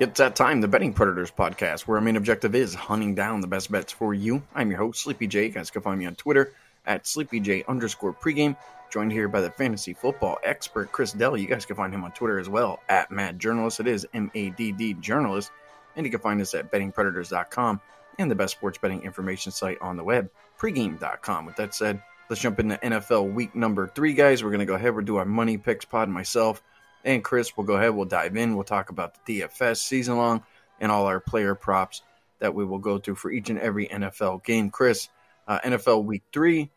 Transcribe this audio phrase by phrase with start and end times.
[0.00, 3.48] It's that time, the Betting Predators podcast, where our main objective is hunting down the
[3.48, 4.44] best bets for you.
[4.54, 5.46] I'm your host, Sleepy J.
[5.46, 6.52] You guys can find me on Twitter
[6.86, 8.56] at SleepyJ underscore pregame.
[8.92, 11.36] Joined here by the fantasy football expert, Chris Dell.
[11.36, 13.80] You guys can find him on Twitter as well, at Mad Journalist.
[13.80, 15.50] It is M A D D Journalist.
[15.96, 17.80] And you can find us at bettingpredators.com
[18.20, 21.44] and the best sports betting information site on the web, pregame.com.
[21.44, 24.44] With that said, let's jump into NFL week number three, guys.
[24.44, 26.62] We're going to go ahead, we'll do our money picks pod myself
[27.04, 27.94] and Chris will go ahead.
[27.94, 28.54] We'll dive in.
[28.54, 30.42] We'll talk about the DFS season long
[30.80, 32.02] and all our player props
[32.38, 34.70] that we will go through for each and every NFL game.
[34.70, 35.08] Chris,
[35.46, 36.70] uh, NFL Week Three,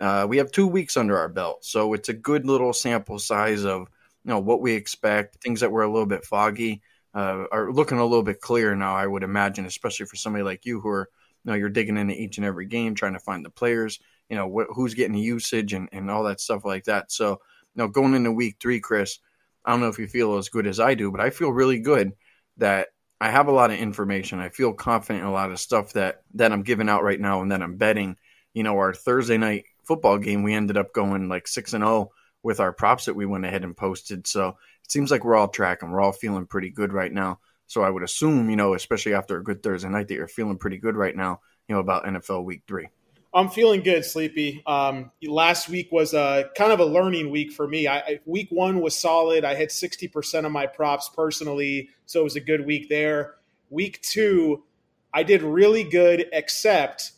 [0.00, 3.64] uh, we have two weeks under our belt, so it's a good little sample size
[3.64, 3.88] of
[4.24, 5.42] you know what we expect.
[5.42, 6.82] Things that were a little bit foggy
[7.14, 8.94] uh, are looking a little bit clearer now.
[8.94, 11.08] I would imagine, especially for somebody like you who are
[11.44, 14.36] you know you're digging into each and every game, trying to find the players, you
[14.36, 17.10] know wh- who's getting the usage and, and all that stuff like that.
[17.10, 17.38] So you
[17.82, 19.18] know going into Week Three, Chris
[19.66, 21.80] I don't know if you feel as good as I do, but I feel really
[21.80, 22.12] good
[22.58, 22.88] that
[23.20, 24.38] I have a lot of information.
[24.38, 27.42] I feel confident in a lot of stuff that that I'm giving out right now
[27.42, 28.16] and that I'm betting.
[28.54, 31.92] You know, our Thursday night football game, we ended up going like six and zero
[31.92, 32.10] oh
[32.42, 34.26] with our props that we went ahead and posted.
[34.26, 35.90] So it seems like we're all tracking.
[35.90, 37.40] We're all feeling pretty good right now.
[37.66, 40.58] So I would assume, you know, especially after a good Thursday night, that you're feeling
[40.58, 41.40] pretty good right now.
[41.68, 42.88] You know about NFL Week Three.
[43.34, 44.62] I'm feeling good, Sleepy.
[44.66, 47.86] Um, last week was a kind of a learning week for me.
[47.86, 49.44] I, week one was solid.
[49.44, 53.34] I hit 60% of my props personally, so it was a good week there.
[53.68, 54.64] Week two,
[55.12, 57.12] I did really good, except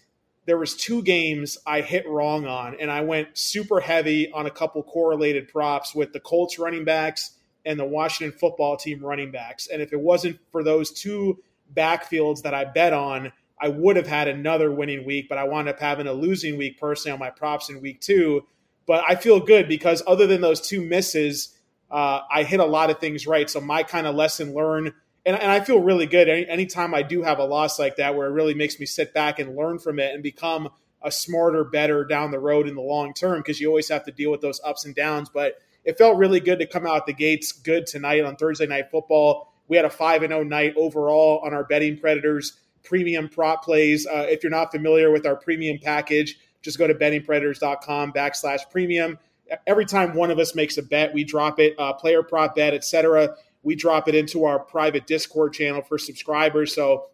[0.46, 4.50] there was two games I hit wrong on, and I went super heavy on a
[4.50, 7.32] couple correlated props with the Colts running backs
[7.64, 9.68] and the Washington football team running backs.
[9.68, 11.38] And if it wasn't for those two
[11.76, 15.68] backfields that I bet on– I would have had another winning week, but I wound
[15.68, 18.46] up having a losing week personally on my props in week two.
[18.86, 21.54] But I feel good because other than those two misses,
[21.90, 23.48] uh, I hit a lot of things right.
[23.48, 24.92] So my kind of lesson learned,
[25.26, 28.14] and, and I feel really good any, anytime I do have a loss like that,
[28.14, 30.70] where it really makes me sit back and learn from it and become
[31.02, 34.12] a smarter, better down the road in the long term because you always have to
[34.12, 35.28] deal with those ups and downs.
[35.28, 38.90] But it felt really good to come out the gates good tonight on Thursday Night
[38.90, 39.52] Football.
[39.68, 44.06] We had a 5 and 0 night overall on our betting predators premium prop plays.
[44.06, 49.18] Uh, if you're not familiar with our premium package, just go to bettingpredators.com backslash premium.
[49.66, 52.74] Every time one of us makes a bet, we drop it, uh, player prop bet,
[52.74, 53.36] etc.
[53.62, 56.74] We drop it into our private Discord channel for subscribers.
[56.74, 57.06] So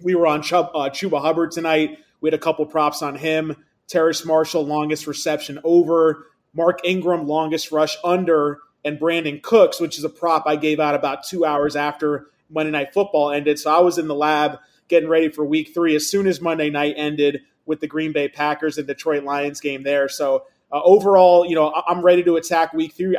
[0.00, 1.98] we were on Chuba, uh, Chuba Hubbard tonight.
[2.20, 3.56] We had a couple props on him.
[3.86, 6.26] Terrace Marshall, longest reception over.
[6.54, 8.60] Mark Ingram, longest rush under.
[8.84, 12.70] And Brandin Cooks, which is a prop I gave out about two hours after Monday
[12.70, 13.58] Night Football ended.
[13.58, 16.70] So I was in the lab getting ready for week three as soon as Monday
[16.70, 20.08] night ended with the Green Bay Packers and Detroit Lions game there.
[20.08, 23.16] So uh, overall, you know, I'm ready to attack week three.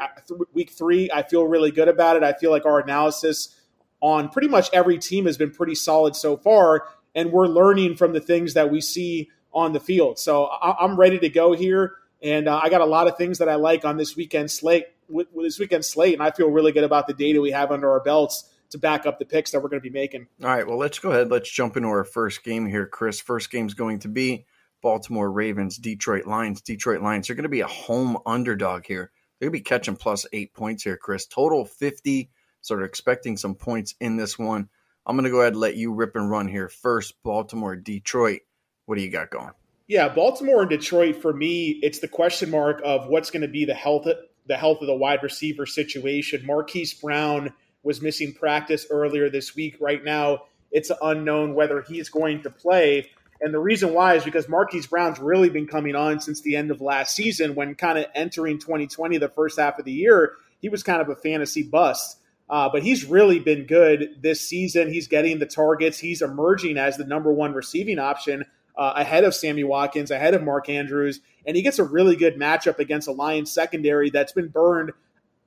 [0.53, 2.23] Week three, I feel really good about it.
[2.23, 3.55] I feel like our analysis
[4.01, 8.13] on pretty much every team has been pretty solid so far, and we're learning from
[8.13, 10.19] the things that we see on the field.
[10.19, 13.49] So I'm ready to go here, and uh, I got a lot of things that
[13.49, 14.85] I like on this weekend slate.
[15.09, 17.71] With, with this weekend slate, and I feel really good about the data we have
[17.71, 20.27] under our belts to back up the picks that we're going to be making.
[20.41, 21.31] All right, well, let's go ahead.
[21.31, 23.19] Let's jump into our first game here, Chris.
[23.19, 24.45] First game is going to be
[24.81, 26.61] Baltimore Ravens, Detroit Lions.
[26.61, 27.27] Detroit Lions.
[27.27, 29.11] They're going to be a home underdog here.
[29.39, 31.25] They're going to be catching plus eight points here, Chris.
[31.25, 32.29] Total 50.
[32.61, 34.69] Sort of expecting some points in this one.
[35.05, 37.15] I'm going to go ahead and let you rip and run here first.
[37.23, 38.41] Baltimore, Detroit.
[38.85, 39.51] What do you got going?
[39.87, 43.65] Yeah, Baltimore and Detroit for me, it's the question mark of what's going to be
[43.65, 44.07] the health
[44.45, 46.45] the health of the wide receiver situation.
[46.45, 47.53] Marquise Brown
[47.83, 49.77] was missing practice earlier this week.
[49.79, 53.09] Right now, it's unknown whether he's going to play.
[53.41, 56.71] And the reason why is because Marquise Brown's really been coming on since the end
[56.71, 60.67] of last season when kind of entering 2020, the first half of the year, he
[60.67, 62.17] was kind of a fantasy bust.
[62.49, 64.91] Uh, but he's really been good this season.
[64.91, 65.99] He's getting the targets.
[65.99, 68.43] He's emerging as the number one receiving option
[68.75, 71.19] uh, ahead of Sammy Watkins, ahead of Mark Andrews.
[71.45, 74.91] And he gets a really good matchup against a Lions secondary that's been burned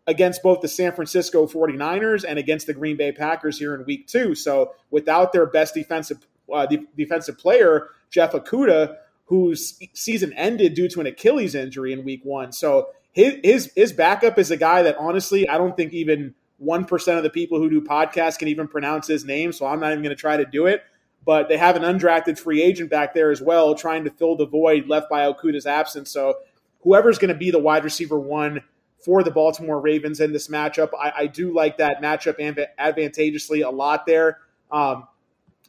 [0.06, 4.06] against both the San Francisco 49ers and against the Green Bay Packers here in week
[4.08, 4.34] two.
[4.34, 8.96] So without their best defensive uh, de- defensive player, Jeff Okudah,
[9.26, 12.52] whose season ended due to an Achilles injury in week one.
[12.52, 17.16] So his, his, his backup is a guy that honestly, I don't think even 1%
[17.16, 19.52] of the people who do podcasts can even pronounce his name.
[19.52, 20.82] So I'm not even going to try to do it.
[21.24, 24.46] But they have an undrafted free agent back there as well, trying to fill the
[24.46, 26.10] void left by Okudah's absence.
[26.10, 26.34] So
[26.80, 28.62] whoever's going to be the wide receiver one
[29.04, 30.90] for the Baltimore Ravens in this matchup.
[30.98, 32.38] I, I do like that matchup
[32.78, 34.38] advantageously a lot there.
[34.70, 35.06] Um,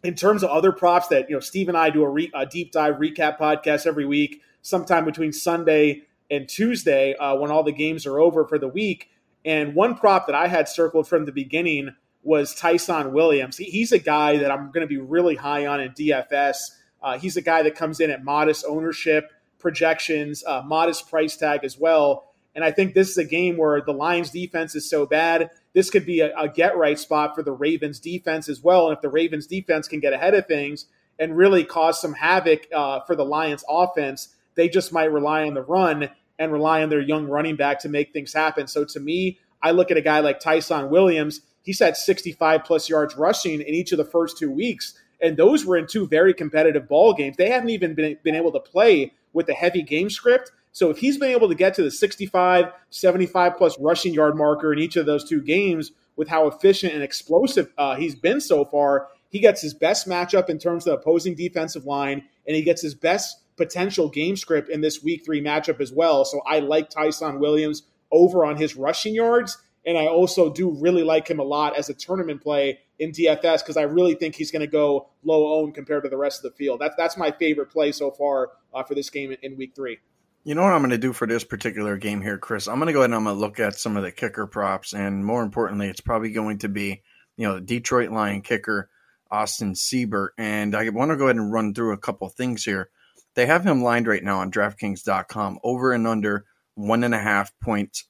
[0.03, 2.45] in terms of other props that you know, Steve and I do a, re, a,
[2.45, 7.71] deep dive recap podcast every week, sometime between Sunday and Tuesday uh, when all the
[7.71, 9.09] games are over for the week.
[9.45, 13.57] And one prop that I had circled from the beginning was Ty'Son Williams.
[13.57, 16.57] He, he's a guy that I'm going to be really high on in DFS.
[17.01, 21.61] Uh, he's a guy that comes in at modest ownership projections, uh, modest price tag
[21.63, 22.32] as well.
[22.55, 25.49] And I think this is a game where the Lions defense is so bad.
[25.73, 28.87] This could be a, a get right spot for the Ravens defense as well.
[28.87, 30.85] And if the Ravens defense can get ahead of things
[31.19, 35.55] and really cause some havoc uh, for the Lions offense, they just might rely on
[35.55, 36.09] the run
[36.39, 38.67] and rely on their young running back to make things happen.
[38.67, 41.41] So to me, I look at a guy like Ty'Son Williams.
[41.63, 44.99] He's had 65 plus yards rushing in each of the first two weeks.
[45.21, 47.37] And those were in two very competitive ball games.
[47.37, 50.51] They haven't even been, been able to play with a heavy game script.
[50.73, 54.73] So if he's been able to get to the 65, 75 plus rushing yard marker
[54.73, 58.65] in each of those two games with how efficient and explosive uh, he's been so
[58.65, 62.81] far, he gets his best matchup in terms of opposing defensive line, and he gets
[62.81, 66.25] his best potential game script in this week three matchup as well.
[66.25, 69.57] So I like Ty'Son Williams over on his rushing yards.
[69.85, 73.59] And I also do really like him a lot as a tournament play in DFS
[73.59, 76.51] because I really think he's going to go low owned compared to the rest of
[76.51, 76.79] the field.
[76.79, 79.99] That's that's my favorite play so far uh, for this game in week three.
[80.45, 82.67] You know what I'm going to do for this particular game here, Chris?
[82.67, 84.45] I'm going to go ahead and I'm going to look at some of the kicker
[84.45, 87.01] props, and more importantly, it's probably going to be
[87.37, 88.89] you know the Detroit Lion kicker
[89.31, 92.89] Austin Seibert, and I want to go ahead and run through a couple things here.
[93.35, 96.45] They have him lined right now on DraftKings.com over and under
[96.75, 98.03] one and a half points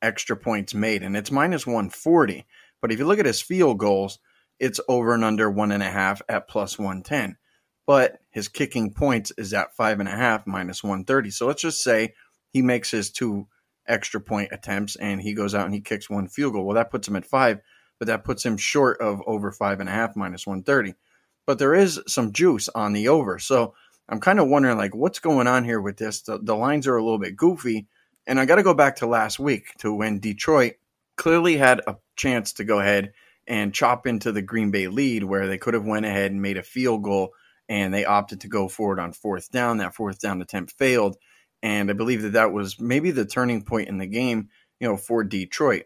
[0.00, 2.46] extra points made, and it's minus 140.
[2.80, 4.18] But if you look at his field goals,
[4.58, 7.36] it's over and under one and a half at plus 110.
[7.86, 11.30] But his kicking points is at five and a half minus 130.
[11.30, 12.14] So let's just say
[12.50, 13.46] he makes his two
[13.86, 16.64] extra point attempts and he goes out and he kicks one field goal.
[16.64, 17.60] Well, that puts him at five,
[17.98, 20.94] but that puts him short of over five and a half minus 130.
[21.46, 23.38] But there is some juice on the over.
[23.38, 23.74] So
[24.08, 26.22] I'm kind of wondering, like, what's going on here with this?
[26.22, 27.86] The, the lines are a little bit goofy.
[28.26, 30.74] And I got to go back to last week to when Detroit
[31.16, 33.12] clearly had a chance to go ahead
[33.46, 36.56] and chop into the Green Bay lead where they could have went ahead and made
[36.56, 37.34] a field goal
[37.68, 39.78] and they opted to go forward on fourth down.
[39.78, 41.16] That fourth down attempt failed.
[41.62, 44.48] And I believe that that was maybe the turning point in the game,
[44.80, 45.84] you know, for Detroit.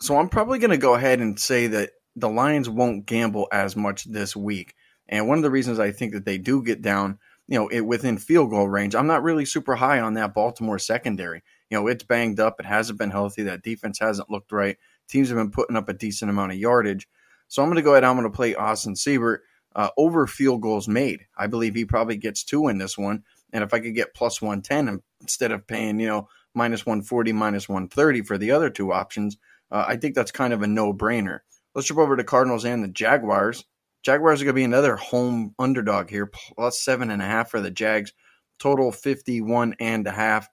[0.00, 3.76] So I'm probably going to go ahead and say that the Lions won't gamble as
[3.76, 4.74] much this week.
[5.08, 7.80] And one of the reasons I think that they do get down, you know, it,
[7.80, 11.86] within field goal range, I'm not really super high on that Baltimore secondary you know,
[11.86, 12.56] it's banged up.
[12.58, 13.44] It hasn't been healthy.
[13.44, 14.76] That defense hasn't looked right.
[15.08, 17.08] Teams have been putting up a decent amount of yardage.
[17.48, 18.04] So I'm going to go ahead.
[18.04, 19.38] I'm going to play Austin Seibert
[19.74, 21.26] uh, over field goals made.
[21.36, 23.24] I believe he probably gets two in this one.
[23.52, 27.68] And if I could get plus 110 instead of paying, you know, minus 140, minus
[27.68, 29.36] 130 for the other two options,
[29.70, 31.40] uh, I think that's kind of a no brainer.
[31.74, 33.64] Let's jump over to Cardinals and the Jaguars.
[34.02, 37.60] Jaguars are going to be another home underdog here, plus seven and a half for
[37.60, 38.12] the Jags.
[38.58, 40.48] Total 51 and a half.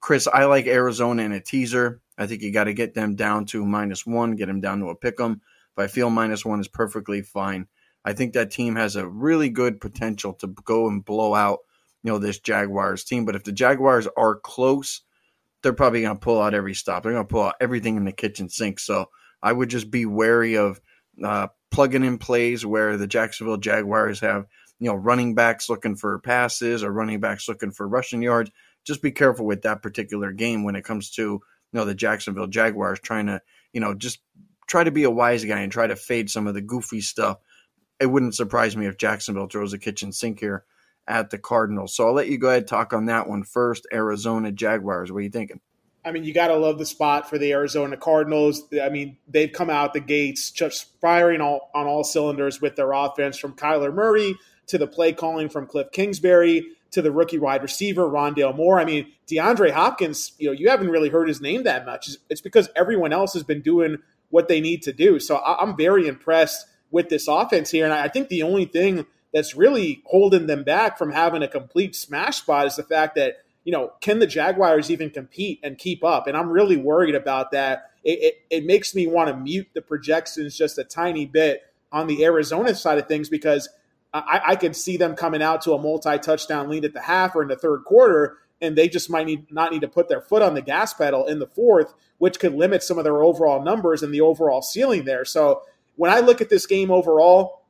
[0.00, 2.00] Chris, I like Arizona in a teaser.
[2.18, 4.90] I think you got to get them down to minus one, get them down to
[4.90, 5.40] a pick 'em.
[5.76, 7.66] If I feel minus one is perfectly fine.
[8.04, 11.60] I think that team has a really good potential to go and blow out,
[12.02, 13.24] you know, this Jaguars team.
[13.24, 15.02] But if the Jaguars are close,
[15.62, 17.02] they're probably going to pull out every stop.
[17.02, 18.80] They're going to pull out everything in the kitchen sink.
[18.80, 19.08] So
[19.42, 20.80] I would just be wary of
[21.22, 24.46] uh, plugging in plays where the Jacksonville Jaguars have,
[24.80, 28.50] you know, running backs looking for passes or running backs looking for rushing yards
[28.84, 31.40] just be careful with that particular game when it comes to you
[31.72, 33.40] know the Jacksonville Jaguars trying to
[33.72, 34.20] you know just
[34.66, 37.38] try to be a wise guy and try to fade some of the goofy stuff.
[38.02, 40.64] It wouldn't surprise me if Jacksonville throws a kitchen sink here
[41.06, 41.94] at the Cardinals.
[41.94, 43.86] So I'll let you go ahead talk on that one first.
[43.92, 45.12] Arizona Jaguars.
[45.12, 45.60] What are you thinking?
[46.04, 48.64] I mean, you got to love the spot for the Arizona Cardinals.
[48.82, 52.90] I mean, they've come out the gates just firing all, on all cylinders with their
[52.90, 54.34] offense from Kyler Murray
[54.66, 58.80] to the play calling from Cliff Kingsbury to the rookie wide receiver Rondale Moore.
[58.80, 62.10] I mean, DeAndre Hopkins, you know, you haven't really heard his name that much.
[62.28, 63.98] It's because everyone else has been doing
[64.30, 65.20] what they need to do.
[65.20, 69.56] So I'm very impressed with this offense here, and I think the only thing that's
[69.56, 73.72] really holding them back from having a complete smash spot is the fact that you
[73.72, 76.26] know can the Jaguars even compete and keep up?
[76.26, 77.90] And I'm really worried about that.
[78.04, 82.06] It, it, it makes me want to mute the projections just a tiny bit on
[82.06, 83.68] the Arizona side of things because
[84.14, 87.42] I, I could see them coming out to a multi-touchdown lead at the half or
[87.42, 90.42] in the third quarter, and they just might need not need to put their foot
[90.42, 94.02] on the gas pedal in the fourth, which could limit some of their overall numbers
[94.02, 95.24] and the overall ceiling there.
[95.24, 95.62] So
[95.96, 97.62] when I look at this game overall,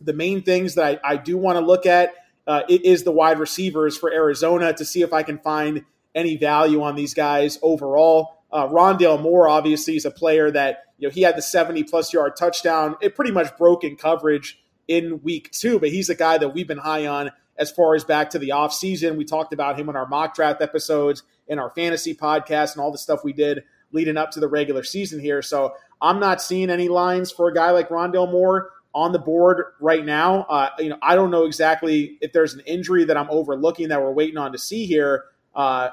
[0.00, 2.14] the main things that I, I do want to look at
[2.46, 5.84] uh, is the wide receivers for Arizona to see if I can find
[6.14, 8.38] any value on these guys overall.
[8.50, 12.12] Uh, Rondale Moore obviously is a player that you know he had the 70 plus
[12.12, 12.96] yard touchdown.
[13.00, 16.66] It pretty much broke in coverage in week two, but he's a guy that we've
[16.66, 19.16] been high on as far as back to the offseason.
[19.16, 22.90] We talked about him in our mock draft episodes, in our fantasy podcast, and all
[22.90, 25.42] the stuff we did leading up to the regular season here.
[25.42, 29.64] So I'm not seeing any lines for a guy like Rondale Moore on the board
[29.80, 30.42] right now.
[30.44, 34.00] Uh, you know, I don't know exactly if there's an injury that I'm overlooking that
[34.00, 35.24] we're waiting on to see here.
[35.54, 35.90] Uh,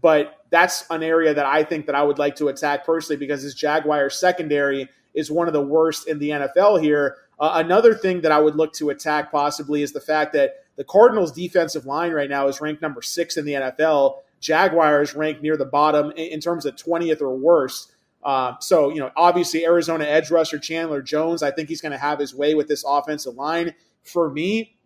[0.00, 3.42] but that's an area that I think that I would like to attack personally because
[3.42, 7.16] this Jaguars secondary is one of the worst in the NFL here.
[7.38, 10.84] Uh, another thing that I would look to attack possibly is the fact that the
[10.84, 14.18] Cardinals' defensive line right now is ranked number six in the NFL.
[14.40, 17.90] Jaguars ranked near the bottom in terms of 20th or worse.
[18.22, 21.98] Uh, so, you know, obviously Arizona edge rusher Chandler Jones, I think he's going to
[21.98, 23.74] have his way with this offensive line.
[24.02, 24.76] For me,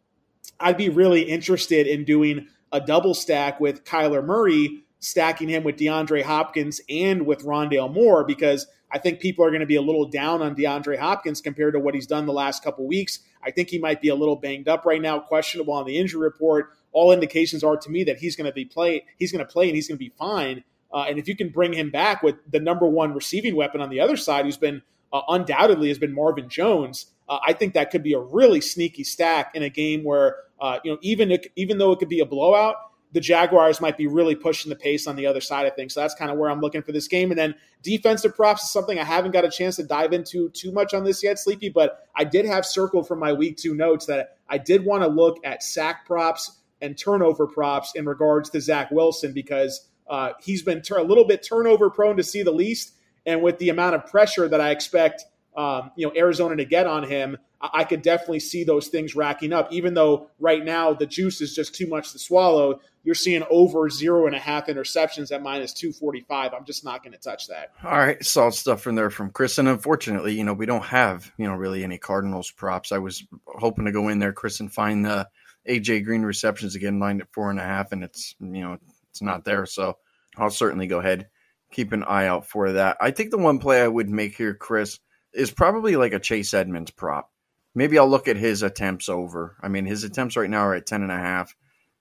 [0.60, 5.76] I'd be really interested in doing a double stack with Kyler Murray, stacking him with
[5.76, 9.82] DeAndre Hopkins and with Rondale Moore, because I think people are going to be a
[9.82, 13.20] little down on DeAndre Hopkins compared to what he's done the last couple weeks.
[13.42, 16.20] I think he might be a little banged up right now, questionable on the injury
[16.20, 16.70] report.
[16.92, 19.04] All indications are to me that he's going to be play.
[19.18, 20.62] He's going to play and he's going to be fine.
[20.92, 23.90] Uh, and if you can bring him back with the number one receiving weapon on
[23.90, 24.82] the other side, who's been
[25.12, 29.04] uh, undoubtedly has been Marvin Jones, uh, I think that could be a really sneaky
[29.04, 32.26] stack in a game where uh, you know even even though it could be a
[32.26, 32.76] blowout,
[33.12, 35.94] the Jaguars might be really pushing the pace on the other side of things.
[35.94, 37.30] So that's kind of where I'm looking for this game.
[37.30, 40.72] And then defensive props is something I haven't got a chance to dive into too
[40.72, 44.06] much on this yet, Sleepy, but I did have circled from my week two notes
[44.06, 48.60] that I did want to look at sack props and turnover props in regards to
[48.60, 52.94] Zach Wilson because uh, he's been a little bit turnover prone to see the least.
[53.24, 55.24] And with the amount of pressure that I expect,
[55.56, 59.52] um, you know, Arizona to get on him, I could definitely see those things racking
[59.52, 59.72] up.
[59.72, 63.88] Even though right now the juice is just too much to swallow, you're seeing over
[63.88, 66.52] zero and a half interceptions at minus 245.
[66.54, 67.70] I'm just not going to touch that.
[67.84, 68.24] All right.
[68.24, 69.58] Solid stuff from there from Chris.
[69.58, 72.90] And unfortunately, you know, we don't have, you know, really any Cardinals props.
[72.90, 75.28] I was hoping to go in there, Chris, and find the
[75.68, 78.78] AJ Green receptions again, lined at four and a half, and it's, you know,
[79.12, 79.66] it's not there.
[79.66, 79.98] So
[80.36, 81.28] I'll certainly go ahead,
[81.70, 82.96] keep an eye out for that.
[83.00, 84.98] I think the one play I would make here, Chris,
[85.32, 87.32] is probably like a Chase Edmonds prop
[87.74, 89.56] maybe I'll look at his attempts over.
[89.60, 91.54] I mean, his attempts right now are at 10 and a half.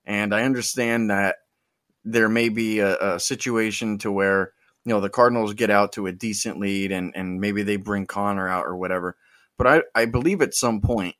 [0.05, 1.37] And I understand that
[2.03, 4.53] there may be a, a situation to where,
[4.85, 8.07] you know, the Cardinals get out to a decent lead and, and maybe they bring
[8.07, 9.15] Conner out or whatever.
[9.57, 11.15] But I, I believe at some point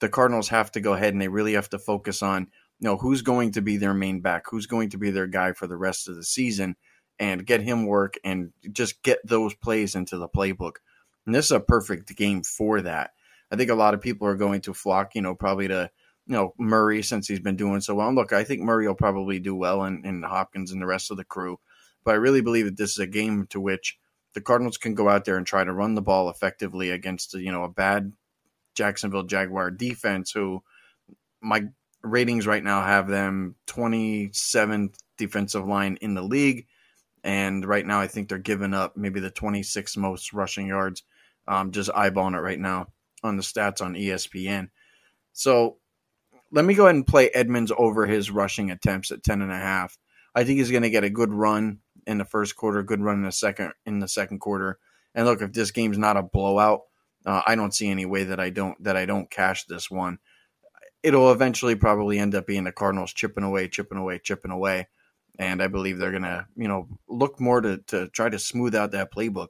[0.00, 2.48] the Cardinals have to go ahead and they really have to focus on,
[2.80, 5.66] know, who's going to be their main back, who's going to be their guy for
[5.66, 6.76] the rest of the season
[7.18, 10.76] and get him work and just get those plays into the playbook.
[11.24, 13.12] And this is a perfect game for that.
[13.50, 15.90] I think a lot of people are going to flock, you know, probably to,
[16.26, 18.08] you know, Murray since he's been doing so well.
[18.08, 21.10] And look, I think Murray will probably do well and, and Hopkins and the rest
[21.10, 21.58] of the crew.
[22.04, 23.98] But I really believe that this is a game to which
[24.34, 27.50] the Cardinals can go out there and try to run the ball effectively against, you
[27.50, 28.12] know, a bad
[28.74, 30.62] Jacksonville Jaguar defense who
[31.40, 31.64] my
[32.02, 36.66] ratings right now have them 27th defensive line in the league.
[37.24, 41.02] And right now, I think they're giving up maybe the 26th most rushing yards.
[41.48, 42.88] Um, just eyeballing it right now
[43.22, 44.68] on the stats on ESPN.
[45.32, 45.76] So
[46.50, 49.56] let me go ahead and play Edmonds over his rushing attempts at 10 and a
[49.56, 49.98] half.
[50.34, 53.16] I think he's going to get a good run in the first quarter, good run
[53.16, 54.78] in the second in the second quarter.
[55.14, 56.82] And look, if this game's not a blowout,
[57.24, 60.18] uh, I don't see any way that I don't that I don't cash this one.
[61.02, 64.88] It'll eventually probably end up being the Cardinals chipping away, chipping away, chipping away,
[65.38, 68.92] and I believe they're gonna you know look more to to try to smooth out
[68.92, 69.48] that playbook,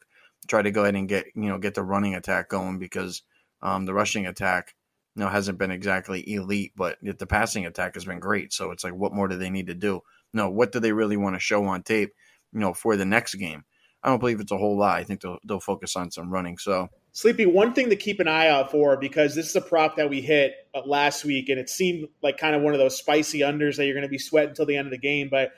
[0.49, 3.23] try to go ahead and get you know get the running attack going because
[3.63, 4.75] um, the rushing attack,
[5.15, 8.53] you know, hasn't been exactly elite, but the passing attack has been great.
[8.53, 10.03] So it's like, what more do they need to do?
[10.33, 12.13] No, what do they really want to show on tape,
[12.53, 13.65] you know, for the next game?
[14.03, 14.99] I don't believe it's a whole lot.
[14.99, 16.59] I think they'll, they'll focus on some running.
[16.59, 19.97] So, Sleepy, one thing to keep an eye out for because this is a prop
[19.97, 22.99] that we hit uh, last week, and it seemed like kind of one of those
[22.99, 25.31] spicy unders that you're going to be sweating until the end of the game.
[25.31, 25.53] But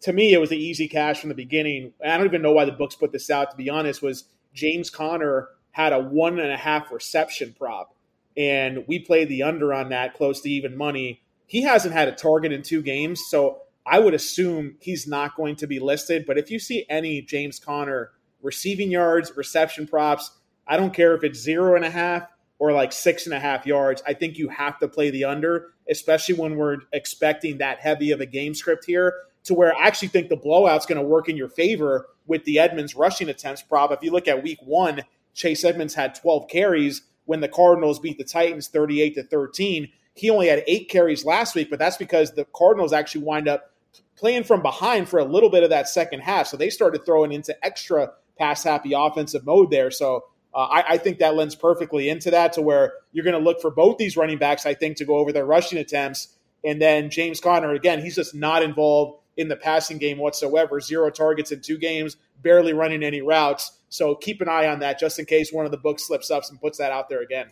[0.00, 1.92] to me, it was the easy cash from the beginning.
[2.04, 3.52] I don't even know why the books put this out.
[3.52, 7.94] To be honest, was James Conner had a one and a half reception prop,
[8.36, 11.22] and we played the under on that close to even money.
[11.46, 15.54] He hasn't had a target in two games, so I would assume he's not going
[15.56, 16.26] to be listed.
[16.26, 18.10] But if you see any James Conner
[18.42, 20.32] receiving yards, reception props,
[20.66, 22.28] I don't care if it's zero and a half
[22.58, 24.02] or like six and a half yards.
[24.06, 28.20] I think you have to play the under, especially when we're expecting that heavy of
[28.20, 29.14] a game script here.
[29.44, 32.58] To where I actually think the blowout's going to work in your favor with the
[32.58, 33.92] Edmonds rushing attempts prop.
[33.92, 35.02] If you look at week one,
[35.34, 39.88] Chase Edmonds had 12 carries when the Cardinals beat the Titans 38 to 13.
[40.14, 43.72] He only had eight carries last week, but that's because the Cardinals actually wind up
[44.16, 46.46] playing from behind for a little bit of that second half.
[46.46, 49.90] So they started throwing into extra pass happy offensive mode there.
[49.90, 53.42] So uh, I, I, think that lends perfectly into that to where you're going to
[53.42, 56.28] look for both these running backs, I think, to go over their rushing attempts.
[56.64, 60.80] And then James Conner, again, he's just not involved in the passing game whatsoever.
[60.80, 63.78] Zero targets in two games, barely running any routes.
[63.88, 66.44] So keep an eye on that just in case one of the books slips up
[66.48, 67.50] and puts that out there again.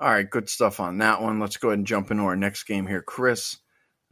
[0.00, 1.40] All right, good stuff on that one.
[1.40, 3.58] Let's go ahead and jump into our next game here, Chris.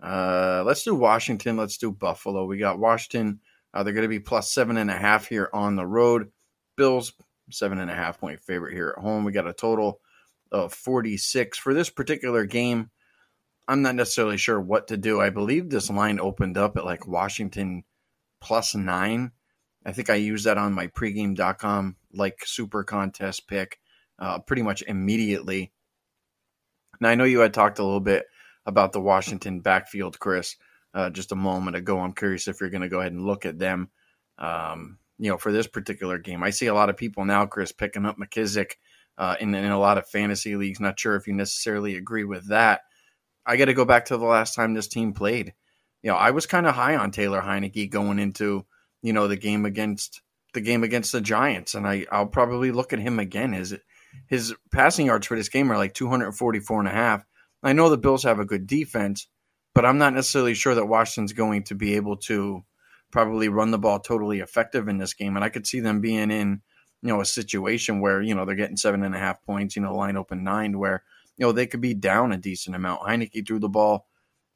[0.03, 1.57] Uh, let's do Washington.
[1.57, 2.45] Let's do Buffalo.
[2.45, 3.41] We got Washington.
[3.73, 6.31] Uh, they're going to be plus seven and a half here on the road.
[6.77, 7.13] Bills
[7.53, 9.25] seven and a half point favorite here at home.
[9.25, 10.01] We got a total
[10.51, 12.91] of 46 for this particular game.
[13.69, 15.21] I'm not necessarily sure what to do.
[15.21, 17.85] I believe this line opened up at like Washington
[18.41, 19.33] plus nine.
[19.85, 23.79] I think I used that on my pregame.com like super contest pick
[24.19, 25.73] uh, pretty much immediately.
[27.01, 28.27] Now, I know you had talked a little bit
[28.67, 30.57] about the Washington backfield, Chris,
[30.95, 31.99] uh, just a moment ago.
[31.99, 33.91] I'm curious if you're going to go ahead and look at them.
[34.39, 37.71] Um, you know, for this particular game, I see a lot of people now, Chris,
[37.71, 38.73] picking up McKissic
[39.17, 40.81] uh, in, in a lot of fantasy leagues.
[40.81, 42.81] Not sure if you necessarily agree with that.
[43.47, 45.55] I got to go back to the last time this team played.
[46.03, 48.67] You know, I was kind of high on Taylor Heinicke going into
[49.01, 50.21] you know the game against
[50.55, 53.55] the game against the Giants, and I I'll probably look at him again.
[53.55, 53.83] Is it
[54.27, 57.25] his passing yards for this game are like 244 and a half.
[57.63, 59.29] I know the Bills have a good defense,
[59.73, 62.65] but I'm not necessarily sure that Washington's going to be able to
[63.13, 65.37] probably run the ball totally effective in this game.
[65.37, 66.63] And I could see them being in,
[67.03, 69.83] you know, a situation where, you know, they're getting seven and a half points, you
[69.83, 71.05] know, line open nine, where,
[71.37, 73.03] you know, they could be down a decent amount.
[73.03, 74.07] Heinicke threw the ball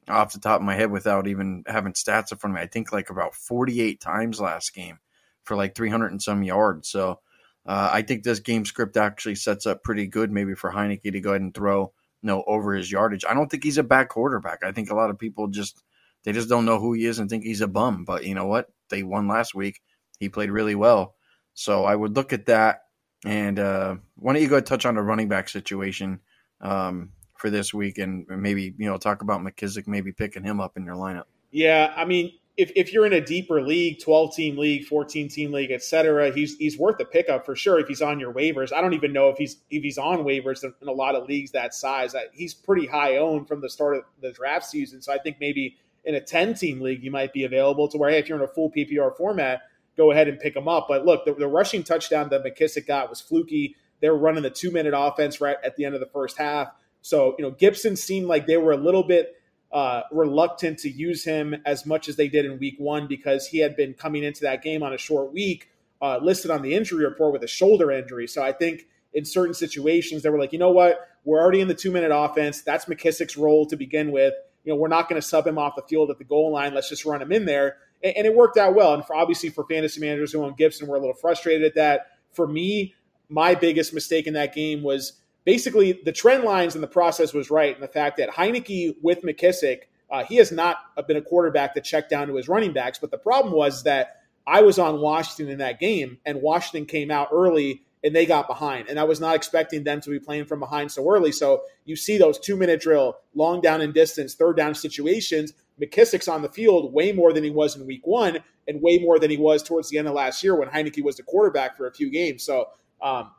[0.09, 2.61] off the top of my head without even having stats in front of me.
[2.61, 4.99] I think like about 48 times last game
[5.43, 6.89] for like 300 and some yards.
[6.89, 7.19] So
[7.65, 11.19] uh, I think this game script actually sets up pretty good, maybe for Heinicke to
[11.19, 13.25] go ahead and throw you know over his yardage.
[13.27, 14.63] I don't think he's a bad quarterback.
[14.63, 15.83] I think a lot of people just
[16.23, 18.05] they just don't know who he is and think he's a bum.
[18.05, 18.67] But you know what?
[18.89, 19.81] They won last week.
[20.19, 21.15] He played really well.
[21.53, 22.81] So I would look at that.
[23.25, 26.19] And uh, why don't you go touch on the running back situation
[26.61, 30.77] um, for this week and maybe you know talk about McKissic maybe picking him up
[30.77, 31.25] in your lineup?
[31.51, 35.51] Yeah, I mean if, if you're in a deeper league, 12 team league, 14 team
[35.51, 38.73] league, etc., he's he's worth a pickup for sure if he's on your waivers.
[38.73, 41.51] I don't even know if he's if he's on waivers in a lot of leagues
[41.51, 42.15] that size.
[42.33, 45.77] He's pretty high owned from the start of the draft season, so I think maybe
[46.07, 48.43] in a 10 team league you might be available to where hey, if you're in
[48.43, 49.61] a full PPR format,
[49.95, 50.87] go ahead and pick him up.
[50.87, 53.75] But look, the, the rushing touchdown that McKissic got was fluky.
[53.99, 56.69] They were running the two minute offense right at the end of the first half.
[57.01, 59.35] So, you know, Gibson seemed like they were a little bit
[59.71, 63.59] uh, reluctant to use him as much as they did in week one because he
[63.59, 65.69] had been coming into that game on a short week,
[66.01, 68.27] uh, listed on the injury report with a shoulder injury.
[68.27, 71.67] So I think in certain situations they were like, you know what, we're already in
[71.67, 72.61] the two minute offense.
[72.61, 74.33] That's McKissic's role to begin with.
[74.67, 76.73] You know, we're not going to sub him off the field at the goal line.
[76.73, 77.77] Let's just run him in there.
[78.03, 78.93] And, and it worked out well.
[78.93, 82.07] And for, obviously for fantasy managers who own Gibson, we're a little frustrated at that.
[82.33, 82.93] For me,
[83.29, 85.13] my biggest mistake in that game was
[85.45, 87.73] basically the trend lines and the process was right.
[87.73, 91.85] And the fact that Heinicke with McKissic, uh, he has not been a quarterback that
[91.85, 92.99] checked down to his running backs.
[92.99, 97.09] But the problem was that I was on Washington in that game, and Washington came
[97.09, 98.87] out early and they got behind.
[98.89, 101.31] And I was not expecting them to be playing from behind so early.
[101.31, 105.53] So you see those two minute drill, long down and distance, third down situations.
[105.81, 109.19] McKissic's on the field way more than he was in week one and way more
[109.19, 111.87] than he was towards the end of last year when Heinicke was the quarterback for
[111.87, 112.43] a few games.
[112.43, 112.67] So
[113.01, 113.31] um,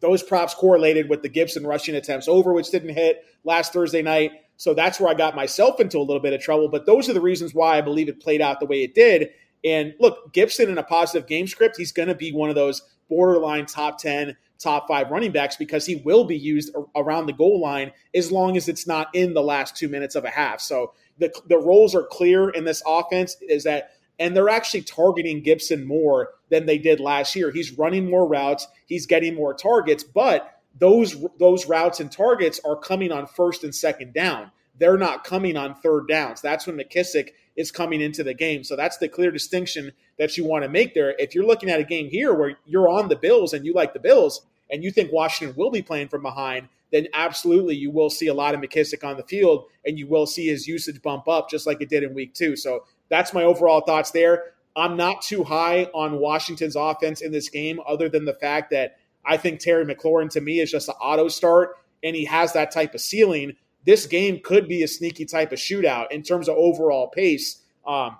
[0.00, 4.32] those props correlated with the Gibson rushing attempts over, which didn't hit last Thursday night.
[4.56, 6.68] So that's where I got myself into a little bit of trouble.
[6.68, 9.30] But those are the reasons why I believe it played out the way it did.
[9.64, 12.82] And look, Gibson in a positive game script, he's going to be one of those
[13.08, 17.60] borderline top 10, top five running backs because he will be used around the goal
[17.60, 20.60] line as long as it's not in the last two minutes of a half.
[20.60, 25.42] So the, the roles are clear in this offense is that and they're actually targeting
[25.42, 27.50] Gibson more than they did last year.
[27.50, 32.76] He's running more routes, he's getting more targets, but those those routes and targets are
[32.76, 34.50] coming on first and second down.
[34.78, 36.42] They're not coming on third downs.
[36.42, 38.64] That's when McKissic is coming into the game.
[38.64, 41.14] So that's the clear distinction that you want to make there.
[41.18, 43.92] If you're looking at a game here where you're on the Bills and you like
[43.92, 48.10] the Bills and you think Washington will be playing from behind, then absolutely you will
[48.10, 51.28] see a lot of McKissic on the field and you will see his usage bump
[51.28, 52.56] up just like it did in week two.
[52.56, 54.52] So that's my overall thoughts there.
[54.76, 58.98] I'm not too high on Washington's offense in this game, other than the fact that
[59.24, 62.70] I think Terry McLaurin to me is just an auto start, and he has that
[62.70, 63.56] type of ceiling.
[63.86, 67.62] This game could be a sneaky type of shootout in terms of overall pace.
[67.86, 68.16] Um,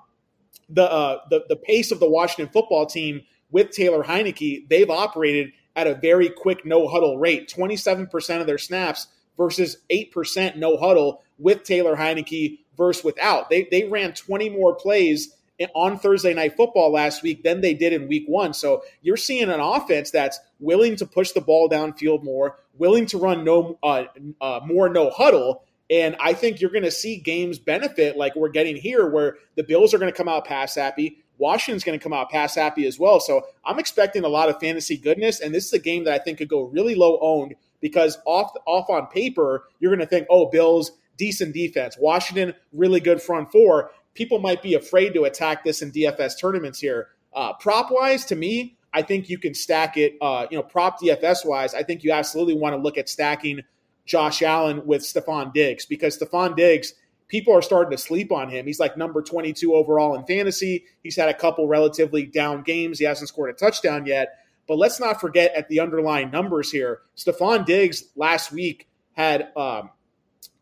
[0.68, 5.52] the, uh, the the pace of the Washington football team with Taylor Heinicke, they've operated
[5.76, 11.22] at a very quick no huddle rate, 27% of their snaps versus 8% no huddle
[11.38, 13.50] with Taylor Heinicke versus without.
[13.50, 15.36] They they ran 20 more plays
[15.74, 18.52] on Thursday night football last week than they did in week one.
[18.52, 23.18] So you're seeing an offense that's willing to push the ball downfield more, willing to
[23.18, 24.04] run no uh,
[24.40, 28.48] uh, more no huddle, And I think you're going to see games benefit like we're
[28.48, 31.18] getting here, where the Bills are going to come out pass happy.
[31.38, 33.20] Washington's going to come out pass happy as well.
[33.20, 35.40] So I'm expecting a lot of fantasy goodness.
[35.40, 38.52] And this is a game that I think could go really low owned because off
[38.66, 41.96] off on paper, you're going to think, oh, Bills, decent defense.
[41.98, 43.90] Washington, really good front four.
[44.14, 47.08] People might be afraid to attack this in DFS tournaments here.
[47.34, 50.16] Uh, prop wise, to me, I think you can stack it.
[50.22, 53.60] Uh, you know, prop DFS wise, I think you absolutely want to look at stacking
[54.06, 56.94] Josh Allen with Stefon Diggs because Stefon Diggs,
[57.28, 58.66] people are starting to sleep on him.
[58.66, 60.86] He's like number 22 overall in fantasy.
[61.02, 62.98] He's had a couple relatively down games.
[62.98, 64.38] He hasn't scored a touchdown yet.
[64.66, 67.00] But let's not forget at the underlying numbers here.
[67.18, 69.90] Stefon Diggs last week had um,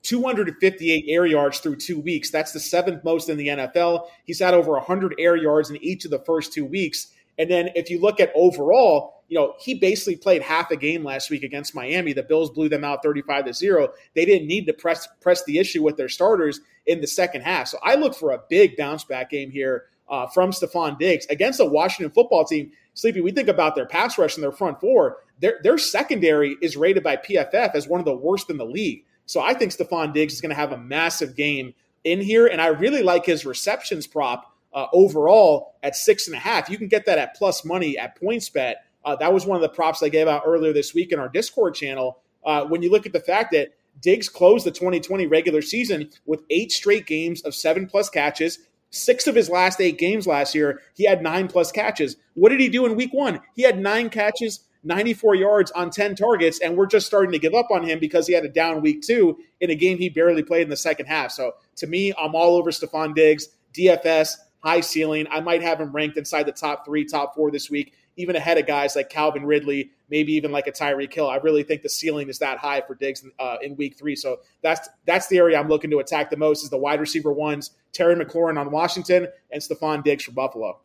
[0.02, 2.30] 258 air yards through two weeks.
[2.30, 4.08] That's the seventh most in the NFL.
[4.24, 7.12] He's had over 100 air yards in each of the first two weeks.
[7.38, 11.02] And then if you look at overall, you know, he basically played half a game
[11.02, 12.12] last week against Miami.
[12.12, 13.88] The Bills blew them out 35 to 0.
[14.14, 17.68] They didn't need to press press the issue with their starters in the second half.
[17.68, 21.58] So I look for a big bounce back game here uh, from Stefon Diggs against
[21.58, 22.72] the Washington football team.
[22.92, 25.18] Sleepy, we think about their pass rush and their front four.
[25.40, 29.04] Their, their secondary is rated by PFF as one of the worst in the league.
[29.26, 32.46] So I think Stefon Diggs is going to have a massive game in here.
[32.46, 36.68] And I really like his receptions prop uh, overall at six and a half.
[36.68, 38.74] You can get that at plus money at PointsBet.
[39.04, 41.28] Uh, that was one of the props I gave out earlier this week in our
[41.28, 42.18] Discord channel.
[42.44, 46.42] Uh, when you look at the fact that Diggs closed the 2020 regular season with
[46.50, 48.58] eight straight games of seven plus catches.
[48.90, 52.16] Six of his last eight games last year, he had nine plus catches.
[52.34, 53.40] What did he do in week one?
[53.56, 57.54] He had nine catches, 94 yards on 10 targets, and we're just starting to give
[57.54, 60.42] up on him because he had a down week two in a game he barely
[60.42, 61.32] played in the second half.
[61.32, 65.26] So to me, I'm all over Stefon Diggs, DFS, high ceiling.
[65.30, 68.58] I might have him ranked inside the top three, top four this week, even ahead
[68.58, 71.28] of guys like Calvin Ridley, maybe even like a Tyreek Hill.
[71.28, 74.16] I really think the ceiling is that high for Diggs uh, in week three.
[74.16, 77.32] So that's that's the area I'm looking to attack the most is the wide receiver
[77.32, 80.80] ones, Terry McLaurin on Washington and Stefon Diggs for Buffalo.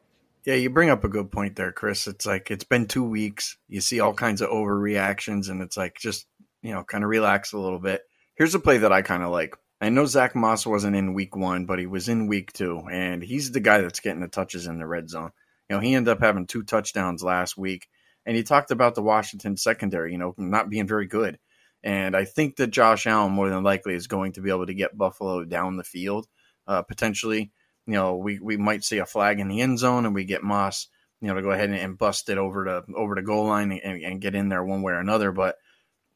[0.46, 2.08] Yeah, you bring up a good point there, Chris.
[2.08, 3.58] It's like it's been two weeks.
[3.68, 6.26] You see all kinds of overreactions, and it's like just
[6.62, 8.04] you know, kind of relax a little bit.
[8.36, 9.56] Here's a play that I kind of like.
[9.82, 13.24] I know Zack Moss wasn't in week one, but he was in week two, and
[13.24, 15.32] he's the guy that's getting the touches in the red zone.
[15.70, 17.88] You know, he ended up having two touchdowns last week,
[18.26, 21.40] and he talked about the Washington secondary, you know, not being very good.
[21.82, 24.74] And I think that Josh Allen more than likely is going to be able to
[24.74, 26.28] get Buffalo down the field.
[26.68, 27.52] Uh, potentially,
[27.88, 30.44] you know, we, we might see a flag in the end zone, and we get
[30.44, 30.88] Moss,
[31.22, 33.72] you know, to go ahead and, and bust it over to over to goal line
[33.72, 35.32] and, and get in there one way or another.
[35.32, 35.56] But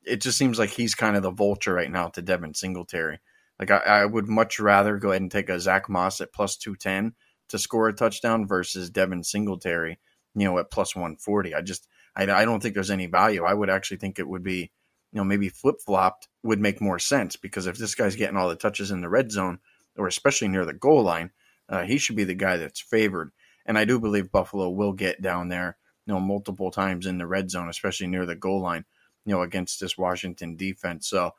[0.05, 3.19] it just seems like he's kind of the vulture right now to Devin Singletary.
[3.59, 6.57] Like I, I, would much rather go ahead and take a Zack Moss at plus
[6.57, 7.13] two ten
[7.49, 9.99] to score a touchdown versus Devin Singletary,
[10.35, 11.53] you know, at plus one forty.
[11.53, 13.43] I just I, I don't think there's any value.
[13.43, 14.71] I would actually think it would be,
[15.11, 18.49] you know, maybe flip flopped would make more sense because if this guy's getting all
[18.49, 19.59] the touches in the red zone
[19.97, 21.31] or especially near the goal line,
[21.69, 23.31] uh, he should be the guy that's favored.
[23.65, 27.27] And I do believe Buffalo will get down there, you know, multiple times in the
[27.27, 28.85] red zone, especially near the goal line,
[29.25, 31.07] you know, against this Washington defense.
[31.07, 31.31] So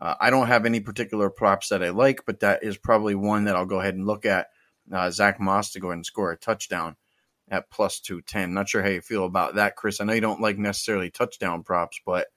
[0.00, 3.44] uh, I don't have any particular props that I like, but that is probably one
[3.44, 4.48] that I'll go ahead and look at.
[4.92, 6.96] Uh, Zack Moss to go ahead and score a touchdown
[7.48, 8.54] at plus 210.
[8.54, 10.00] Not sure how you feel about that, Chris.
[10.00, 12.28] I know you don't like necessarily touchdown props, but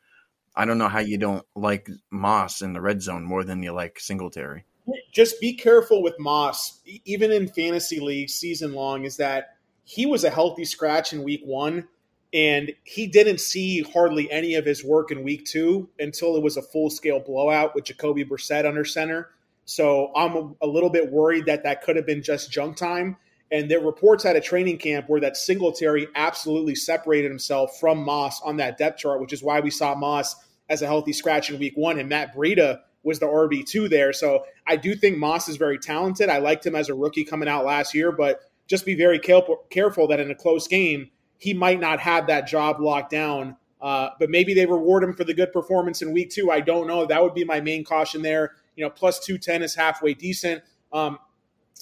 [0.56, 3.72] I don't know how you don't like Moss in the red zone more than you
[3.72, 4.66] like Singletary.
[5.12, 10.24] Just be careful with Moss, even in fantasy leagues season long, is that he was
[10.24, 11.88] a healthy scratch in week one
[12.34, 16.58] and he didn't see hardly any of his work in week two until it was
[16.58, 19.30] a full scale blowout with Jacoby Brissett under center.
[19.66, 23.18] So I'm a, little bit worried that that could have been just junk time.
[23.52, 28.42] And there reports at a training camp where that Singletary absolutely separated himself from Moss
[28.42, 30.36] on that depth chart, which is why we saw Moss
[30.70, 32.00] as a healthy scratch in week one.
[32.00, 34.12] And Matt Breida was the RB2 there.
[34.12, 36.30] So I do think Moss is very talented.
[36.30, 40.08] I liked him as a rookie coming out last year, but just be very careful
[40.08, 43.58] that in a close game, he might not have that job locked down.
[43.84, 46.50] Uh, but maybe they reward him for the good performance in week two.
[46.50, 47.06] I don't know.
[47.06, 48.54] That would be my main caution there.
[48.78, 50.64] You know, plus 210 is halfway decent.
[50.94, 51.20] Um,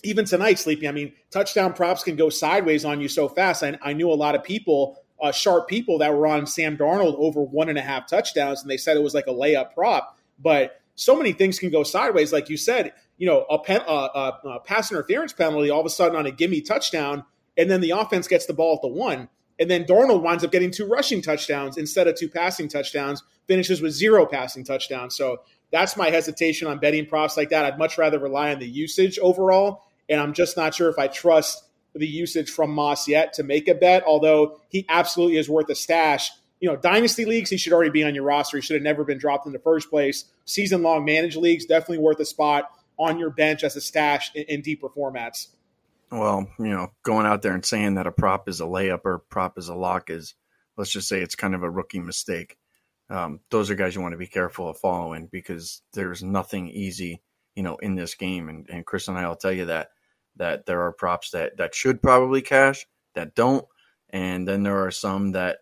[0.04, 3.62] even tonight, Sleepy, I mean, touchdown props can go sideways on you so fast.
[3.62, 7.20] I, I knew a lot of people, uh, sharp people, that were on Sam Darnold
[7.20, 10.18] over one and a half touchdowns, and they said it was like a layup prop.
[10.40, 12.34] But so many things can go sideways.
[12.34, 15.86] Like you said, you know, a, pen, uh, uh, uh pass interference penalty all of
[15.86, 17.26] a sudden on a gimme touchdown,
[17.58, 19.30] and then the offense gets the ball at the one
[19.62, 23.82] and then Darnold winds up getting two rushing touchdowns instead of two passing touchdowns, finishes
[23.82, 25.16] with zero passing touchdowns.
[25.16, 25.38] So
[25.72, 27.64] that's my hesitation on betting props like that.
[27.64, 29.84] I'd much rather rely on the usage overall.
[30.10, 31.64] And I'm just not sure if I trust
[31.96, 35.76] the usage from Moss yet to make a bet, although he absolutely is worth a
[35.76, 38.58] stash you know, dynasty leagues, he should already be on your roster.
[38.58, 40.26] He should have never been dropped in the first place.
[40.46, 44.44] Season long managed leagues, definitely worth a spot on your bench as a stash in,
[44.44, 45.48] in deeper formats.
[46.12, 49.20] Well, you know, going out there and saying that a prop is a layup or
[49.30, 50.36] prop is a lock is,
[50.76, 52.58] let's just say, it's kind of a rookie mistake.
[53.10, 57.22] Um, those are guys you want to be careful of following because there's nothing easy,
[57.56, 58.50] you know, in this game.
[58.50, 59.90] And, and Chris and I will tell you that
[60.38, 63.66] that there are props that that should probably cash that don't,
[64.10, 65.60] and then there are some that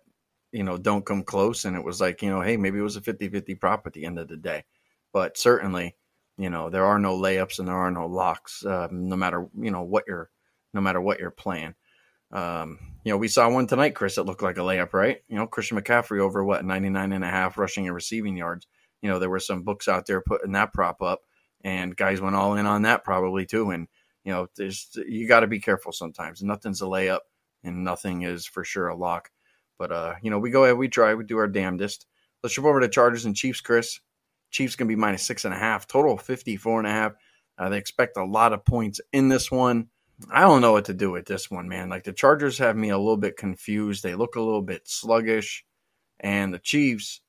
[0.51, 1.65] you know don't come close.
[1.65, 4.05] And it was like you know, hey, maybe it was a 50-50 prop at the
[4.05, 4.63] end of the day,
[5.11, 5.95] but certainly,
[6.37, 9.71] you know, there are no layups and there are no locks, uh, no matter you
[9.71, 10.29] know what you're
[10.73, 11.75] no matter what you're playing.
[12.31, 15.19] Um, you know, we saw one tonight, Chris, that looked like a layup, right?
[15.27, 18.67] You know, Christian McCaffrey over what, 99 and a half rushing and receiving yards.
[19.01, 21.21] You know, there were some books out there putting that prop up,
[21.61, 23.71] and guys went all in on that probably too.
[23.71, 23.87] And,
[24.23, 26.43] you know, there's, you got to be careful sometimes.
[26.43, 27.21] Nothing's a layup,
[27.63, 29.31] and nothing is for sure a lock.
[29.77, 32.05] But, uh, you know, we go ahead, we try, we do our damnedest.
[32.43, 33.99] Let's jump over to Chargers and Chiefs, Chris.
[34.51, 37.13] Chiefs going to be minus six and a half, total 54 and a half.
[37.57, 39.87] Uh, they expect a lot of points in this one.
[40.31, 41.89] I don't know what to do with this one, man.
[41.89, 44.03] Like the Chargers have me a little bit confused.
[44.03, 45.63] They look a little bit sluggish,
[46.19, 47.21] and the Chiefs,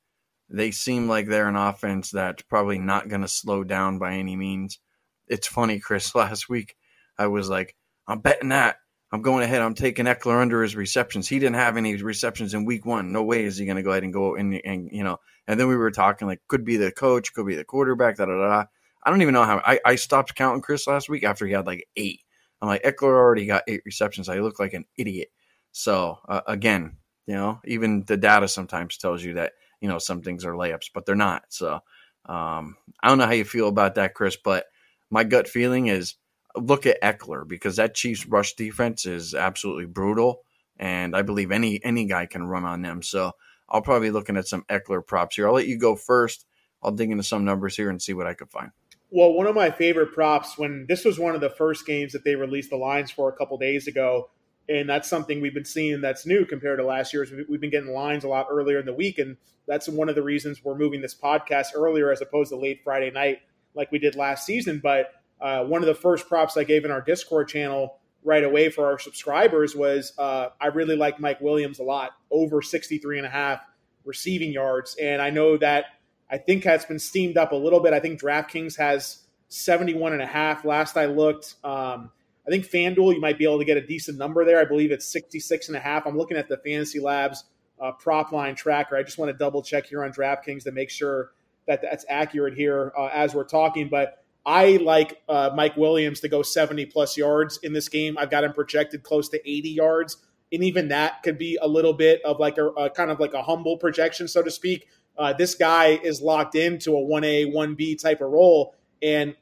[0.49, 4.35] they seem like they're an offense that's probably not going to slow down by any
[4.35, 4.79] means.
[5.27, 6.13] It's funny, Chris.
[6.15, 6.75] Last week,
[7.17, 7.75] I was like,
[8.07, 8.77] I'm betting that.
[9.13, 9.61] I'm going ahead.
[9.61, 11.27] I'm taking Ekeler under his receptions.
[11.27, 13.11] He didn't have any receptions in week one.
[13.11, 15.17] No way is he going to go ahead and go and, and you know.
[15.47, 18.17] And then we were talking like, could be the coach, could be the quarterback.
[18.17, 18.65] Da da da.
[19.03, 19.61] I don't even know how.
[19.65, 22.21] I, I stopped counting Chris last week after he had like eight.
[22.61, 24.29] I'm like, Ekeler already got eight receptions.
[24.29, 25.29] I look like an idiot.
[25.71, 26.97] So uh, again,
[27.27, 30.89] you know, even the data sometimes tells you that you know some things are layups,
[30.93, 31.45] but they're not.
[31.49, 31.79] So
[32.25, 34.65] um, I don't know how you feel about that, Chris, but
[35.09, 36.15] my gut feeling is
[36.55, 40.41] look at Ekeler because that Chiefs rush defense is absolutely brutal,
[40.77, 43.01] and I believe any any guy can run on them.
[43.01, 43.31] So
[43.69, 45.47] I'll probably be looking at some Ekeler props here.
[45.47, 46.45] I'll let you go first.
[46.83, 48.71] I'll dig into some numbers here and see what I could find.
[49.13, 52.23] Well, one of my favorite props when this was one of the first games that
[52.23, 54.29] they released the lines for a couple days ago,
[54.69, 57.29] and that's something we've been seeing that's new compared to last year's.
[57.49, 59.35] We've been getting lines a lot earlier in the week, and
[59.67, 63.11] that's one of the reasons we're moving this podcast earlier as opposed to late Friday
[63.11, 63.39] night
[63.73, 64.79] like we did last season.
[64.81, 68.69] But uh, one of the first props I gave in our Discord channel right away
[68.69, 73.27] for our subscribers was uh, I really like Mike Williams a lot, over 63 and
[73.27, 73.61] a half
[74.05, 74.95] receiving yards.
[75.01, 75.85] And I know that
[76.31, 77.93] I think has been steamed up a little bit.
[77.93, 81.55] I think DraftKings has 71 and a half last I looked.
[81.63, 82.09] Um,
[82.47, 84.59] I think FanDuel, you might be able to get a decent number there.
[84.59, 86.07] I believe it's 66 and a half.
[86.07, 87.43] I'm looking at the Fantasy Labs
[87.79, 88.95] uh, prop line tracker.
[88.95, 91.31] I just want to double check here on DraftKings to make sure
[91.67, 93.89] that that's accurate here uh, as we're talking.
[93.89, 98.17] But I like uh, Mike Williams to go 70 plus yards in this game.
[98.17, 100.17] I've got him projected close to 80 yards.
[100.51, 103.33] And even that could be a little bit of like a, a kind of like
[103.33, 104.87] a humble projection, so to speak.
[105.17, 108.75] Uh, this guy is locked into a 1A, 1B type of role.
[109.01, 109.35] And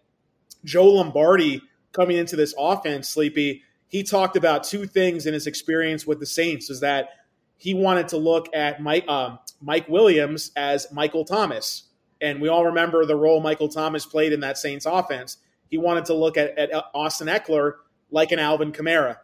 [0.65, 6.05] Joe Lombardi coming into this offense, Sleepy, he talked about two things in his experience
[6.05, 7.09] with the Saints is that
[7.57, 11.83] he wanted to look at Mike, um, Mike Williams as Michael Thomas.
[12.21, 15.37] And we all remember the role Michael Thomas played in that Saints offense.
[15.69, 17.73] He wanted to look at, at Austin Ekeler
[18.11, 19.17] like an Alvin Kamara.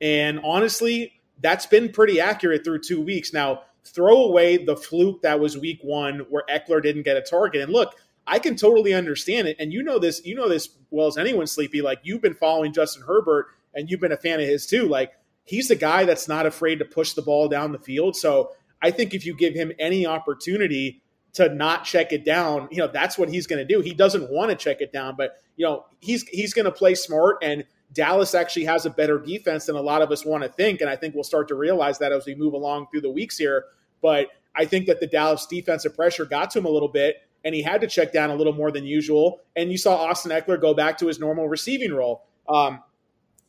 [0.00, 3.32] And honestly, that's been pretty accurate through two weeks.
[3.32, 7.62] Now, throw away the fluke that was week one where Ekeler didn't get a target.
[7.62, 7.94] And look,
[8.26, 9.56] I can totally understand it.
[9.58, 11.82] And you know this, you know this well as anyone, Sleepy.
[11.82, 14.86] Like you've been following Justin Herbert and you've been a fan of his too.
[14.86, 15.12] Like
[15.44, 18.16] he's a guy that's not afraid to push the ball down the field.
[18.16, 21.02] So I think if you give him any opportunity
[21.34, 23.80] to not check it down, you know, that's what he's going to do.
[23.80, 26.94] He doesn't want to check it down, but you know, he's he's going to play
[26.94, 30.48] smart and Dallas actually has a better defense than a lot of us want to
[30.48, 30.80] think.
[30.80, 33.36] And I think we'll start to realize that as we move along through the weeks
[33.36, 33.66] here.
[34.00, 37.54] But I think that the Dallas defensive pressure got to him a little bit, and
[37.54, 39.40] he had to check down a little more than usual.
[39.56, 42.24] And you saw Austin Ekeler go back to his normal receiving role.
[42.48, 42.80] Um,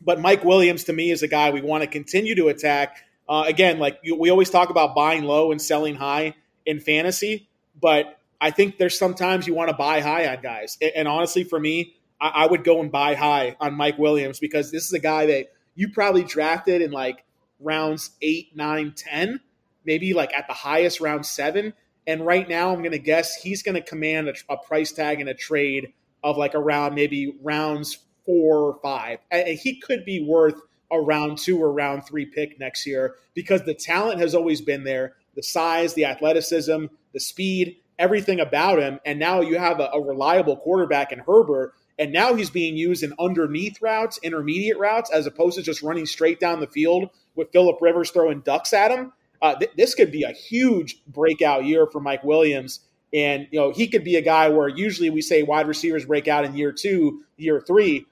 [0.01, 2.97] but Mike Williams, to me, is a guy we want to continue to attack.
[3.27, 7.47] Uh, again, like we always talk about buying low and selling high in fantasy,
[7.79, 10.77] but I think there's sometimes you want to buy high on guys.
[10.81, 14.39] And, and honestly, for me, I, I would go and buy high on Mike Williams
[14.39, 17.23] because this is a guy that you probably drafted in like
[17.59, 19.39] rounds eight, nine, ten,
[19.85, 21.73] maybe like at the highest round seven.
[22.05, 25.21] And right now, I'm going to guess he's going to command a, a, price tag
[25.21, 29.19] in a trade of like around maybe rounds four or five.
[29.31, 30.59] And he could be worth
[30.91, 34.83] a round two or round three pick next year because the talent has always been
[34.83, 38.99] there the size, the athleticism, the speed, everything about him.
[39.05, 43.03] And now you have a, a reliable quarterback in Herbert and now he's being used
[43.03, 47.51] in underneath routes, intermediate routes, as opposed to just running straight down the field with
[47.51, 49.13] Philip Rivers throwing ducks at him.
[49.43, 52.79] uh, th- this could be a huge breakout year for Mike Williams.
[53.13, 56.27] And, you know, he could be a guy where usually we say wide receivers break
[56.27, 58.05] out in year two, year three.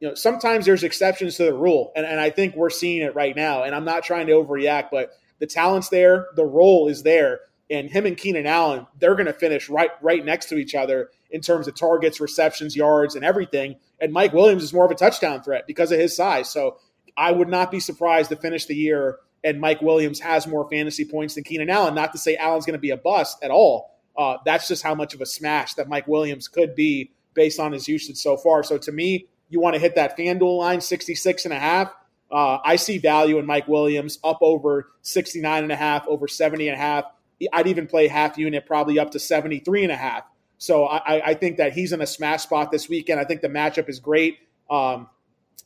[0.00, 1.92] You know, sometimes there's exceptions to the rule.
[1.94, 3.62] And, and I think we're seeing it right now.
[3.62, 7.40] And I'm not trying to overreact, but the talent's there, the role is there.
[7.72, 11.10] And him and Keenan Allen, they're going to finish right right next to each other
[11.30, 13.76] in terms of targets, receptions, yards, and everything.
[14.00, 16.50] And Mike Williams is more of a touchdown threat because of his size.
[16.50, 16.76] So
[17.16, 21.04] I would not be surprised to finish the year and Mike Williams has more fantasy
[21.04, 21.94] points than Keenan Allen.
[21.94, 23.90] Not to say Allen's going to be a bust at all.
[24.16, 27.72] Uh, that's just how much of a smash that Mike Williams could be based on
[27.72, 28.62] his usage so far.
[28.62, 31.92] So to me, you want to hit that FanDuel line, 66 and a half.
[32.30, 36.68] Uh, I see value in Mike Williams up over 69 and a half, over 70
[36.68, 37.04] and a half.
[37.52, 40.24] I'd even play half unit, probably up to 73 and a half.
[40.58, 43.18] So I, I think that he's in a smash spot this weekend.
[43.18, 44.38] I think the matchup is great.
[44.70, 45.08] Um,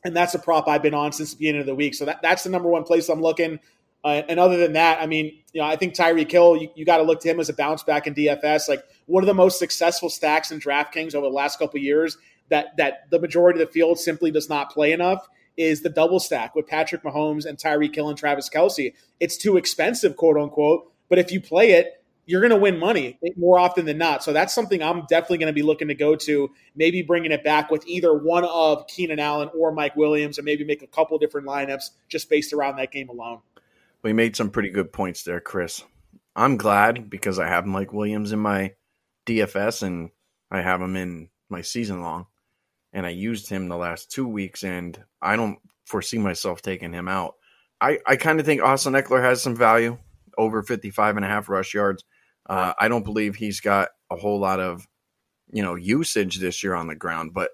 [0.03, 1.93] and that's a prop I've been on since the beginning of the week.
[1.93, 3.59] So that, that's the number one place I'm looking.
[4.03, 6.85] Uh, and other than that, I mean, you know, I think Tyreek Hill, you, you
[6.85, 8.69] got to look to him as a bounce back in DFS.
[8.69, 12.17] Like one of the most successful stacks in DraftKings over the last couple years
[12.49, 15.27] that that the majority of the field simply does not play enough
[15.57, 18.93] is the double stack with Patrick Mahomes and Tyreek Hill and Travis Kelce.
[19.19, 20.91] It's too expensive, quote unquote.
[21.09, 24.21] But if you play it, you're going to win money more often than not.
[24.21, 26.51] So that's something I'm definitely going to be looking to go to.
[26.75, 30.65] Maybe bringing it back with either one of Keenan Allen or Mike Williams, and maybe
[30.65, 33.39] make a couple different lineups just based around that game alone.
[34.03, 35.83] We made some pretty good points there, Chris.
[36.35, 38.73] I'm glad because I have Mike Williams in my
[39.25, 40.11] DFS and
[40.51, 42.27] I have him in my season long,
[42.91, 47.07] and I used him the last two weeks, and I don't foresee myself taking him
[47.07, 47.35] out.
[47.79, 49.97] I, I kind of think Austin Ekeler has some value
[50.37, 52.03] over 55 and a half rush yards.
[52.47, 54.87] Uh, I don't believe he's got a whole lot of,
[55.51, 57.51] you know, usage this year on the ground, but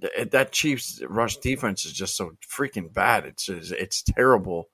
[0.00, 3.24] th- that Chiefs rush defense is just so freaking bad.
[3.26, 4.68] It's it's terrible,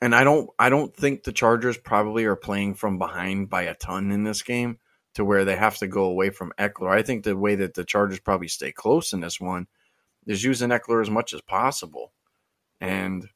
[0.00, 3.74] and I don't I don't think the Chargers probably are playing from behind by a
[3.74, 4.78] ton in this game
[5.14, 6.90] to where they have to go away from Ekeler.
[6.90, 9.66] I think the way that the Chargers probably stay close in this one
[10.26, 12.12] is using Ekeler as much as possible,
[12.80, 13.26] and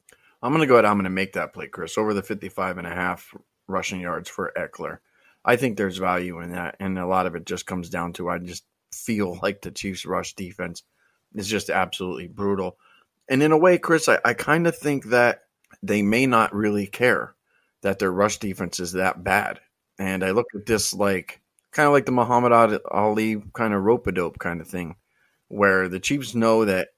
[0.41, 0.85] I'm going to go ahead.
[0.85, 3.33] I'm going to make that play, Chris, over the 55 and a half
[3.71, 4.99] rushing yards for Ekeler.
[5.43, 8.29] I think there's value in that, and a lot of it just comes down to
[8.29, 10.83] I just feel like the Chiefs' rush defense
[11.33, 12.77] is just absolutely brutal.
[13.29, 15.43] And in a way, Chris, I, I kind of think that
[15.81, 17.35] they may not really care
[17.81, 19.59] that their rush defense is that bad.
[19.97, 24.07] And I look at this like kind of like the Muhammad Ali kind of rope
[24.07, 24.95] a dope kind of thing,
[25.47, 26.89] where the Chiefs know that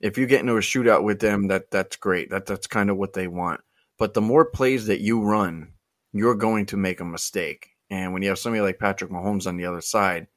[0.00, 2.30] if you get into a shootout with them, that that's great.
[2.30, 3.60] That that's kind of what they want.
[3.98, 5.73] But the more plays that you run,
[6.14, 7.70] you're going to make a mistake.
[7.90, 10.28] And when you have somebody like Patrick Mahomes on the other side,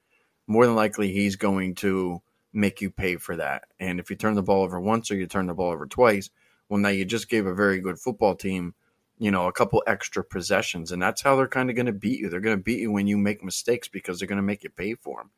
[0.48, 3.66] more than likely he's going to make you pay for that.
[3.80, 6.32] And if you turn the ball over once or you turn the ball over twice,
[6.68, 8.74] well, now you just gave a very good football team,
[9.20, 10.92] you know, a couple extra possessions.
[10.92, 12.30] And that's how they're kind of going to beat you.
[12.30, 14.72] They're going to beat you when you make mistakes because they're going to make you
[14.72, 15.30] pay for them.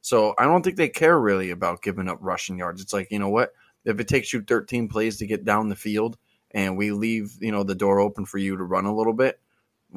[0.00, 2.82] So I don't think they care really about giving up rushing yards.
[2.82, 3.52] It's like, you know what?
[3.84, 6.18] If it takes you 13 plays to get down the field
[6.50, 9.38] and we leave, you know, the door open for you to run a little bit,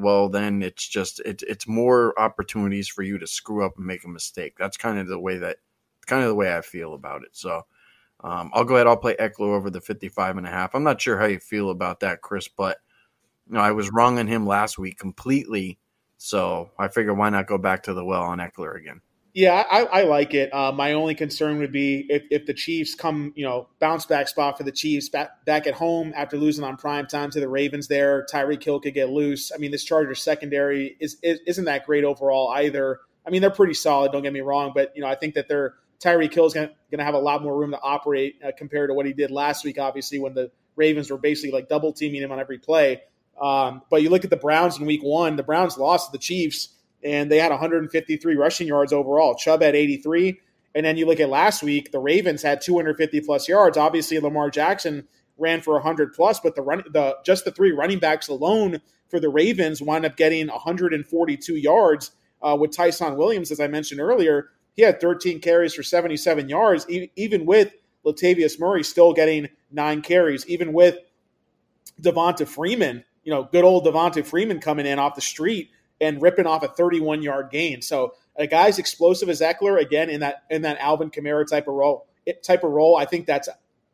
[0.01, 4.03] well then it's just it, it's more opportunities for you to screw up and make
[4.03, 4.55] a mistake.
[4.57, 5.57] That's kind of the way that
[6.05, 7.29] kind of the way i feel about it.
[7.33, 7.61] So
[8.21, 10.75] um, i'll go ahead i'll play ekeler over the 55 and a half.
[10.75, 12.77] I'm not sure how you feel about that chris but
[13.47, 15.79] you know i was wrong on him last week completely.
[16.17, 19.01] So i figure why not go back to the well on ekeler again
[19.39, 20.53] yeah, I, I like it.
[20.53, 24.27] Uh, my only concern would be if, if the Chiefs come, you know, bounce back
[24.27, 27.47] spot for the Chiefs back, back at home after losing on prime time to the
[27.47, 28.25] Ravens there.
[28.29, 29.53] Tyreek Hill could get loose.
[29.55, 32.99] I mean, this Chargers secondary is, is not that great overall either.
[33.25, 34.11] I mean, they're pretty solid.
[34.11, 36.69] Don't get me wrong, but you know, I think that they're Tyreek Hill is going
[36.91, 39.63] to have a lot more room to operate uh, compared to what he did last
[39.63, 39.79] week.
[39.79, 43.03] Obviously, when the Ravens were basically like double teaming him on every play.
[43.41, 45.37] Um, but you look at the Browns in Week One.
[45.37, 46.69] The Browns lost to the Chiefs
[47.03, 49.35] and they had 153 rushing yards overall.
[49.35, 50.39] Chubb had 83.
[50.75, 53.77] And then you look at last week, the Ravens had 250 plus yards.
[53.77, 55.07] Obviously, Lamar Jackson
[55.37, 59.19] ran for 100 plus, but the run the just the three running backs alone for
[59.19, 62.11] the Ravens wound up getting 142 yards.
[62.41, 66.89] Uh, with Ty'Son Williams, as I mentioned earlier, he had 13 carries for 77 yards,
[66.89, 67.73] e- even with
[68.05, 70.97] Latavius Murray still getting nine carries, even with
[72.01, 75.69] Devonta Freeman, you know, good old Devonta Freeman coming in off the street
[76.01, 77.81] and ripping off a 31 yard gain.
[77.81, 81.73] So a guy's explosive as Ekeler again in that in that Alvin Kamara type of
[81.73, 82.07] role
[82.43, 82.95] type of role.
[82.95, 83.49] I think that's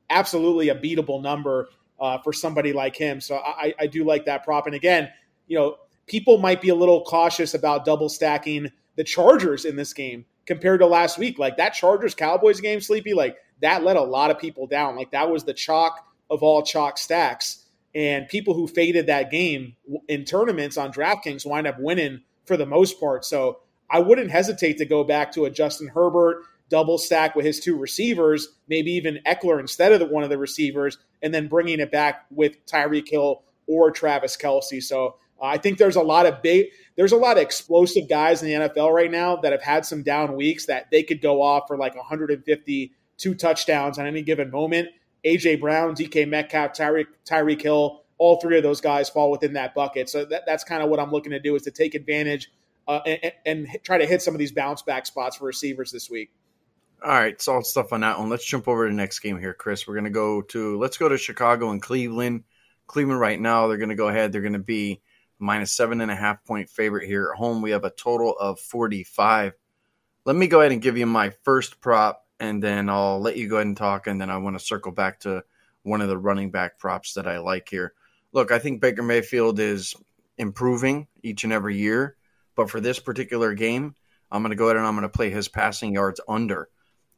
[0.10, 3.22] absolutely a beatable number uh, for somebody like him.
[3.22, 4.66] So I, I do like that prop.
[4.66, 5.10] And again,
[5.48, 5.78] you know,
[6.08, 10.82] people might be a little cautious about double stacking the Chargers in this game compared
[10.82, 11.40] to last week.
[11.40, 14.96] Like that Chargers Cowboys game, Sleepy, like that let a lot of people down.
[14.96, 17.65] Like that was the chalk of all chalk stacks.
[17.96, 19.78] And people who faded that game
[20.08, 23.24] in tournaments on DraftKings wind up winning for the most part.
[23.24, 27.60] So I wouldn't hesitate to go back to a Justin Herbert double stack with his
[27.60, 31.80] two receivers, maybe even Ekeler instead of the, one of the receivers, and then bringing
[31.80, 34.82] it back with Tyreek Hill or Travis Kelce.
[34.82, 38.42] So uh, I think there's a lot of big, there's a lot of explosive guys
[38.42, 41.42] in the NFL right now that have had some down weeks that they could go
[41.42, 44.90] off for like 150 two touchdowns on any given moment.
[45.26, 49.74] AJ Brown, DK Metcalf, Tyreek Tyreek Hill, all three of those guys fall within that
[49.74, 50.10] bucket.
[50.10, 52.52] So that, that's kind of what I'm looking to do is to take advantage
[52.88, 56.10] uh, and, and, try to hit some of these bounce back spots for receivers this
[56.10, 56.32] week.
[57.04, 58.30] All right, solid stuff on that one.
[58.30, 59.88] Let's jump over to the next game here, Chris.
[59.88, 62.44] We're gonna go to let's go to Chicago and Cleveland.
[62.88, 64.32] Cleveland right now, they're gonna go ahead.
[64.32, 65.02] They're gonna be
[65.40, 67.62] minus seven and a half point favorite here at home.
[67.62, 69.54] We have a total of 45.
[70.26, 73.48] Let me go ahead and give you my first prop, and then I'll let you
[73.48, 75.44] go ahead and talk, and then I want to circle back to
[75.84, 77.94] one of the running back props that I like here.
[78.32, 79.96] Look, I think Baker Mayfield is
[80.38, 82.16] improving each and every year,
[82.56, 83.96] but for this particular game,
[84.32, 86.70] I'm going to go ahead and I'm going to play his passing yards under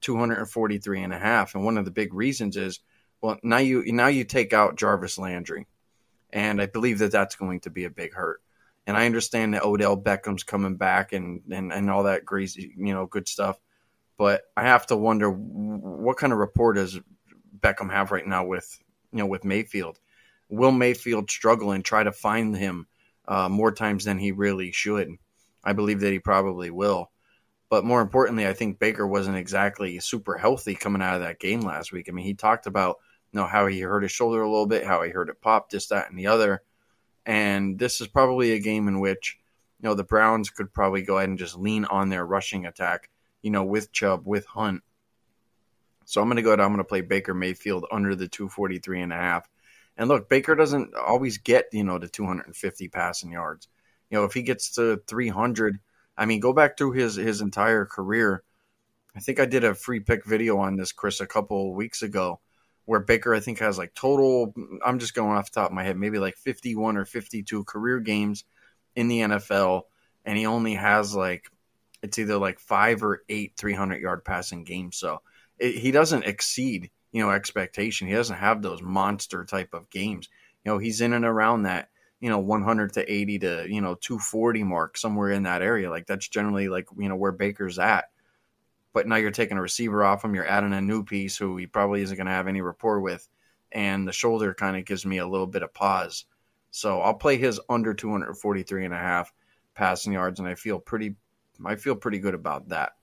[0.01, 1.55] 243 and a half.
[1.55, 2.79] And one of the big reasons is,
[3.21, 5.65] well, now you now you take out Jarvis Landry
[6.31, 8.41] and I believe that that's going to be a big hurt.
[8.85, 12.93] And I understand that Odell Beckham's coming back and and, and all that crazy, you
[12.93, 13.57] know, good stuff.
[14.17, 16.99] But I have to wonder what kind of rapport does
[17.59, 18.79] Beckham have right now with
[19.11, 19.99] you know with Mayfield?
[20.49, 22.87] Will Mayfield struggle and try to find him
[23.27, 25.09] uh, more times than he really should?
[25.63, 27.11] I believe that he probably will.
[27.69, 31.59] But more importantly, I think Baker wasn't exactly super healthy coming out of that game
[31.61, 32.07] last week.
[32.07, 32.97] I mean, he talked about
[33.37, 35.87] know how he hurt his shoulder a little bit, how he hurt it pop, this,
[35.87, 36.61] that, and the other.
[37.25, 39.37] And this is probably a game in which,
[39.79, 43.09] you know, the Browns could probably go ahead and just lean on their rushing attack,
[43.47, 44.83] you know, with Chubb, with Hunt.
[46.03, 46.51] So I'm going to go.
[46.51, 49.47] I'm going to play Baker Mayfield under the 243 and a half.
[49.95, 53.69] And look, Baker doesn't always get, you know, the 250 passing yards.
[54.09, 55.79] You know, if he gets to 300,
[56.17, 58.43] I mean, go back through his his entire career.
[59.15, 62.41] I think I did a free pick video on this, Chris, a couple weeks ago
[62.83, 64.53] where Baker I think has like total
[64.85, 67.99] I'm just going off the top of my head maybe like 51 or 52 career
[67.99, 68.43] games
[68.95, 69.83] in the NFL
[70.25, 71.49] and he only has like
[72.01, 75.21] it's either like 5 or 8 300 yard passing games so
[75.59, 80.29] it, he doesn't exceed you know expectation he doesn't have those monster type of games
[80.63, 81.89] you know he's in and around that
[82.19, 86.05] you know 100 to 80 to you know 240 mark somewhere in that area like
[86.05, 88.05] that's generally like you know where Baker's at
[88.97, 90.33] but now you're taking a receiver off him.
[90.33, 93.29] You're adding a new piece who he probably isn't going to have any rapport with,
[93.71, 96.25] and the shoulder kind of gives me a little bit of pause.
[96.71, 99.31] So I'll play his under 243 and a half
[99.75, 101.13] passing yards, and I feel pretty,
[101.65, 102.93] I feel pretty good about that.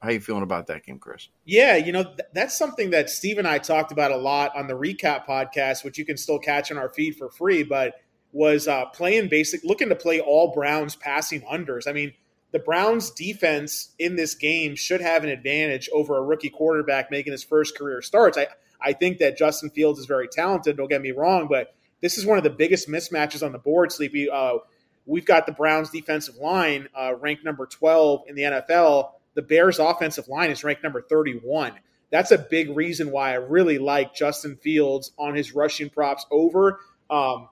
[0.00, 1.28] How you feeling about that game, Chris?
[1.44, 4.66] Yeah, you know th- that's something that Steve and I talked about a lot on
[4.66, 7.62] the recap podcast, which you can still catch on our feed for free.
[7.62, 7.94] But
[8.32, 11.86] was uh, playing basic, looking to play all Browns passing unders.
[11.86, 12.12] I mean,
[12.50, 17.32] the Browns defense in this game should have an advantage over a rookie quarterback making
[17.32, 18.36] his first career starts.
[18.36, 18.48] I,
[18.80, 22.26] I think that Justin Fields is very talented, don't get me wrong, but this is
[22.26, 24.28] one of the biggest mismatches on the board, Sleepy.
[24.28, 24.58] Uh,
[25.06, 29.12] we've got the Browns defensive line uh, ranked number 12 in the NFL.
[29.34, 31.72] The Bears offensive line is ranked number 31.
[32.10, 36.80] That's a big reason why I really like Justin Fields on his rushing props over.
[37.08, 37.48] Um,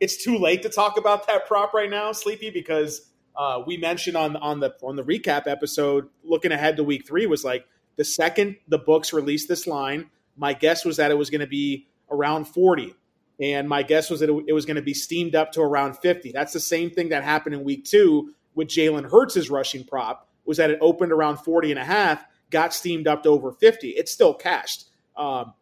[0.00, 4.16] it's too late to talk about that prop right now, Sleepy, because uh, we mentioned
[4.16, 7.66] on on the on the recap episode, looking ahead to week three, was like
[7.96, 11.46] the second the books released this line, my guess was that it was going to
[11.46, 12.94] be around 40.
[13.40, 16.32] And my guess was that it, was going to be steamed up to around 50.
[16.32, 20.56] That's the same thing that happened in week two with Jalen Hurts' rushing prop, was
[20.56, 23.90] that it opened around 40 and a half, got steamed up to over 50.
[23.90, 24.86] It's still cashed.
[25.16, 25.52] Um,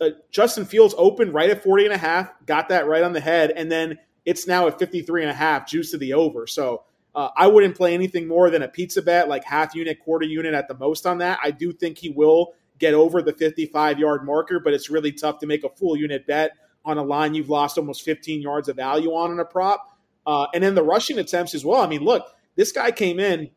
[0.00, 3.20] uh, Justin Fields opened right at 40 and a half, got that right on the
[3.20, 6.46] head, and then it's now at 53 and a half, juice to the over.
[6.46, 10.26] So uh, I wouldn't play anything more than a pizza bet, like half unit, quarter
[10.26, 11.38] unit at the most on that.
[11.42, 15.38] I do think he will get over the 55 yard marker, but it's really tough
[15.38, 16.52] to make a full unit bet
[16.84, 19.96] on a line you've lost almost 15 yards of value on in a prop.
[20.26, 21.82] Uh, and then the rushing attempts as well.
[21.82, 22.26] I mean, look,
[22.56, 23.50] this guy came in,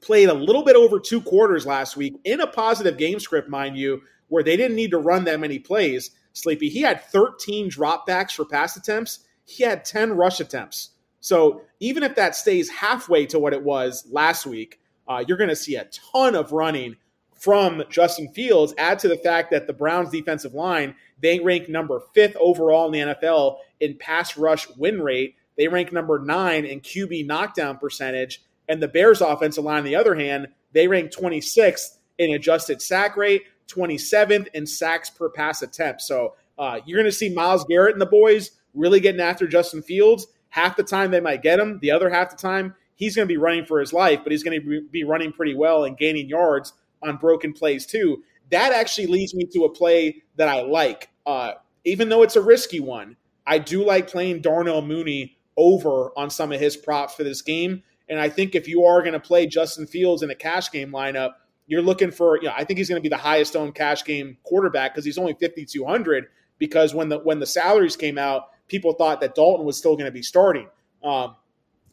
[0.00, 3.76] played a little bit over two quarters last week in a positive game script, mind
[3.76, 6.10] you, where they didn't need to run that many plays.
[6.32, 9.20] Sleepy, he had 13 dropbacks for pass attempts.
[9.44, 10.90] He had 10 rush attempts.
[11.20, 15.50] So even if that stays halfway to what it was last week, uh, you're going
[15.50, 16.96] to see a ton of running
[17.34, 18.74] from Justin Fields.
[18.78, 23.08] Add to the fact that the Browns defensive line, they rank number fifth overall in
[23.08, 25.36] the NFL in pass rush win rate.
[25.56, 28.42] They rank number nine in QB knockdown percentage.
[28.68, 33.16] And the Bears offensive line, on the other hand, they rank 26th in adjusted sack
[33.16, 36.02] rate, 27th in sacks per pass attempt.
[36.02, 39.82] So uh, you're going to see Myles Garrett and the boys really getting after Justin
[39.82, 41.78] Fields, half the time they might get him.
[41.80, 44.42] The other half the time, he's going to be running for his life, but he's
[44.42, 48.22] going to be running pretty well and gaining yards on broken plays too.
[48.50, 51.08] That actually leads me to a play that I like.
[51.26, 51.52] Uh,
[51.84, 53.16] even though it's a risky one,
[53.46, 57.82] I do like playing Darnell Mooney over on some of his props for this game.
[58.08, 60.90] And I think if you are going to play Justin Fields in a cash game
[60.90, 61.32] lineup,
[61.66, 64.04] you're looking for, you know, I think he's going to be the highest owned cash
[64.04, 66.26] game quarterback because he's only 5,200
[66.58, 70.06] because when the when the salaries came out, people thought that Dalton was still going
[70.06, 70.68] to be starting.
[71.02, 71.36] Um,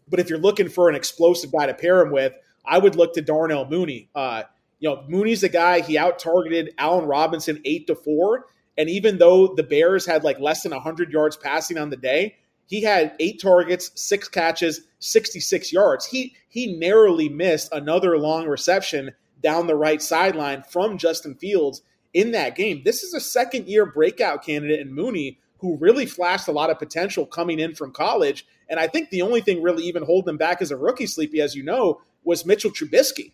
[0.08, 2.34] but if you're looking for an explosive guy to pair him with,
[2.66, 4.10] I would look to Darnell Mooney.
[4.14, 4.44] Uh,
[4.80, 8.48] you know, Mooney's the guy he out targeted Allen Robinson eight to four,
[8.80, 12.38] and even though the Bears had like less than 100 yards passing on the day,
[12.66, 16.06] he had eight targets, six catches, 66 yards.
[16.06, 19.12] He he narrowly missed another long reception
[19.44, 21.82] down the right sideline from Justin Fields
[22.14, 22.82] in that game.
[22.86, 26.80] This is a second year breakout candidate in Mooney who really flashed a lot of
[26.80, 28.48] potential coming in from college.
[28.70, 31.42] And I think the only thing really even holding him back as a rookie, Sleepy,
[31.42, 33.34] as you know, was Mitchell Trubisky.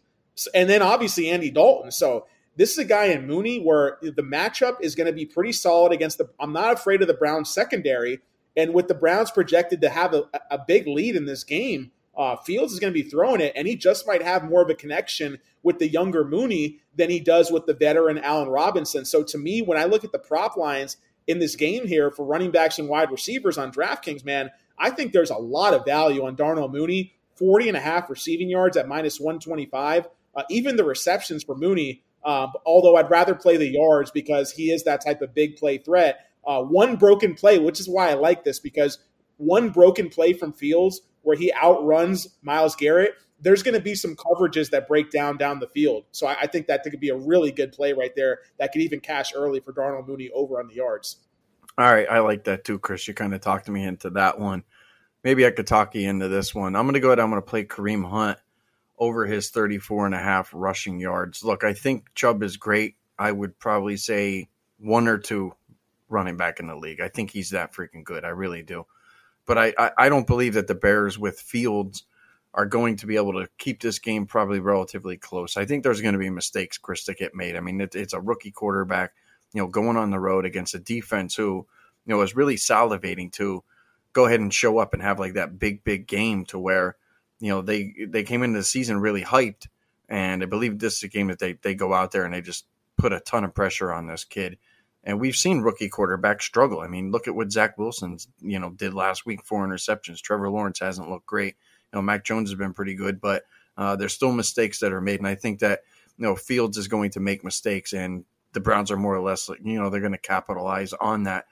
[0.56, 1.92] And then obviously Andy Dalton.
[1.92, 2.26] So
[2.56, 5.92] this is a guy in Mooney where the matchup is going to be pretty solid
[5.92, 6.30] against the.
[6.40, 8.20] I'm not afraid of the Browns secondary.
[8.58, 12.38] And with the Browns projected to have a, a big lead in this game, uh,
[12.38, 14.76] Fields is going to be throwing it, and he just might have more of a
[14.76, 19.04] connection with the younger Mooney than he does with the veteran Allen Robinson.
[19.04, 20.98] So to me, when I look at the prop lines
[21.28, 25.12] in this game here for running backs and wide receivers on DraftKings, man, I think
[25.12, 28.88] there's a lot of value on Darnell Mooney, 40 and a half receiving yards at
[28.88, 30.08] minus 125.
[30.36, 34.72] Uh, even the receptions for Mooney, uh, although I'd rather play the yards because he
[34.72, 36.28] is that type of big play threat.
[36.46, 38.98] Uh, one broken play, which is why I like this, because
[39.38, 44.16] one broken play from Fields where he outruns Myles Garrett, there's going to be some
[44.16, 46.06] coverages that break down down the field.
[46.12, 48.82] So I, I, think that could be a really good play right there that could
[48.82, 51.18] even cash early for Darnell Mooney over on the yards.
[51.78, 53.08] All right, I like that too, Chris.
[53.08, 54.64] You kind of talked me into that one.
[55.24, 56.76] Maybe I could talk you into this one.
[56.76, 57.20] I'm going to go ahead.
[57.20, 58.38] I'm going to play Kareem Hunt
[58.98, 61.44] over his 34 and a half rushing yards.
[61.44, 62.96] Look, I think Chubb is great.
[63.18, 65.54] I would probably say one or two
[66.10, 67.02] running back in the league.
[67.02, 68.24] I think he's that freaking good.
[68.24, 68.86] I really do.
[69.46, 72.04] But I, I, I don't believe that the Bears with Fields
[72.54, 75.58] are going to be able to keep this game probably relatively close.
[75.58, 77.56] I think there's going to be mistakes, Chris, that get made.
[77.56, 79.14] I mean, it, it's a rookie quarterback,
[79.54, 81.68] you know, going on the road against a defense who,
[82.06, 83.64] you know, is really salivating to
[84.14, 86.96] go ahead and show up and have like that big, big game to where,
[87.40, 89.68] you know, they they came into the season really hyped,
[90.10, 92.42] and I believe this is a game that they they go out there and they
[92.42, 92.66] just
[92.98, 94.58] put a ton of pressure on this kid.
[95.04, 96.80] And we've seen rookie quarterbacks struggle.
[96.82, 100.20] I mean, look at what Zach Wilson, you know, did last week, four interceptions.
[100.20, 101.56] Trevor Lawrence hasn't looked great.
[101.94, 103.44] You know, Mac Jones has been pretty good, but
[103.78, 105.20] uh, there's still mistakes that are made.
[105.20, 105.82] And I think that,
[106.18, 109.48] you know, Fields is going to make mistakes and the Browns are more or less,
[109.64, 111.46] you know, they're going to capitalize on that.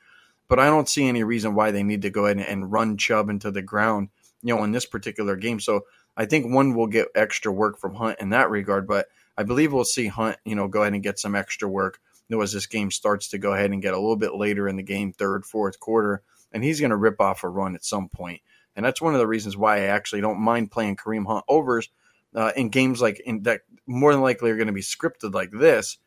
[0.47, 3.29] But I don't see any reason why they need to go ahead and run Chubb
[3.29, 4.09] into the ground,
[4.43, 5.59] you know, in this particular game.
[5.59, 5.85] So
[6.15, 9.73] I think one will get extra work from Hunt in that regard, but I believe
[9.73, 11.99] we'll see Hunt, you know, go ahead and get some extra work
[12.33, 14.75] know, as this game starts to go ahead and get a little bit later in
[14.75, 16.21] the game, third, fourth quarter,
[16.51, 18.41] and he's going to rip off a run at some point.
[18.75, 21.89] And that's one of the reasons why I actually don't mind playing Kareem Hunt overs
[22.35, 25.51] uh, in games like in that more than likely are going to be scripted like
[25.51, 25.97] this.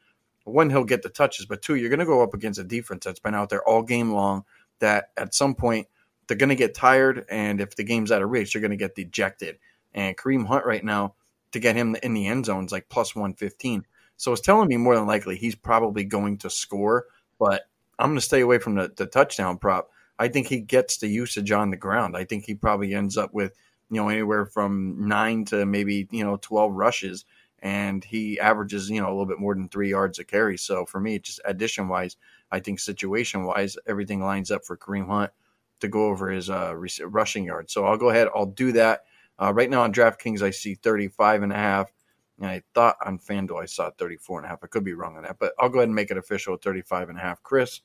[0.45, 3.05] One, he'll get the touches, but two, you're going to go up against a defense
[3.05, 4.45] that's been out there all game long.
[4.81, 5.89] That at some point
[6.27, 8.77] they're going to get tired, and if the game's out of reach, they're going to
[8.77, 9.59] get dejected.
[9.95, 11.15] And Kareem Hunt right now
[11.53, 13.85] to get him in the end zone is like plus one fifteen.
[14.17, 17.07] So it's telling me more than likely he's probably going to score,
[17.39, 17.69] but
[17.99, 19.91] I'm going to stay away from the, the touchdown prop.
[20.19, 22.17] I think he gets the usage on the ground.
[22.17, 23.55] I think he probably ends up with,
[23.91, 27.25] you know, anywhere from nine to maybe, you know, 12 rushes.
[27.61, 30.57] And he averages, you know, a little bit more than three yards a carry.
[30.57, 32.17] So for me, it's just addition wise,
[32.51, 35.33] I think situation wise, everything lines up for Kareem Hunt
[35.81, 37.73] to go over his uh, rushing yards.
[37.73, 38.29] So I'll go ahead.
[38.35, 39.03] I'll do that.
[39.39, 41.93] Uh, right now on DraftKings, I see 35 and a half.
[42.39, 44.61] And I thought on FanDuel I saw 34 and a half.
[44.63, 46.63] I could be wrong on that, but I'll go ahead and make it official at
[46.63, 47.43] 35 and a half.
[47.43, 47.81] Chris,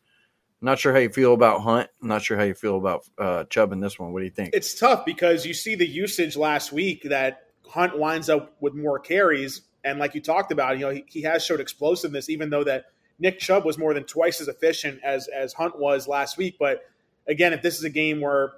[0.61, 1.89] not sure how you feel about Hunt.
[2.01, 4.13] Not sure how you feel about uh, Chubb in this one.
[4.13, 4.51] What do you think?
[4.53, 8.99] It's tough because you see the usage last week that Hunt winds up with more
[8.99, 9.61] carries.
[9.83, 12.85] And like you talked about, you know, he, he has showed explosiveness, even though that
[13.19, 16.57] Nick Chubb was more than twice as efficient as as Hunt was last week.
[16.59, 16.81] But
[17.27, 18.53] again, if this is a game where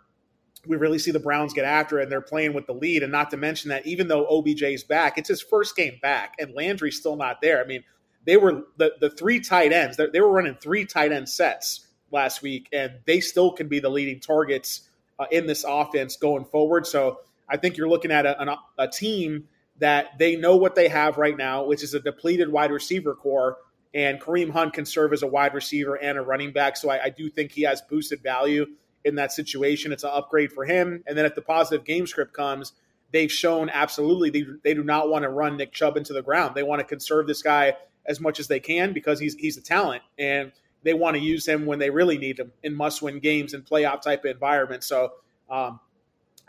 [0.66, 3.04] we really see the Browns get after it and they're playing with the lead.
[3.04, 6.54] And not to mention that even though OBJ's back, it's his first game back and
[6.54, 7.62] Landry's still not there.
[7.62, 7.84] I mean,
[8.26, 12.42] they were the, the three tight ends, they were running three tight end sets last
[12.42, 14.90] week, and they still can be the leading targets
[15.20, 16.88] uh, in this offense going forward.
[16.88, 19.50] So I think you're looking at a, a team
[19.80, 23.58] that they know what they have right now, which is a depleted wide receiver core.
[23.94, 26.78] And Kareem Hunt can serve as a wide receiver and a running back.
[26.78, 28.66] So I, I do think he has boosted value
[29.06, 29.92] in that situation.
[29.92, 31.04] It's an upgrade for him.
[31.06, 32.74] And then if the positive game script comes,
[33.12, 36.56] they've shown absolutely they, they do not want to run Nick Chubb into the ground.
[36.56, 39.62] They want to conserve this guy as much as they can because he's he's a
[39.62, 40.52] talent and
[40.84, 43.66] they want to use him when they really need him in must win games and
[43.66, 44.86] playoff type of environments.
[44.86, 45.14] So
[45.50, 45.80] um,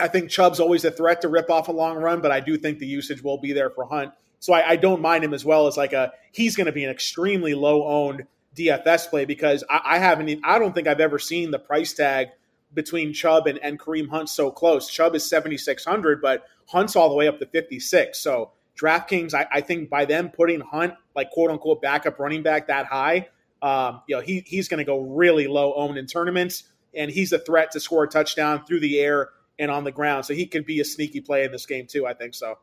[0.01, 2.57] I think Chubb's always a threat to rip off a long run, but I do
[2.57, 4.13] think the usage will be there for Hunt.
[4.45, 6.85] So I, I don't mind him as well as like a he's going to be
[6.85, 11.01] an extremely low owned DFS play because I, I haven't even, I don't think I've
[11.01, 12.29] ever seen the price tag
[12.75, 14.91] between Chubb and, and Kareem Hunt so close.
[14.91, 18.19] Chubb is 7,600, but Hunt's all the way up to 56.
[18.19, 22.67] So DraftKings, I, I think by them putting Hunt, like quote unquote backup running back
[22.67, 23.29] that high,
[23.63, 26.65] um, you know, he, he's going to go really low owned in tournaments,
[26.95, 30.27] and he's a threat to score a touchdown through the air and on the ground.
[30.27, 32.07] So he could be a sneaky play in this game too.
[32.07, 32.59] I think so.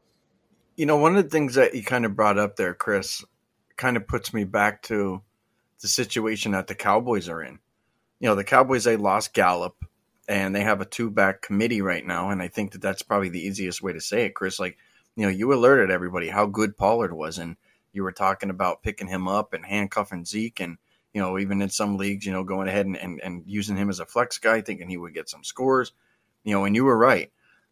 [0.75, 3.23] You know, one of the things that you kind of brought up there, Chris,
[3.75, 5.21] kind of puts me back to
[5.81, 7.59] the situation that the Cowboys are in.
[8.19, 9.75] You know, the Cowboys they lost Gallup,
[10.27, 13.29] and they have a two back committee right now, and I think that that's probably
[13.29, 14.59] the easiest way to say it, Chris.
[14.59, 14.77] Like,
[15.15, 17.57] you know, you alerted everybody how good Pollard was, and
[17.91, 20.77] you were talking about picking him up and handcuffing Zeke, and
[21.13, 23.89] you know, even in some leagues, you know, going ahead and, and, and using him
[23.89, 25.91] as a flex guy, thinking he would get some scores,
[26.43, 27.31] you know, and you were right.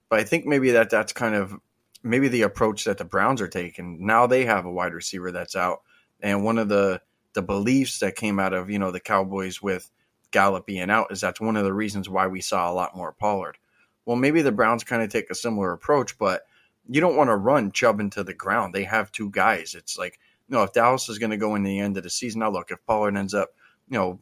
[0.10, 1.56] But I think maybe that that's kind of
[2.04, 4.06] maybe the approach that the Browns are taking.
[4.06, 5.82] Now they have a wide receiver that's out,
[6.22, 7.02] and one of the
[7.34, 9.90] the beliefs that came out of you know the Cowboys with
[10.32, 13.12] Gallup being out is that's one of the reasons why we saw a lot more
[13.12, 13.58] Pollard.
[14.06, 16.44] Well, maybe the Browns kind of take a similar approach, but
[16.90, 18.74] you don't want to run Chubb into the ground.
[18.74, 19.76] They have two guys.
[19.76, 22.10] It's like, you know, if Dallas is going to go in the end of the
[22.10, 23.50] season, now look, if Pollard ends up,
[23.88, 24.20] you know,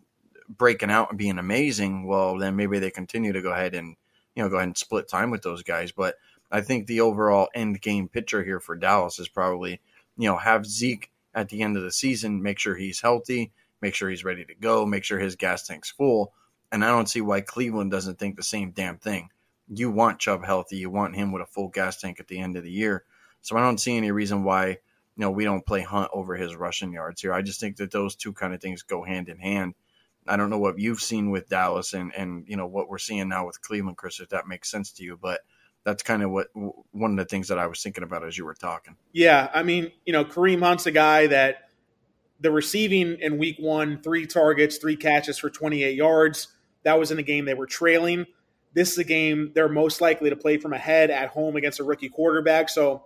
[0.49, 3.95] breaking out and being amazing, well, then maybe they continue to go ahead and,
[4.36, 5.93] you know, go ahead and split time with those guys.
[5.93, 6.15] But
[6.52, 9.82] I think the overall end game picture here for Dallas is probably,
[10.18, 13.93] you know, have Zeke at the end of the season, make sure he's healthy, make
[13.93, 16.34] sure he's ready to go, make sure his gas tank's full.
[16.72, 19.30] And I don't see why Cleveland doesn't think the same damn thing
[19.70, 20.78] you want Chubb healthy.
[20.78, 23.04] You want him with a full gas tank at the end of the year.
[23.41, 24.78] So I don't see any reason why you
[25.18, 27.34] know we don't play Hunt over his rushing yards here.
[27.34, 29.76] I just think that those two kind of things go hand in hand.
[30.28, 33.30] I don't know what you've seen with Dallas and and you know what we're seeing
[33.30, 34.20] now with Cleveland, Chris.
[34.20, 35.41] If that makes sense to you, but
[35.88, 38.44] that's kind of what one of the things that I was thinking about as you
[38.44, 38.98] were talking.
[39.14, 41.70] Yeah, I mean, you know, Kareem Hunt's a guy that
[42.42, 46.50] the receiving in Week One, three targets, three catches for 28 yards.
[46.84, 48.26] That was in a game they were trailing.
[48.74, 51.86] This is a game they're most likely to play from ahead at home against a
[51.86, 52.68] rookie quarterback.
[52.68, 53.06] So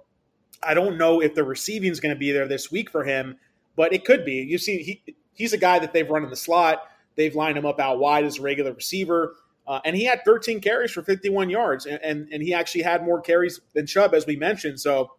[0.63, 3.37] I don't know if the receiving is going to be there this week for him,
[3.75, 4.37] but it could be.
[4.37, 5.03] You've seen he
[5.35, 6.81] he's a guy that they've run in the slot.
[7.15, 9.35] They've lined him up out wide as a regular receiver.
[9.67, 13.05] Uh, and he had 13 carries for 51 yards, and, and, and he actually had
[13.05, 14.79] more carries than Chubb, as we mentioned.
[14.79, 15.11] So,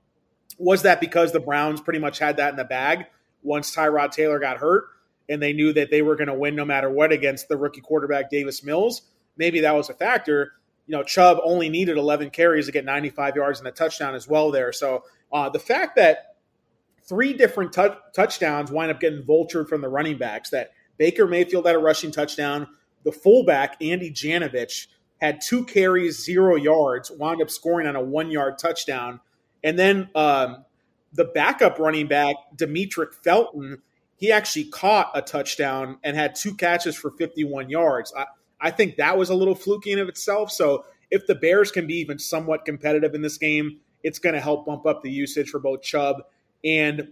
[0.58, 3.06] was that because the Browns pretty much had that in the bag
[3.42, 4.84] once Tyrod Taylor got hurt,
[5.28, 7.80] and they knew that they were going to win no matter what against the rookie
[7.80, 9.02] quarterback Davis Mills?
[9.36, 10.52] maybe that was a factor.
[10.86, 14.28] You know, Chubb only needed 11 carries to get 95 yards and a touchdown as
[14.28, 14.72] well there.
[14.72, 16.36] So uh, the fact that
[17.04, 21.66] three different t- touchdowns wind up getting vultured from the running backs, that Baker Mayfield
[21.66, 22.66] had a rushing touchdown,
[23.04, 24.86] the fullback, Andy Janovich,
[25.20, 29.20] had two carries, zero yards, wound up scoring on a one yard touchdown.
[29.62, 30.64] And then um,
[31.12, 33.82] the backup running back, Demetric Felton,
[34.16, 38.12] he actually caught a touchdown and had two catches for 51 yards.
[38.16, 38.26] I,
[38.60, 40.50] I think that was a little fluky in of itself.
[40.50, 44.40] So if the Bears can be even somewhat competitive in this game, it's going to
[44.40, 46.22] help bump up the usage for both Chubb
[46.64, 47.08] and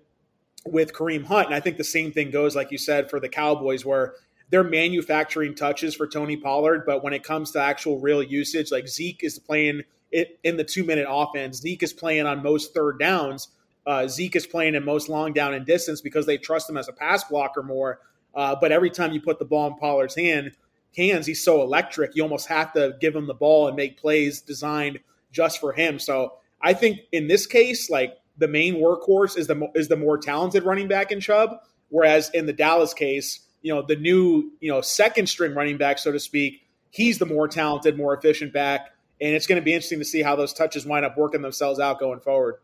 [0.67, 1.47] with Kareem Hunt.
[1.47, 4.15] And I think the same thing goes, like you said, for the Cowboys, where
[4.51, 8.89] they're manufacturing touches for Tony Pollard, but when it comes to actual real usage, like
[8.89, 12.99] Zeke is playing it in the two minute offense, Zeke is playing on most third
[12.99, 13.49] downs.
[13.87, 16.89] Uh, Zeke is playing in most long down and distance because they trust him as
[16.89, 18.01] a pass blocker more.
[18.35, 20.53] Uh, but every time you put the ball in Pollard's hand,
[20.97, 22.15] hands, he's so electric.
[22.15, 24.99] You almost have to give him the ball and make plays designed
[25.33, 25.99] just for him.
[25.99, 30.19] So I think in this case, like the main workhorse is the is the more
[30.19, 34.71] talented running back in Chubb, whereas in the Dallas case, you know the new you
[34.71, 38.93] know second string running back, so to speak, he's the more talented, more efficient back,
[39.21, 41.81] and it's going to be interesting to see how those touches wind up working themselves
[41.81, 42.57] out going forward.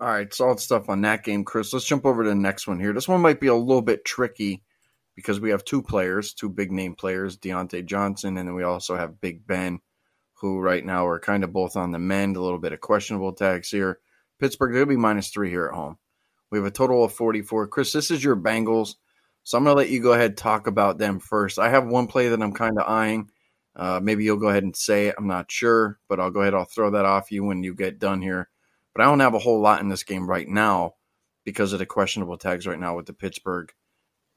[0.00, 1.72] All right, solid stuff on that game, Chris.
[1.72, 2.92] Let's jump over to the next one here.
[2.92, 4.62] This one might be a little bit tricky
[5.14, 8.96] because we have two players, two big name players, Diontae Johnson, and then we also
[8.96, 9.80] have Big Ben,
[10.34, 13.34] who right now are kind of both on the mend, a little bit of questionable
[13.34, 13.98] tags here.
[14.38, 15.98] Pittsburgh, they'll be minus three here at home.
[16.50, 17.68] We have a total of 44.
[17.68, 18.94] Chris, this is your Bengals.
[19.50, 21.58] So I'm going to let you go ahead and talk about them first.
[21.58, 23.32] I have one play that I'm kind of eyeing.
[23.74, 25.16] Uh, maybe you'll go ahead and say it.
[25.18, 26.54] I'm not sure, but I'll go ahead.
[26.54, 28.48] I'll throw that off you when you get done here.
[28.94, 30.94] But I don't have a whole lot in this game right now
[31.42, 33.72] because of the questionable tags right now with the Pittsburgh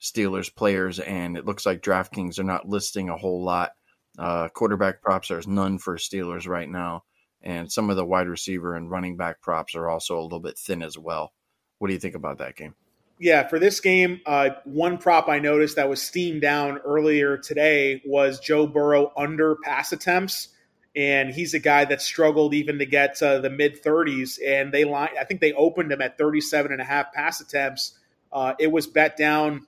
[0.01, 3.73] Steelers players, and it looks like DraftKings are not listing a whole lot
[4.17, 7.03] Uh, quarterback props, there's none for Steelers right now.
[7.41, 10.57] And some of the wide receiver and running back props are also a little bit
[10.57, 11.33] thin as well.
[11.77, 12.73] What do you think about that game?
[13.23, 18.01] Yeah, for this game, uh, one prop I noticed that was steamed down earlier today
[18.05, 20.49] was Joe Burrow under pass attempts.
[20.93, 24.39] And he's a guy that struggled even to get to the mid 30s.
[24.45, 27.97] And they line, I think they opened him at 37 and a half pass attempts.
[28.33, 29.67] Uh, it was bet down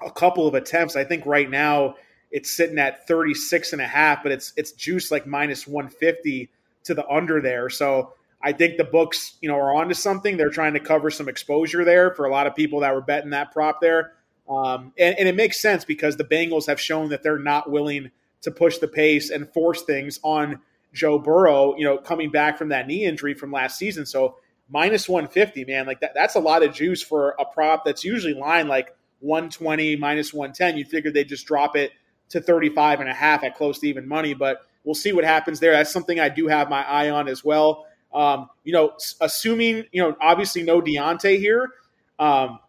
[0.00, 0.94] a couple of attempts.
[0.94, 1.96] I think right now
[2.30, 6.48] it's sitting at 36 and a half, but it's it's juiced like minus 150
[6.84, 7.68] to the under there.
[7.70, 8.12] So
[8.44, 10.36] I think the books, you know, are onto something.
[10.36, 13.30] They're trying to cover some exposure there for a lot of people that were betting
[13.30, 14.12] that prop there.
[14.48, 18.10] Um, and, and it makes sense because the Bengals have shown that they're not willing
[18.42, 20.60] to push the pace and force things on
[20.92, 24.04] Joe Burrow, you know, coming back from that knee injury from last season.
[24.04, 24.36] So
[24.68, 28.34] minus 150, man, like that, that's a lot of juice for a prop that's usually
[28.34, 30.76] line like 120, minus 110.
[30.76, 31.92] You figure they just drop it
[32.28, 35.60] to 35 and a half at close to even money, but we'll see what happens
[35.60, 35.72] there.
[35.72, 37.86] That's something I do have my eye on as well.
[38.14, 41.70] Um, you know, assuming, you know, obviously no Diontae here.
[42.18, 42.60] Um,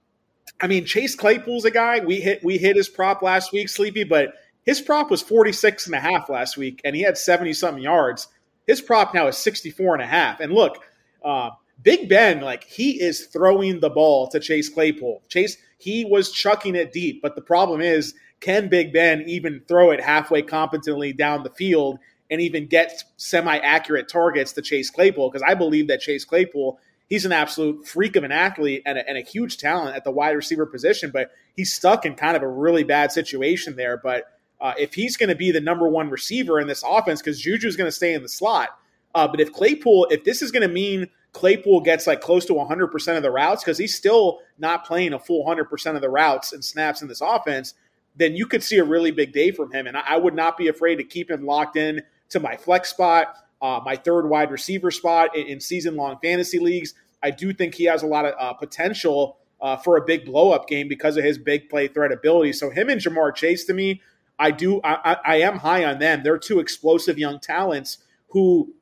[0.60, 4.04] I mean, Chase Claypool's a guy we hit, we hit his prop last week, Sleepy,
[4.04, 4.34] but
[4.66, 8.28] his prop was 46 and a half last week and he had 70 something yards.
[8.66, 10.40] His prop now is 64 and a half.
[10.40, 10.84] And look,
[11.24, 11.52] uh,
[11.84, 15.22] Big Ben, like he is throwing the ball to Chase Claypool.
[15.30, 19.92] Chase, he was chucking it deep, but the problem is, can Big Ben even throw
[19.92, 22.00] it halfway competently down the field?
[22.30, 26.80] And even get semi accurate targets to Chase Claypool because I believe that Chase Claypool
[27.08, 30.12] he's an absolute freak of an athlete and a, and a, huge talent at the
[30.12, 33.98] wide receiver position, but he's stuck in kind of a really bad situation there.
[33.98, 34.26] But
[34.60, 37.76] uh, if he's going to be the number one receiver in this offense, because Juju's
[37.76, 38.70] going to stay in the slot,
[39.14, 42.54] uh, but if Claypool, if this is going to mean Claypool gets like close to
[42.54, 46.54] 100% of the routes, because he's still not playing a full 100% of the routes
[46.54, 47.74] and snaps in this offense,
[48.16, 49.88] then you could see a really big day from him.
[49.88, 52.90] And I, I would not be afraid to keep him locked in to my flex
[52.90, 56.94] spot, uh, my third wide receiver spot in, in season long fantasy leagues.
[57.24, 60.52] I do think he has a lot of uh, potential uh, for a big blow
[60.52, 62.54] up game because of his big play threat ability.
[62.54, 64.02] So him and Ja'Marr Chase to me,
[64.38, 66.24] I do I, I am high on them.
[66.24, 68.00] They're two explosive young talents
[68.30, 68.74] who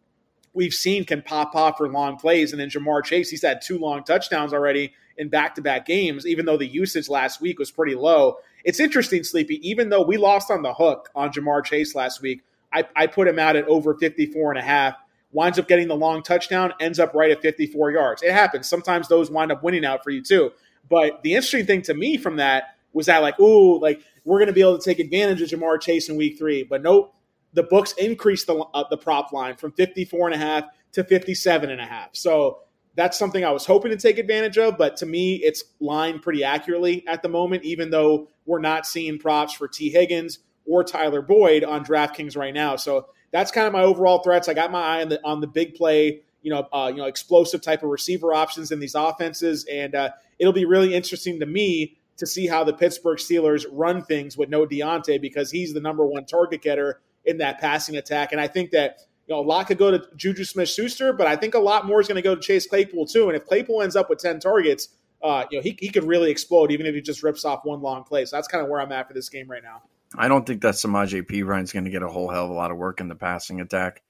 [0.54, 2.52] we've seen can pop off for long plays.
[2.52, 6.26] And then Ja'Marr Chase, he's had two long touchdowns already in back to back games,
[6.26, 8.38] even though the usage last week was pretty low.
[8.64, 12.42] It's interesting, Sleepy, even though we lost on the hook on Ja'Marr Chase last week,
[12.74, 14.96] I, I put him out at over 54 and a half.
[15.32, 18.22] Winds up getting the long touchdown, ends up right at 54 yards.
[18.22, 18.68] It happens.
[18.68, 20.52] Sometimes those wind up winning out for you too.
[20.90, 24.48] But the interesting thing to me from that was that like, ooh, like we're going
[24.48, 26.64] to be able to take advantage of Ja'Marr Chase in week three.
[26.64, 27.16] But nope,
[27.54, 31.70] the books increased the, uh, the prop line from 54 and a half to 57
[31.70, 32.10] and a half.
[32.14, 32.60] So
[32.96, 34.78] that's something I was hoping to take advantage of.
[34.78, 39.18] But to me, it's lined pretty accurately at the moment, even though we're not seeing
[39.18, 42.76] props for Tee Higgins or Tyler Boyd on DraftKings right now.
[42.76, 44.48] So that's kind of my overall threats.
[44.48, 47.06] I got my eye on the on the big play, you know, uh, you know,
[47.06, 50.10] explosive type of receiver options in these offenses, and uh,
[50.40, 54.50] it'll be really interesting to me to see how the Pittsburgh Steelers run things with
[54.50, 58.48] no Diontae because he's the number one target getter in that passing attack, and I
[58.48, 59.00] think that.
[59.26, 62.02] You know, a lot could go to Juju Smith-Schuster, but I think a lot more
[62.02, 63.30] is going to go to Chase Claypool too.
[63.30, 64.90] And if Claypool ends up with ten targets,
[65.24, 67.82] uh, you know, he, he could really explode even if he just rips off one
[67.82, 68.26] long play.
[68.26, 69.82] So that's kind of where I'm at for this game right now.
[70.16, 72.54] I don't think that Samaje Perine is going to get a whole hell of a
[72.54, 74.02] lot of work in the passing attack.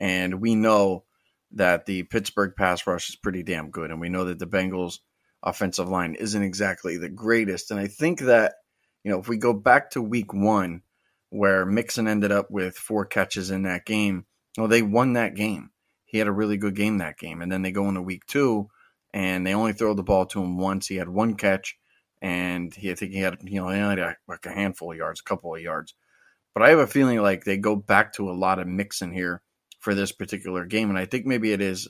[0.00, 1.04] And we know
[1.52, 3.90] that the Pittsburgh pass rush is pretty damn good.
[3.90, 4.98] And we know that the Bengals
[5.42, 7.70] offensive line isn't exactly the greatest.
[7.70, 8.54] And I think that,
[9.04, 10.82] you know, if we go back to week one,
[11.30, 14.26] where Mixon ended up with four catches in that game,
[14.58, 15.70] well, they won that game.
[16.04, 17.40] He had a really good game that game.
[17.40, 18.68] And then they go into week two
[19.14, 20.86] and they only throw the ball to him once.
[20.86, 21.78] He had one catch
[22.22, 24.96] and he I think he had you know he had a, like a handful of
[24.96, 25.94] yards, a couple of yards.
[26.54, 29.42] But I have a feeling like they go back to a lot of Mixon here
[29.80, 31.88] for this particular game, and I think maybe it is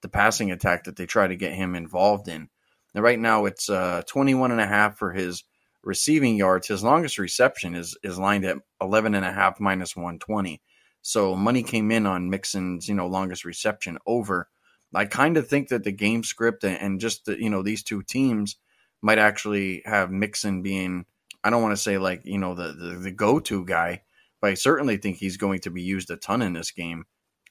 [0.00, 2.48] the passing attack that they try to get him involved in.
[2.94, 5.44] Right now it's uh, 21 and a half for his
[5.82, 6.68] receiving yards.
[6.68, 10.62] His longest reception is is lined at 11 and a half minus 120.
[11.02, 14.48] So money came in on Mixon's you know longest reception over.
[14.94, 18.02] I kind of think that the game script and just the, you know these two
[18.02, 18.56] teams
[19.02, 21.06] might actually have Mixon being
[21.46, 24.02] I don't want to say like, you know, the, the, the go to guy,
[24.40, 27.04] but I certainly think he's going to be used a ton in this game.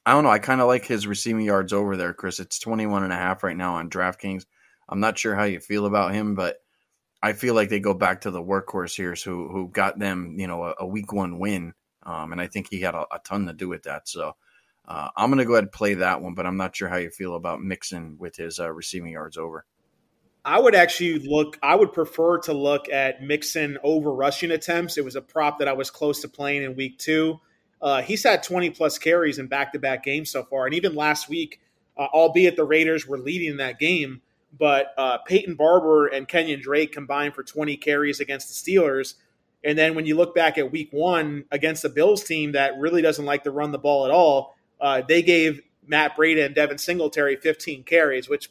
[0.05, 0.29] I don't know.
[0.29, 2.41] I kind of like his receiving yards over there, Chris.
[2.41, 4.45] It's 21 and a half right now on DraftKings.
[4.89, 6.57] I'm not sure how you feel about him, but
[7.23, 10.47] I feel like they go back to the workhorse here who who got them, you
[10.47, 11.73] know, a, a week one win.
[12.03, 14.09] Um, and I think he had a, a, ton to do with that.
[14.09, 14.33] So
[14.85, 16.97] uh, I'm going to go ahead and play that one, but I'm not sure how
[16.97, 19.65] you feel about Mixon with his uh, receiving yards over.
[20.45, 21.57] I would actually look.
[21.63, 24.97] I would prefer to look at Mixon over rushing attempts.
[24.97, 27.39] It was a prop that I was close to playing in week two.
[27.81, 30.65] uh, he's had 20 plus carries in back to back games so far.
[30.65, 31.59] And even last week,
[31.97, 34.21] uh, albeit the Raiders were leading in that game,
[34.57, 39.15] but uh, Peyton Barber and Kenyan Drake combined for 20 carries against the Steelers.
[39.63, 43.01] And then when you look back at week one against the Bills team that really
[43.01, 46.77] doesn't like to run the ball at all, uh, they gave Matt Breida and Devin
[46.77, 48.49] Singletary 15 carries, which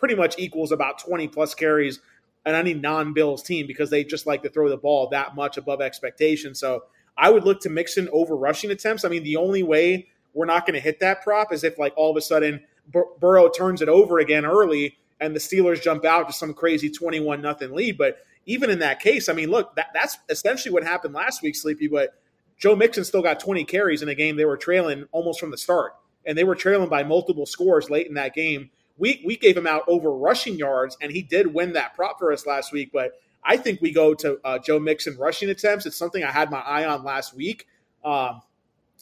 [0.00, 2.00] pretty much equals about 20 plus carries
[2.46, 5.58] on any non Bills team because they just like to throw the ball that much
[5.58, 6.54] above expectation.
[6.54, 6.84] So
[7.16, 9.04] I would look to Mixon over rushing attempts.
[9.04, 11.92] I mean, the only way we're not going to hit that prop is if, like,
[11.96, 16.06] all of a sudden Bur- Burrow turns it over again early and the Steelers jump
[16.06, 17.98] out to some crazy 21 nothing lead.
[17.98, 21.54] But even in that case, I mean, look, that, that's essentially what happened last week,
[21.54, 21.88] Sleepy.
[21.88, 22.14] But
[22.56, 25.58] Joe Mixon still got 20 carries in a game they were trailing almost from the
[25.58, 25.92] start.
[26.24, 28.70] And they were trailing by multiple scores late in that game.
[29.00, 32.32] We, we gave him out over rushing yards, and he did win that prop for
[32.32, 32.90] us last week.
[32.92, 35.86] But I think we go to uh, Joe Mixon rushing attempts.
[35.86, 37.66] It's something I had my eye on last week.
[38.04, 38.42] Um,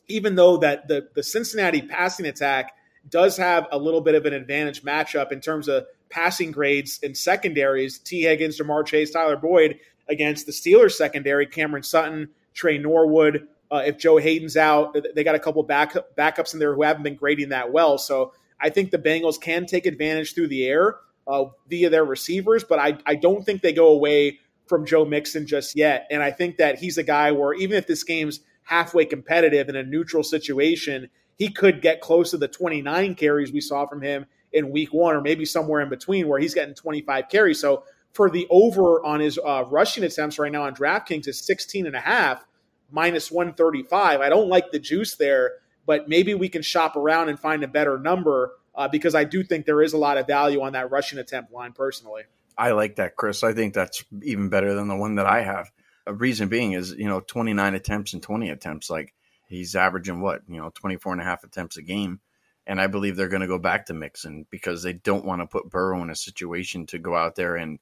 [0.09, 2.72] even though that the, the Cincinnati passing attack
[3.09, 7.16] does have a little bit of an advantage matchup in terms of passing grades and
[7.16, 7.99] secondaries.
[7.99, 9.78] Tee Higgins, Ja'Marr Chase, Tyler Boyd
[10.09, 13.46] against the Steelers secondary, Cameron Sutton, Tre Norwood.
[13.70, 17.03] Uh, if Joe Haden's out, they got a couple back, backups in there who haven't
[17.03, 17.99] been grading that well.
[17.99, 20.96] So I think the Bengals can take advantage through the air
[21.26, 25.46] uh, via their receivers, but I, I don't think they go away from Joe Mixon
[25.46, 26.06] just yet.
[26.11, 29.76] And I think that he's a guy where even if this game's halfway competitive in
[29.76, 34.26] a neutral situation, he could get close to the 29 carries we saw from him
[34.52, 37.61] in week one, or maybe somewhere in between where he's getting 25 carries.
[37.61, 41.86] So for the over on his uh, rushing attempts right now on DraftKings is 16
[41.86, 42.44] and a half
[42.90, 44.20] minus 135.
[44.20, 45.52] I don't like the juice there,
[45.89, 49.43] but maybe we can shop around and find a better number uh, because I do
[49.43, 52.24] think there is a lot of value on that rushing attempt line personally.
[52.59, 53.43] I like that, Chris.
[53.43, 55.70] I think that's even better than the one that I have.
[56.07, 58.91] A reason being is, you know, 29 attempts and 20 attempts.
[58.91, 59.14] Like
[59.47, 62.20] he's averaging what, you know, 24 and a half attempts a game.
[62.66, 65.47] And I believe they're going to go back to Mixon because they don't want to
[65.47, 67.78] put Burrow in a situation to go out there and,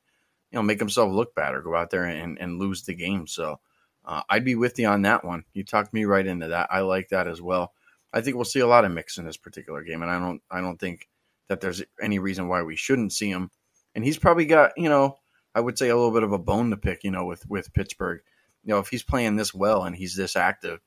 [0.53, 3.27] you know, make himself look bad or go out there and, and lose the game.
[3.27, 3.59] So
[4.05, 5.43] uh, I'd be with you on that one.
[5.55, 6.69] You talked me right into that.
[6.71, 7.73] I like that as well.
[8.13, 10.61] I think we'll see a lot of Mixon this particular game, and I don't, I
[10.61, 11.09] don't think
[11.49, 13.51] that there's any reason why we shouldn't see him.
[13.95, 15.19] And he's probably got, you know,
[15.55, 17.73] I would say a little bit of a bone to pick, you know, with with
[17.75, 18.21] Pittsburgh.
[18.65, 20.81] You know, if he's playing this well and he's this active,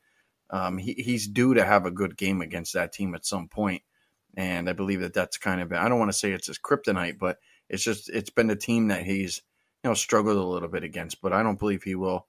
[0.50, 3.82] um, he, he's due to have a good game against that team at some point.
[4.36, 7.18] and I believe that that's kind of I don't want to say it's his kryptonite,
[7.18, 9.42] but it's just it's been a team that he's
[9.84, 12.26] you know struggled a little bit against, but I don't believe he will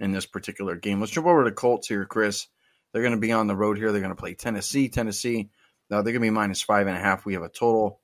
[0.00, 1.00] in this particular game.
[1.00, 2.48] Let's jump over to Colts here, Chris.
[2.94, 3.92] They're going to be on the road here.
[3.92, 4.88] They're going to play Tennessee.
[4.88, 5.50] Tennessee.
[5.90, 7.26] Now they're going to be minus five and a half.
[7.26, 8.00] We have a total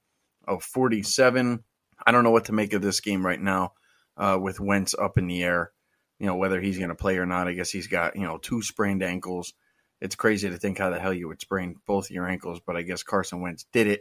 [0.47, 1.65] of forty-seven.
[2.07, 3.73] I don't know what to make of this game right now
[4.19, 5.73] uh, with Wentz up in the air.
[6.19, 7.49] You know whether he's going to play or not.
[7.49, 9.55] I guess he's got you know two sprained ankles
[10.01, 12.83] it's crazy to think how the hell you would sprain both your ankles, but I
[12.83, 14.01] guess Carson Wentz did it.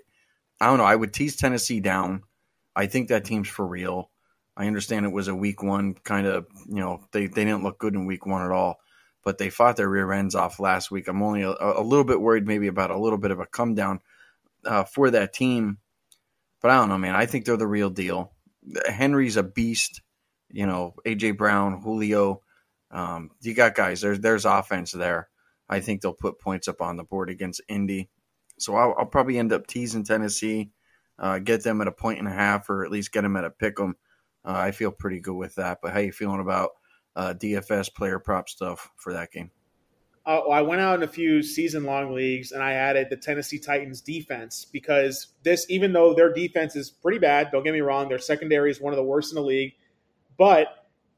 [0.60, 0.86] I don't know.
[0.86, 2.24] I would tease Tennessee down.
[2.76, 4.10] I think that team's for real.
[4.56, 7.80] I understand it was a week one kind of, you know, they, they didn't look
[7.80, 8.80] good in week one at all,
[9.24, 11.08] but they fought their rear ends off last week.
[11.08, 13.76] I'm only a, a little bit worried maybe about a little bit of a come
[13.76, 14.00] down
[14.66, 15.78] uh, for that team.
[16.62, 17.16] But I don't know, man.
[17.16, 18.34] I think they're the real deal.
[18.88, 20.02] Henry's a beast.
[20.52, 22.42] You know, AJ Brown, Julio.
[22.92, 24.02] Um, you got guys.
[24.02, 25.30] There's there's offense there.
[25.70, 28.10] I think they'll put points up on the board against Indy.
[28.58, 30.72] So I'll, I'll probably end up teasing Tennessee,
[31.20, 33.46] uh, get them at a point and a half, or at least get them at
[33.46, 33.96] a pick 'em.
[34.44, 35.80] Uh, I feel pretty good with that.
[35.82, 36.72] But how you feeling about
[37.20, 39.52] uh, DFS player prop stuff for that game?
[40.26, 43.60] Uh, I went out in a few season long leagues and I added the Tennessee
[43.60, 48.08] Titans defense because this, even though their defense is pretty bad, don't get me wrong,
[48.08, 49.74] their secondary is one of the worst in the league.
[50.38, 50.68] But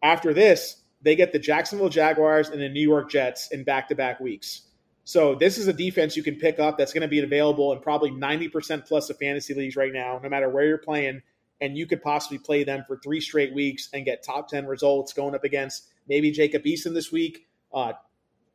[0.01, 3.95] after this, they get the Jacksonville Jaguars and the New York Jets in back to
[3.95, 4.63] back weeks.
[5.03, 7.79] So this is a defense you can pick up that's going to be available in
[7.79, 11.21] probably 90% plus of fantasy leagues right now, no matter where you're playing.
[11.59, 15.13] And you could possibly play them for three straight weeks and get top 10 results
[15.13, 17.93] going up against maybe Jacob Eason this week, uh,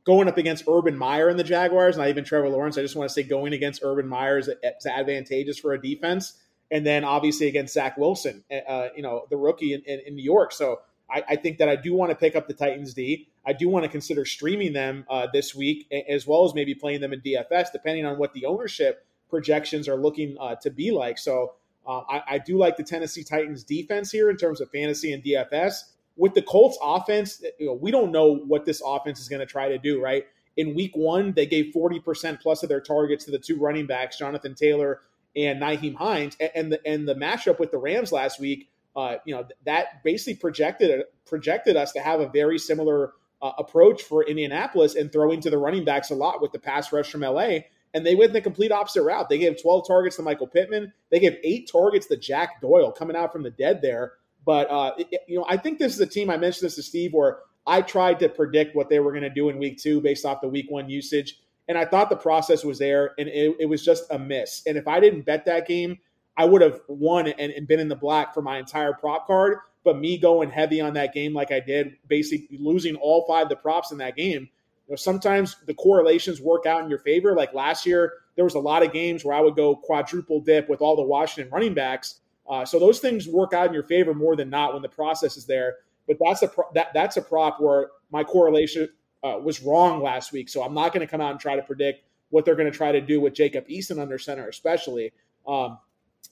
[0.05, 2.79] going up against Urban Meyer and the Jaguars, not even Trevor Lawrence.
[2.79, 4.51] I just want to say going against Urban Meyer is
[4.87, 6.35] advantageous for a defense.
[6.71, 10.23] And then obviously against Zach Wilson, uh, you know, the rookie in, in, in New
[10.23, 10.53] York.
[10.53, 10.81] So
[11.11, 13.29] I, I, think that I do want to pick up the Titans D.
[13.45, 17.01] I do want to consider streaming them uh, this week, as well as maybe playing
[17.01, 21.19] them in DFS, depending on what the ownership projections are looking uh, to be like.
[21.19, 21.55] So
[21.87, 25.23] uh, I, I, do like the Tennessee Titans defense here in terms of fantasy and
[25.23, 25.75] DFS.
[26.17, 29.47] With the Colts offense, you know, we don't know what this offense is going to
[29.47, 30.25] try to do, right?
[30.57, 34.19] In week one, they gave 40% plus of their targets to the two running backs,
[34.19, 35.01] Jonathan Taylor
[35.37, 36.37] and Nyheim Hines.
[36.55, 40.35] And the, and the matchup with the Rams last week– uh, you know that basically
[40.35, 43.13] projected projected us to have a very similar
[43.43, 46.93] uh, approach for Indianapolis and throwing to the running backs a lot with the pass
[46.93, 47.59] rush from LA.
[47.93, 49.29] And they went the complete opposite route.
[49.29, 50.93] They gave 12 targets to Michael Pittman.
[51.11, 54.15] They gave eight targets to Jack Doyle coming out from the dead there.
[54.47, 56.83] But, uh, it, you know, I think this is a team, I mentioned this to
[56.83, 60.01] Steve, where I tried to predict what they were going to do in week two
[60.01, 61.41] based off the week one usage.
[61.69, 64.63] And I thought the process was there, and it, it was just a miss.
[64.67, 65.99] And if I didn't bet that game,
[66.37, 69.59] I would have won and, and been in the black for my entire prop card.
[69.83, 73.49] But me going heavy on that game like I did, basically losing all five of
[73.49, 74.49] the props in that game,
[74.87, 77.35] you know, sometimes the correlations work out in your favor.
[77.35, 80.69] Like last year, there was a lot of games where I would go quadruple dip
[80.69, 82.21] with all the Washington running backs.
[82.49, 85.37] Uh, so those things work out in your favor more than not when the process
[85.37, 85.77] is there.
[86.07, 88.89] But that's a pro- that that's a prop where my correlation
[89.25, 90.49] uh, was wrong last week.
[90.49, 92.77] So I'm not going to come out and try to predict what they're going to
[92.77, 95.13] try to do with Jacob Eason under center, especially.
[95.47, 95.79] Um,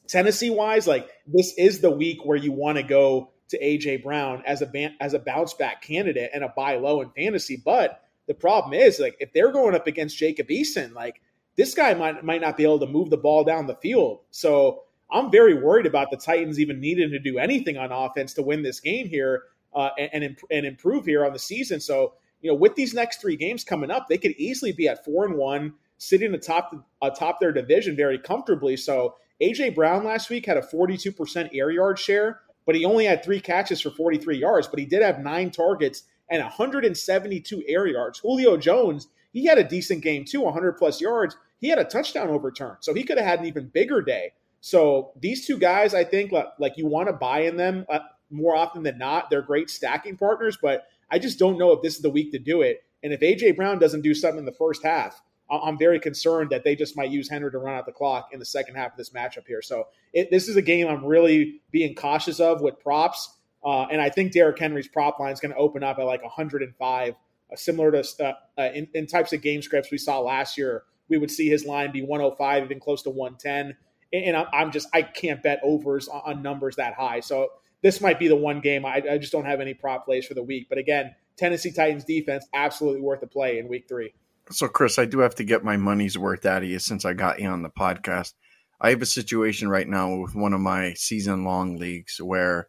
[0.06, 4.42] Tennessee wise, like this is the week where you want to go to AJ Brown
[4.46, 7.60] as a as a bounce back candidate and a buy low in fantasy.
[7.62, 11.20] But the problem is, like, if they're going up against Jacob Eason, like
[11.56, 14.20] this guy might might not be able to move the ball down the field.
[14.30, 14.84] So
[15.14, 18.62] I'm very worried about the Titans even needing to do anything on offense to win
[18.62, 19.44] this game here
[19.74, 21.80] uh, and and, and improve here on the season.
[21.80, 25.04] So you know, with these next three games coming up, they could easily be at
[25.04, 28.76] four and one, sitting atop atop their division very comfortably.
[28.76, 33.22] So AJ Brown last week had a 42% air yard share but he only had
[33.22, 38.18] three catches for 43 yards, but he did have nine targets and 172 air yards.
[38.20, 41.36] Julio Jones, he had a decent game too, 100 plus yards.
[41.60, 44.32] He had a touchdown overturn, so he could have had an even bigger day.
[44.64, 47.98] So these two guys, I think, like you want to buy in them uh,
[48.30, 49.28] more often than not.
[49.28, 52.38] They're great stacking partners, but I just don't know if this is the week to
[52.38, 52.82] do it.
[53.02, 56.64] And if AJ Brown doesn't do something in the first half, I'm very concerned that
[56.64, 58.96] they just might use Henry to run out the clock in the second half of
[58.96, 59.60] this matchup here.
[59.60, 63.36] So it, this is a game I'm really being cautious of with props.
[63.62, 66.22] Uh, and I think Derrick Henry's prop line is going to open up at like
[66.22, 70.56] 105, uh, similar to uh, uh, in, in, types of game scripts we saw last
[70.56, 70.84] year.
[71.10, 73.76] We would see his line be 105, even close to 110.
[74.14, 77.20] And, I'm just, I can't bet overs on, on, numbers that high.
[77.20, 77.48] So
[77.82, 80.34] this might be the one game I, I just don't have any prop plays for
[80.34, 80.68] the week.
[80.68, 84.14] But again, Tennessee Titans defense, absolutely worth a play in week three.
[84.50, 87.14] So, Chris, I do have to get my money's worth out of you since I
[87.14, 88.34] got you on the podcast.
[88.80, 92.68] I have a situation right now with one of my season long leagues where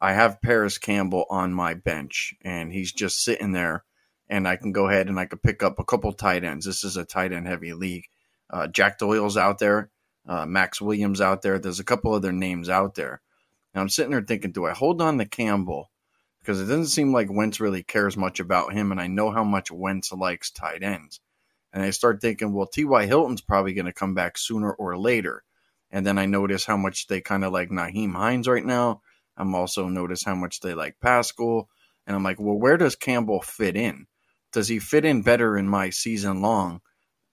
[0.00, 3.84] I have Parris Campbell on my bench and he's just sitting there.
[4.28, 6.66] And I can go ahead and I could pick up a couple tight ends.
[6.66, 8.04] This is a tight end heavy league.
[8.50, 9.90] Uh, Jack Doyle's out there,
[10.26, 11.58] uh, Maxx Williams out there.
[11.58, 13.20] There's a couple other names out there.
[13.72, 15.90] And I'm sitting there thinking, do I hold on to Campbell
[16.44, 19.44] because it doesn't seem like Wentz really cares much about him, and I know how
[19.44, 21.20] much Wentz likes tight ends.
[21.72, 23.06] And I start thinking, well, T.Y.
[23.06, 25.42] Hilton's probably going to come back sooner or later.
[25.90, 29.00] And then I notice how much they kind of like Nyheim Hines right now.
[29.38, 31.70] I'm also notice how much they like Pascal.
[32.06, 34.06] And I'm like, well, where does Campbell fit in?
[34.52, 36.82] Does he fit in better in my season long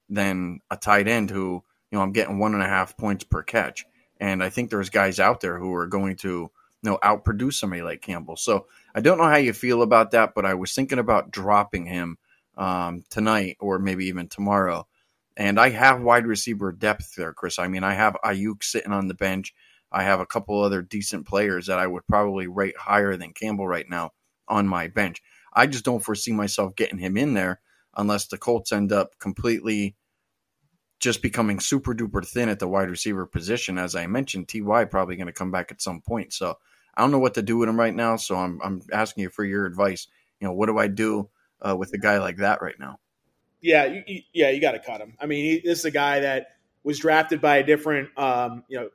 [0.08, 3.44] than a tight end who, you know, I'm getting one and a half points per
[3.44, 3.86] catch?
[4.20, 6.52] And I think there's guys out there who are going to
[6.84, 8.38] you know, outproduce somebody like Campbell.
[8.38, 11.86] So I don't know how you feel about that, but I was thinking about dropping
[11.86, 12.18] him
[12.58, 14.88] um, tonight or maybe even tomorrow.
[15.38, 17.60] And I have wide receiver depth there, Chris.
[17.60, 19.54] I mean, I have Aiyuk sitting on the bench.
[19.92, 23.68] I have a couple other decent players that I would probably rate higher than Campbell
[23.68, 24.12] right now
[24.48, 25.22] on my bench.
[25.54, 27.60] I just don't foresee myself getting him in there
[27.96, 29.96] unless the Colts end up completely
[31.02, 33.78] just becoming super duper thin at the wide receiver position.
[33.78, 36.32] As I mentioned, Ty probably going to come back at some point.
[36.32, 36.58] So
[36.96, 39.30] I don't know what to do with him right now, so I'm I'm asking you
[39.30, 40.08] for your advice.
[40.40, 41.30] You know, what do I do
[41.62, 43.00] uh, with a guy like that right now?
[43.62, 45.16] Yeah, you, you, yeah, you got to cut him.
[45.20, 48.80] I mean, he, this is a guy that was drafted by a different, um, you
[48.80, 48.90] know,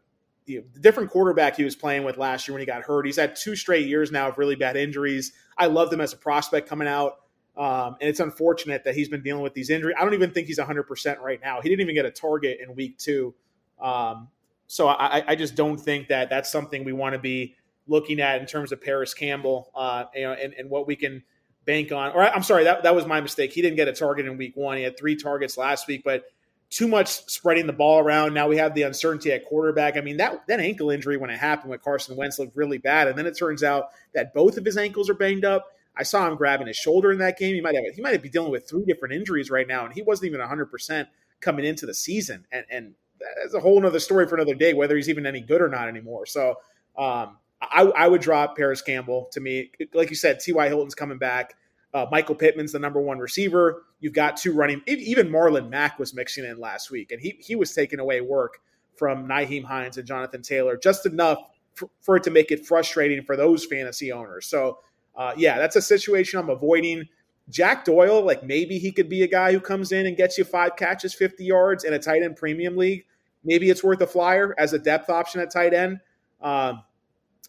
[0.46, 3.06] the different quarterback he was playing with last year when he got hurt.
[3.06, 5.32] He's had two straight years now of really bad injuries.
[5.58, 7.14] I loved him as a prospect coming out.
[7.56, 9.96] Um, and it's unfortunate that he's been dealing with these injuries.
[9.98, 11.60] I don't even think he's 100% right now.
[11.62, 13.34] He didn't even get a target in week two.
[13.80, 14.28] Um,
[14.66, 17.54] so I, I, just don't think that that's something we want to be
[17.86, 21.22] looking at in terms of Parris Campbell, uh, you know, and, and what we can
[21.66, 22.12] bank on.
[22.12, 23.52] Or I'm sorry, that, that was my mistake.
[23.52, 24.76] He didn't get a target in week one.
[24.76, 26.24] He had three targets last week, but
[26.68, 28.34] too much spreading the ball around.
[28.34, 29.96] Now we have the uncertainty at quarterback.
[29.96, 33.08] I mean, that, that ankle injury when it happened with Carson Wentz looked really bad.
[33.08, 35.66] And then it turns out that both of his ankles are banged up.
[35.96, 37.54] I saw him grabbing his shoulder in that game.
[37.54, 40.02] He might have he might be dealing with three different injuries right now, and he
[40.02, 41.08] wasn't even 100 percent
[41.40, 42.46] coming into the season.
[42.52, 42.94] And and
[43.42, 45.88] that's a whole other story for another day, whether he's even any good or not
[45.88, 46.26] anymore.
[46.26, 46.56] So
[46.98, 49.70] um, I, I would drop Parris Campbell to me.
[49.94, 50.68] Like you said, T.Y.
[50.68, 51.54] Hilton's coming back.
[51.94, 53.84] Uh, Michael Pittman's the number one receiver.
[54.00, 54.82] You've got two running.
[54.86, 58.60] Even Marlon Mack was mixing in last week, and he he was taking away work
[58.96, 61.38] from Nyheim Hines and Jonathan Taylor, just enough
[61.74, 64.46] for, for it to make it frustrating for those fantasy owners.
[64.46, 64.78] So,
[65.16, 67.04] uh, yeah, that's a situation I'm avoiding.
[67.48, 70.44] Jack Doyle, like maybe he could be a guy who comes in and gets you
[70.44, 73.04] five catches, 50 yards in a tight end premium league.
[73.44, 76.00] Maybe it's worth a flyer as a depth option at tight end.
[76.40, 76.82] Um,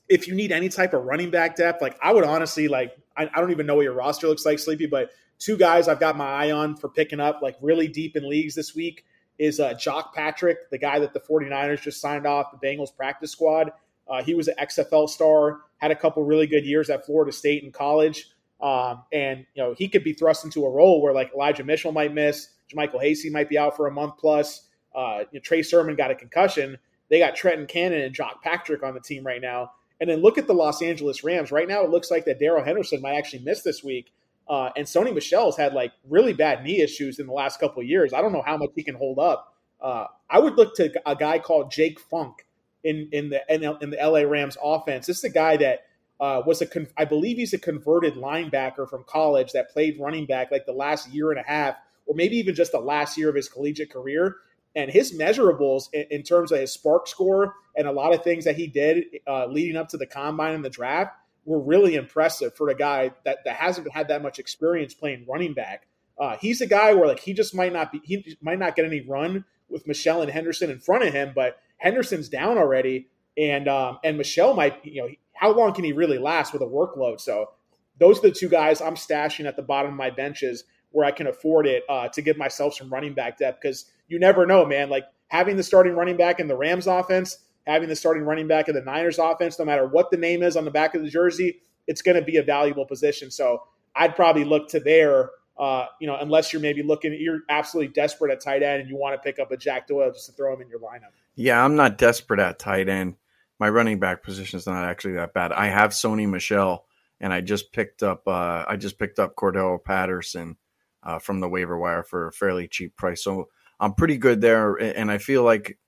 [0.07, 3.29] if you need any type of running back depth, like I would honestly like, I,
[3.33, 5.09] I don't even know what your roster looks like, Sleepy, but
[5.39, 8.55] two guys I've got my eye on for picking up like really deep in leagues
[8.55, 9.03] this week
[9.39, 13.31] is uh, Jacques Patrick, the guy that the 49ers just signed off the Bengals practice
[13.31, 13.71] squad.
[14.09, 17.63] Uh, he was an XFL star, had a couple really good years at Florida State
[17.63, 18.29] in college.
[18.61, 21.91] Um, and, you know, he could be thrust into a role where like Elijah Mitchell
[21.91, 24.67] might miss, JaMycal Hasty might be out for a month plus.
[24.95, 26.77] Uh, you know, Trey Sermon got a concussion.
[27.09, 29.71] They got Trenton Cannon and Jacques Patrick on the team right now.
[29.99, 31.51] And then look at the Los Angeles Rams.
[31.51, 34.11] Right now, it looks like that Darrell Henderson might actually miss this week.
[34.49, 38.13] Uh, and Sony Michel's had like really bad knee issues in the last couple years.
[38.13, 39.53] I don't know how much he can hold up.
[39.81, 42.45] Uh, I would look to a guy called Jake Funk
[42.87, 43.29] in in
[43.61, 45.05] the in the LA Rams offense.
[45.07, 45.85] This is a guy that
[46.19, 50.25] uh, was a con- I believe he's a converted linebacker from college that played running
[50.25, 51.75] back like the last year and a half,
[52.05, 54.37] or maybe even just the last year of his collegiate career.
[54.75, 58.45] And his measurables in, in terms of his SPARQ score and a lot of things
[58.45, 61.15] that he did uh, leading up to the combine and the draft
[61.45, 65.53] were really impressive for a guy that, that hasn't had that much experience playing running
[65.53, 65.87] back.
[66.19, 68.85] Uh, he's a guy where like he just might not be he might not get
[68.85, 73.07] any run with Michel and Henderson in front of him, but Henderson's down already,
[73.37, 76.65] and um, and Michel might you know how long can he really last with a
[76.65, 77.19] workload?
[77.19, 77.51] So
[77.99, 81.11] those are the two guys I'm stashing at the bottom of my benches where I
[81.11, 84.65] can afford it uh, to give myself some running back depth because you never know,
[84.65, 84.89] man.
[84.89, 88.69] Like having the starting running back in the Rams offense, having the starting running back
[88.69, 91.09] in the Niners offense, no matter what the name is on the back of the
[91.09, 93.29] jersey, it's going to be a valuable position.
[93.29, 93.63] So
[93.95, 95.31] I'd probably look to there.
[95.57, 98.95] Uh, you know, unless you're maybe looking, you're absolutely desperate at tight end and you
[98.95, 101.11] want to pick up a Jack Doyle just to throw him in your lineup.
[101.35, 103.15] Yeah, I'm not desperate at tight end.
[103.59, 105.51] My running back position is not actually that bad.
[105.51, 106.85] I have Sony Michel,
[107.19, 108.27] and I just picked up.
[108.27, 110.57] Uh, I just picked up Cordarrelle Patterson
[111.01, 113.23] uh, from the waiver wire for a fairly cheap price.
[113.23, 113.49] So
[113.79, 115.79] I'm pretty good there, and I feel like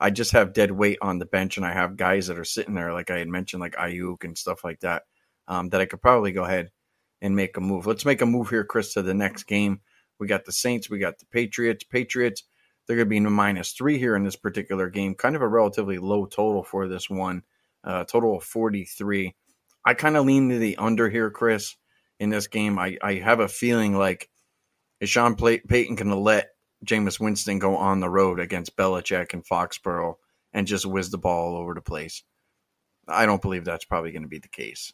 [0.00, 2.74] I just have dead weight on the bench, and I have guys that are sitting
[2.74, 5.02] there, like I had mentioned, like Aiyuk and stuff like that,
[5.48, 6.70] um, that I could probably go ahead
[7.20, 7.86] and make a move.
[7.86, 9.80] Let's make a move here, Chris, to the next game.
[10.18, 11.84] We got the Saints, we got the Patriots.
[11.84, 12.44] Patriots,
[12.86, 15.14] they're going to be minus three here in this particular game.
[15.14, 17.42] Kind of a relatively low total for this one,
[17.84, 19.34] uh, total of 43.
[19.84, 21.76] I kind of lean to the under here, Chris,
[22.18, 22.78] in this game.
[22.78, 24.28] I, I have a feeling like
[25.00, 26.50] is Sean Payton going to let
[26.84, 30.16] Jameis Winston go on the road against Belichick and Foxborough
[30.52, 32.24] and just whiz the ball all over the place?
[33.06, 34.92] I don't believe that's probably going to be the case.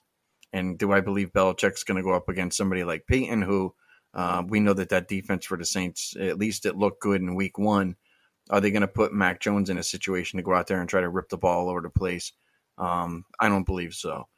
[0.55, 3.75] And do I believe Belichick's going to go up against somebody like Payton, who
[4.15, 7.35] uh, we know that that defense for the Saints, at least it looked good in
[7.35, 7.97] Week One.
[8.51, 10.89] Are they going to put Mac Jones in a situation to go out there and
[10.89, 12.33] try to rip the ball all over the place?
[12.79, 14.29] Um, I don't believe so.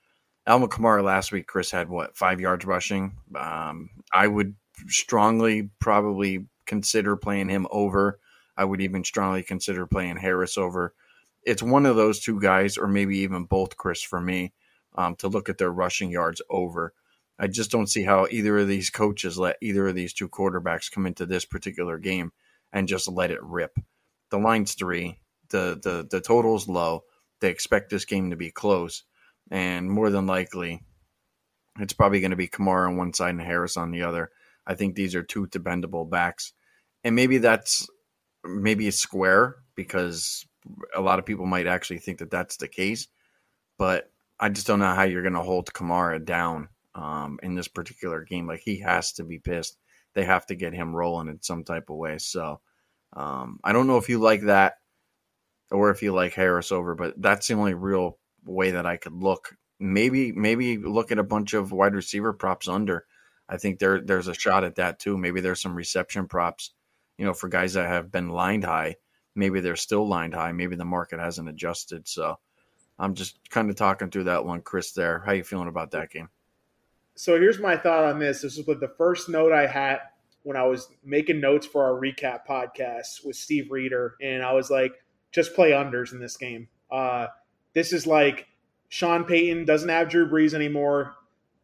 [0.47, 3.19] Alvin Kamara last week, Chris had what five yards rushing.
[3.35, 4.55] Um, I would
[4.87, 8.21] strongly probably consider playing him over.
[8.57, 10.95] I would even strongly consider playing Harris over.
[11.43, 14.55] It's one of those two guys, or maybe even both, Chris, for me,
[14.97, 16.93] um, to look at their rushing yards over.
[17.39, 20.91] I just don't see how either of these coaches let either of these two quarterbacks
[20.91, 22.33] come into this particular game
[22.73, 23.79] and just let it rip.
[24.31, 25.21] The line's three,
[25.51, 27.05] the the the total's low.
[27.41, 29.05] They expect this game to be close,
[29.51, 30.83] and more than likely,
[31.79, 34.31] it's probably going to be Kamara on one side and Harris on the other.
[34.67, 36.53] I think these are two dependable backs,
[37.05, 37.89] and maybe that's
[38.45, 40.47] maybe a square because
[40.95, 43.09] a lot of people might actually think that that's the case,
[43.79, 47.69] but I just don't know how you're going to hold Kamara down um, in this
[47.69, 48.47] particular game.
[48.47, 49.79] Like he has to be pissed.
[50.15, 52.19] They have to get him rolling in some type of way.
[52.19, 52.61] So
[53.15, 54.75] um, I don't know if you like that
[55.71, 59.15] or if you like Harris over, but that's the only real way that I could
[59.15, 59.57] look.
[59.79, 63.05] Maybe maybe look at a bunch of wide receiver props under.
[63.49, 65.19] I think there there's a shot at that too.
[65.19, 66.73] Maybe there's some reception props,
[67.19, 68.97] you know, for guys that have been lined high.
[69.35, 70.53] Maybe they're still lined high.
[70.53, 72.09] Maybe the market hasn't adjusted.
[72.09, 72.39] So
[72.99, 74.93] I'm just kind of talking through that one, Chris.
[74.93, 76.29] There, how you feeling about that game?
[77.15, 78.43] So here's my thought on this.
[78.43, 80.01] This was the first note I had
[80.43, 84.71] when I was making notes for our recap podcast with Steve Reeder, and I was
[84.71, 84.93] like,
[85.33, 86.69] just play unders in this game.
[86.91, 87.27] Uh,
[87.75, 88.47] this is like
[88.89, 91.15] Sean Payton doesn't have Drew Brees anymore.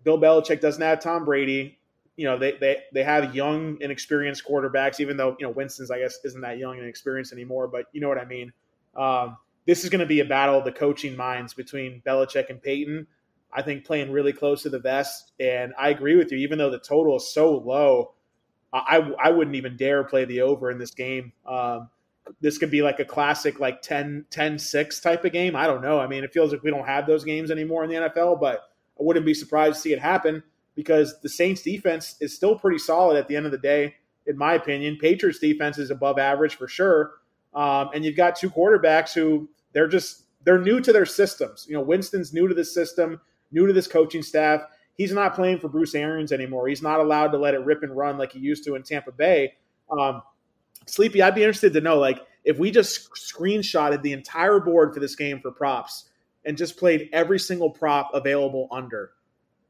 [0.05, 1.79] Bill Belichick doesn't have Tom Brady.
[2.17, 5.91] You know, they they they have young and experienced quarterbacks, even though, you know, Winston's,
[5.91, 8.53] I guess, isn't that young and experienced anymore, but you know what I mean.
[8.97, 12.63] Um, this is going to be a battle of the coaching minds between Belichick and
[12.63, 13.07] Payton.
[13.53, 15.33] I think playing really close to the vest.
[15.39, 18.15] And I agree with you, even though the total is so low,
[18.73, 21.33] I, I wouldn't even dare play the over in this game.
[21.47, 21.91] Um,
[22.41, 25.55] this could be like a classic, like 10, 10 6 type of game.
[25.55, 26.01] I don't know.
[26.01, 28.61] I mean, it feels like we don't have those games anymore in the NFL, but
[28.99, 30.43] I wouldn't be surprised to see it happen.
[30.75, 33.95] because the Saints defense is still pretty solid at the end of the day,
[34.27, 34.97] in my opinion.
[34.99, 37.13] Patriots defense is above average for sure.
[37.55, 41.67] Um, and you've got two quarterbacks who they're just they're new to their systems.
[41.69, 43.21] You know, Winston's new to this system,
[43.51, 44.63] new to this coaching staff.
[44.95, 46.69] He's not playing for Bruce Arians anymore.
[46.69, 49.13] He's not allowed to let it rip and run like he used to in Tampa
[49.13, 49.55] Bay.
[49.91, 50.23] Um,
[50.87, 55.01] Sleepy, I'd be interested to know, like, if we just screenshotted the entire board for
[55.01, 56.11] this game for props
[56.45, 59.13] and just played every single prop available under,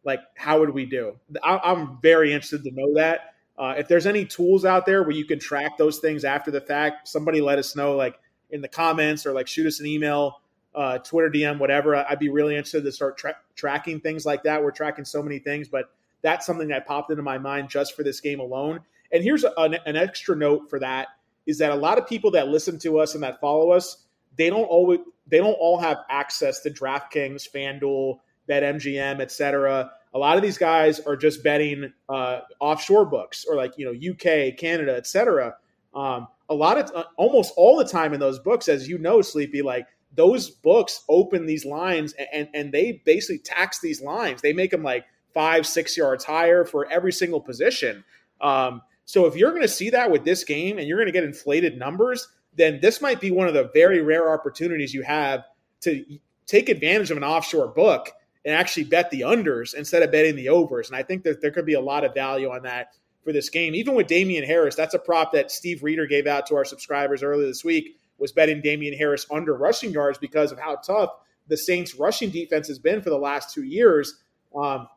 [0.05, 1.19] like, how would we do?
[1.43, 3.32] I, am very interested to know that.
[3.63, 6.61] Uh, if there's any tools out there where you can track those things after the
[6.61, 8.19] fact, somebody let us know, like
[8.51, 10.41] in the comments or like shoot us an email,
[10.75, 11.95] uh, Twitter DM, whatever.
[11.95, 14.65] I'd be really interested to start tra- tracking things like that.
[14.65, 18.03] We're tracking so many things, but that's something that popped into my mind just for
[18.03, 18.81] this game alone.
[19.13, 21.11] And here's a, an, an extra note for that
[21.47, 23.99] is that a lot of people that listen to us and that follow us,
[24.37, 24.99] they don't always
[25.29, 28.19] they don't all have access to DraftKings, FanDuel,
[28.49, 29.93] BetMGM, etc.
[30.15, 33.93] A lot of these guys are just betting uh, offshore books or like you know
[33.93, 35.57] UK, Canada, etc.
[35.95, 39.23] Um, a lot of uh, almost all the time in those books, as you know,
[39.23, 44.43] Sleepy, like those books open these lines and and they basically tax these lines.
[44.43, 48.05] They make them like five, six yards higher for every single position.
[48.41, 51.13] Um, so if you're going to see that with this game and you're going to
[51.13, 55.45] get inflated numbers, then this might be one of the very rare opportunities you have
[55.81, 56.05] to
[56.47, 58.11] take advantage of an offshore book
[58.44, 60.89] and actually bet the unders instead of betting the overs.
[60.89, 62.94] And I think that there could be a lot of value on that
[63.24, 63.74] for this game.
[63.74, 67.23] Even with Damien Harris, that's a prop that Steve Reeder gave out to our subscribers
[67.23, 71.10] earlier this week was betting Damien Harris under rushing yards because of how tough
[71.48, 74.23] the Saints rushing defense has been for the last two years.
[74.55, 74.89] Um,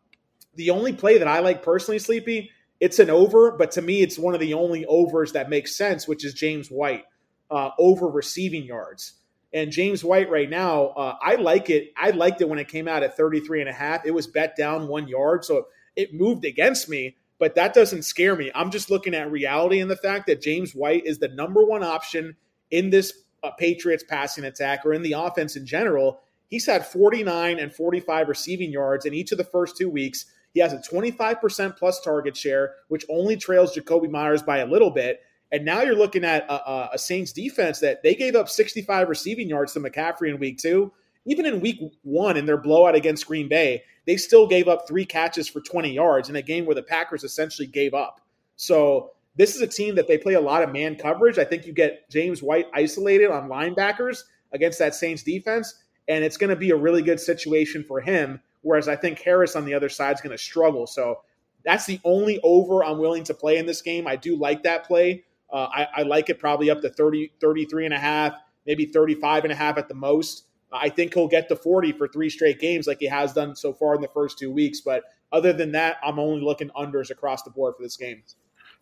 [0.56, 4.20] the only play that I like personally, Sleepy, it's an over, but to me, it's
[4.20, 7.04] one of the only overs that makes sense, which is James White
[7.50, 9.14] uh, over receiving yards.
[9.54, 11.94] And James White right now, uh, I like it.
[11.96, 14.06] I liked it when it came out at 33 and a half.
[14.06, 18.36] It was bet down one yard, so it moved against me, but that doesn't scare
[18.36, 18.52] me.
[18.54, 21.84] I'm just looking at reality and the fact that James White is the number one
[21.84, 22.36] option
[22.72, 26.20] in this uh, Patriots passing attack or in the offense in general.
[26.50, 30.26] He's had 49 and 45 receiving yards in each of the first two weeks.
[30.54, 34.92] He has a 25% plus target share, which only trails Jakobi Meyers by a little
[34.92, 35.22] bit.
[35.52, 39.48] And now you're looking at a, a, Saints defense that they gave up 65 receiving
[39.48, 40.92] yards to McCaffrey in week two.
[41.26, 45.06] Even in week one, in their blowout against Green Bay, they still gave up three
[45.06, 48.22] catches for 20 yards in a game where the Packers essentially gave up.
[48.58, 51.40] So this is a team that they play a lot of man coverage.
[51.40, 56.38] I think you get James White isolated on linebackers against that Saints defense, and it's
[56.38, 59.76] going to be a really good situation for him Whereas I think Harris on the
[59.76, 60.88] other side is going to struggle.
[60.88, 61.22] So
[61.64, 64.08] that's the only over I'm willing to play in this game.
[64.08, 65.24] I do like that play.
[65.52, 68.34] Uh, I, I, like it probably up to 30, 33 and a half,
[68.66, 70.48] maybe 35 and a half at the most.
[70.72, 73.72] I think he'll get to 40 for three straight games like he has done so
[73.72, 74.82] far in the first two weeks.
[74.82, 78.24] But other than that, I'm only looking unders across the board for this game.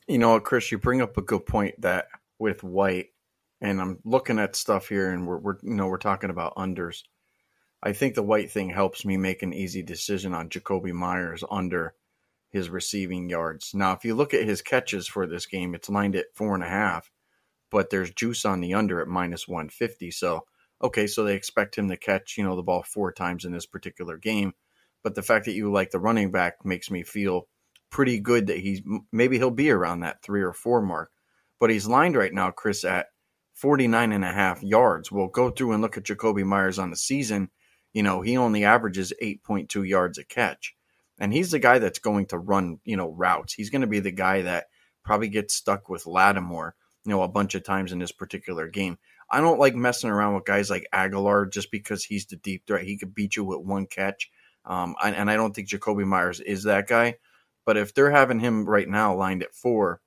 [0.07, 2.07] You know Chris, you bring up a good point that
[2.39, 3.09] with White,
[3.61, 7.03] and I'm looking at stuff here and we're, we're you know, we're talking about unders.
[7.81, 11.93] I think the white thing helps me make an easy decision on Jakobi Meyers under
[12.53, 13.73] his receiving yards.
[13.73, 16.63] Now, if you look at his catches for this game, it's lined at four and
[16.63, 17.11] a half,
[17.69, 20.11] but there's juice on the under at minus 150.
[20.11, 20.45] So,
[20.81, 23.65] okay, so they expect him to catch, you know, the ball four times in this
[23.65, 24.53] particular game.
[25.03, 27.47] But the fact that you like the running back makes me feel
[27.89, 28.81] pretty good that he's
[29.11, 31.11] maybe he'll be around that three or four mark.
[31.59, 33.07] But he's lined right now, Chris, at
[33.55, 35.11] 49 and a half yards.
[35.11, 37.49] We'll go through and look at Jakobi Meyers on the season
[37.93, 40.75] you know, he only averages 8.2 yards a catch.
[41.19, 43.53] And he's the guy that's going to run, you know, routes.
[43.53, 44.65] He's going to be the guy that
[45.03, 46.75] probably gets stuck with Lattimore,
[47.05, 48.97] you know, a bunch of times in this particular game.
[49.29, 52.85] I don't like messing around with guys like Agholor just because he's the deep threat.
[52.85, 54.29] He could beat you with one catch.
[54.65, 57.15] Um, and I don't think Jakobi Meyers is that guy.
[57.65, 60.01] But if they're having him right now lined at four,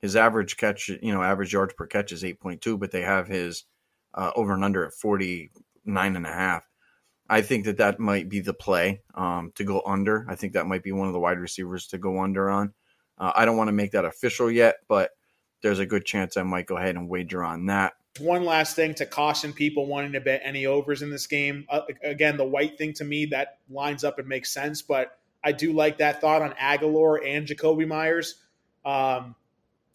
[0.00, 3.64] his average catch, you know, average yards per catch is 8.2, but they have his
[4.14, 6.68] uh, over and under at 49 and a half.
[7.28, 10.26] I think that that might be the play um, to go under.
[10.28, 12.74] I think that might be one of the wide receivers to go under on.
[13.18, 15.10] Uh, I don't want to make that official yet, but
[15.62, 17.94] there's a good chance I might go ahead and wager on that.
[18.18, 21.64] One last thing to caution people wanting to bet any overs in this game.
[21.70, 25.52] Uh, again, the white thing to me that lines up and makes sense, but I
[25.52, 28.36] do like that thought on Agholor and Jakobi Meyers,
[28.84, 29.34] um,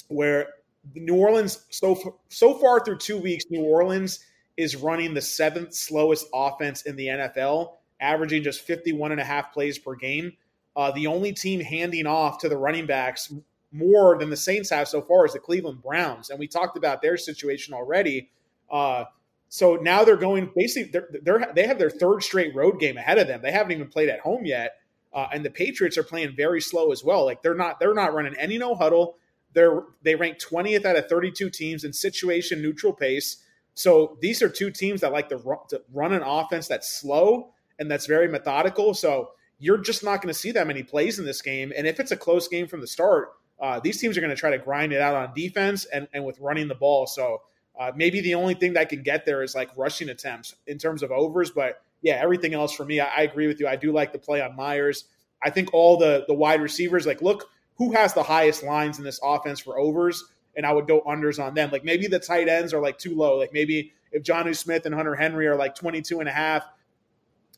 [0.07, 0.47] where
[0.95, 4.19] New Orleans so so far through two weeks, New Orleans
[4.57, 9.53] is running the seventh slowest offense in the NFL, averaging just 51 and a half
[9.53, 10.33] plays per game.
[10.75, 13.33] Uh, the only team handing off to the running backs
[13.71, 16.29] more than the Saints have so far is the Cleveland Browns.
[16.29, 18.29] And we talked about their situation already.
[18.69, 19.05] Uh,
[19.49, 23.17] so now they're going basically, they're, they're, they have their third straight road game ahead
[23.17, 23.41] of them.
[23.41, 24.75] They haven't even played at home yet.
[25.13, 27.25] Uh, and the Patriots are playing very slow as well.
[27.25, 29.15] Like they're not they're not running any no huddle.
[29.53, 33.37] They're they rank 20th out of 32 teams in situation neutral pace.
[33.77, 37.53] So these are two teams that like to run, to run an offense that's slow
[37.77, 38.95] and that's very methodical.
[38.95, 39.29] So
[39.59, 41.71] you're just not going to see that many plays in this game.
[41.77, 44.39] And if it's a close game from the start, uh, these teams are going to
[44.39, 47.05] try to grind it out on defense and, and with running the ball.
[47.05, 47.43] So
[47.79, 51.03] uh, maybe the only thing that can get there is like rushing attempts in terms
[51.03, 51.51] of overs.
[51.51, 53.67] But yeah, everything else for me, I, I agree with you.
[53.67, 55.03] I do like the play on Meyers.
[55.43, 57.47] I think all the the wide receivers, like, look
[57.77, 60.23] who has the highest lines in this offense for overs,
[60.57, 61.69] and I would go unders on them.
[61.71, 63.37] Like maybe the tight ends are like too low.
[63.37, 66.65] Like maybe if Jonnu Smith and Hunter Henry are like 22 and a half,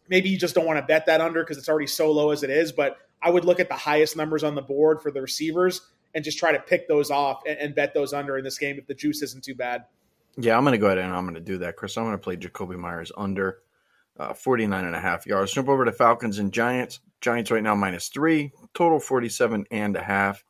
[0.09, 2.43] maybe you just don't want to bet that under because it's already so low as
[2.43, 2.73] it is.
[2.73, 5.81] But I would look at the highest numbers on the board for the receivers
[6.13, 8.77] and just try to pick those off and, and bet those under in this game
[8.77, 9.85] if the juice isn't too bad.
[10.37, 11.97] Yeah, I'm going to go ahead and I'm going to do that, Chris.
[11.97, 13.59] I'm going to play Jakobi Meyers under
[14.17, 15.53] uh, 49 and a half yards.
[15.53, 16.99] Jump over to Falcons and Giants.
[17.21, 20.43] Giants right now minus three, total 47 and a half.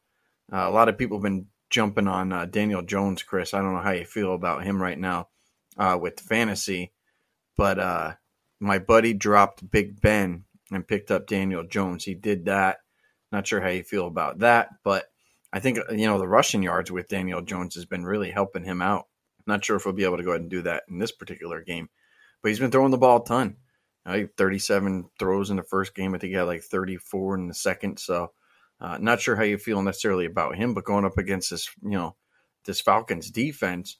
[0.52, 3.54] Uh, a lot of people have been jumping on uh, Daniel Jones, Chris.
[3.54, 5.30] I don't know how you feel about him right now
[5.78, 6.92] uh, with fantasy,
[7.56, 8.14] but uh,
[8.60, 12.04] my buddy dropped Big Ben and picked up Daniel Jones.
[12.04, 12.78] He did that.
[13.32, 15.06] Not sure how you feel about that, but
[15.52, 18.82] I think you know the rushing yards with Daniel Jones has been really helping him
[18.82, 19.06] out.
[19.46, 21.62] Not sure if we'll be able to go ahead and do that in this particular
[21.62, 21.90] game,
[22.42, 23.58] but he's been throwing the ball a ton.
[24.06, 26.16] Uh, 37 throws in the first game.
[26.16, 28.00] I think he had like 34 in the second.
[28.00, 28.32] So,
[28.82, 31.92] uh, not sure how you feel necessarily about him, but going up against this, you
[31.92, 32.16] know,
[32.66, 33.98] this Falcons defense,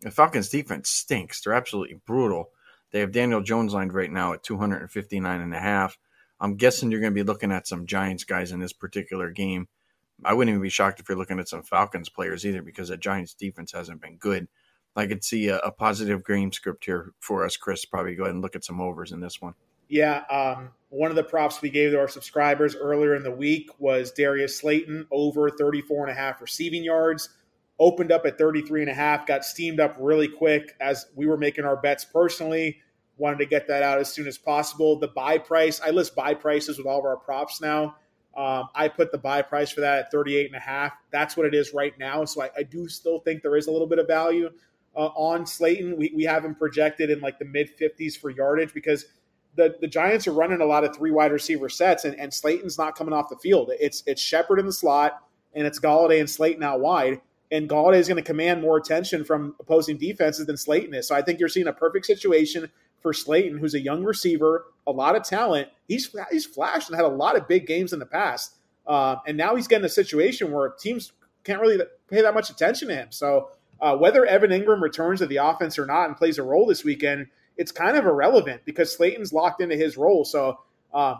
[0.00, 1.40] the Falcons defense stinks.
[1.40, 2.50] They're absolutely brutal.
[2.92, 5.98] They have Daniel Jones lined right now at 259 and a half.
[6.40, 9.68] I'm guessing you're going to be looking at some Giants guys in this particular game.
[10.24, 12.96] I wouldn't even be shocked if you're looking at some Falcons players either because the
[12.96, 14.48] Giants defense hasn't been good.
[14.96, 17.84] I could see a, a positive game script here for us, Chris.
[17.84, 19.54] Probably go ahead and look at some overs in this one.
[19.90, 23.68] Yeah, um, one of the props we gave to our subscribers earlier in the week
[23.80, 27.28] was Darius Slayton over 34 and a half receiving yards.
[27.80, 31.36] Opened up at 33 and a half, got steamed up really quick as we were
[31.36, 32.78] making our bets personally.
[33.16, 34.96] Wanted to get that out as soon as possible.
[34.96, 37.96] The buy price, I list buy prices with all of our props now.
[38.36, 40.92] Um, I put the buy price for that at 38 and a half.
[41.10, 42.24] That's what it is right now.
[42.26, 44.50] So I, I do still think there is a little bit of value
[44.94, 45.96] uh, on Slayton.
[45.96, 49.06] We, we have him projected in like the mid 50s for yardage because
[49.56, 52.78] the, the Giants are running a lot of three wide receiver sets, and, and Slayton's
[52.78, 53.70] not coming off the field.
[53.78, 55.22] It's it's Shepard in the slot,
[55.54, 57.20] and it's Golladay and Slayton out wide.
[57.52, 61.08] And Golladay is going to command more attention from opposing defenses than Slayton is.
[61.08, 62.70] So I think you're seeing a perfect situation
[63.00, 65.68] for Slayton, who's a young receiver, a lot of talent.
[65.88, 68.54] He's he's flashed and had a lot of big games in the past,
[68.86, 71.12] uh, and now he's getting a situation where teams
[71.42, 73.08] can't really pay that much attention to him.
[73.10, 73.50] So
[73.80, 76.84] uh, whether Evan Engram returns to the offense or not and plays a role this
[76.84, 77.28] weekend,
[77.60, 80.24] it's kind of irrelevant because Slayton's locked into his role.
[80.24, 80.60] So
[80.94, 81.16] uh,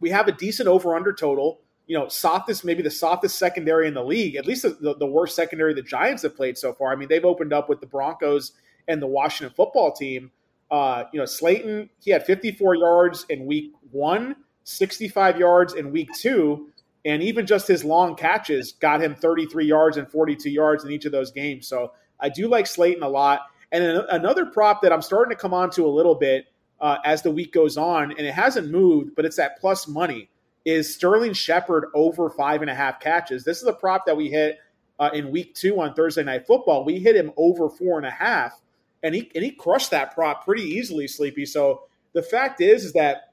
[0.00, 1.60] we have a decent over under total.
[1.86, 5.36] You know, softest, maybe the softest secondary in the league, at least the, the worst
[5.36, 6.90] secondary the Giants have played so far.
[6.92, 8.50] I mean, they've opened up with the Broncos
[8.88, 10.32] and the Washington football team.
[10.72, 14.34] Uh, you know, Slayton, he had 54 yards in week one,
[14.64, 16.66] 65 yards in week two.
[17.04, 21.04] And even just his long catches got him 33 yards and 42 yards in each
[21.04, 21.68] of those games.
[21.68, 23.42] So I do like Slayton a lot.
[23.72, 26.46] And then another prop that I'm starting to come on to a little bit
[26.80, 30.28] uh, as the week goes on, and it hasn't moved, but it's that plus money,
[30.64, 33.44] is Sterling Shepard over five and a half catches.
[33.44, 34.58] This is a prop that we hit
[34.98, 36.84] uh, in week two on Thursday Night Football.
[36.84, 38.60] We hit him over four and a half,
[39.02, 41.46] and he and he crushed that prop pretty easily, Sleepy.
[41.46, 43.32] So the fact is, is that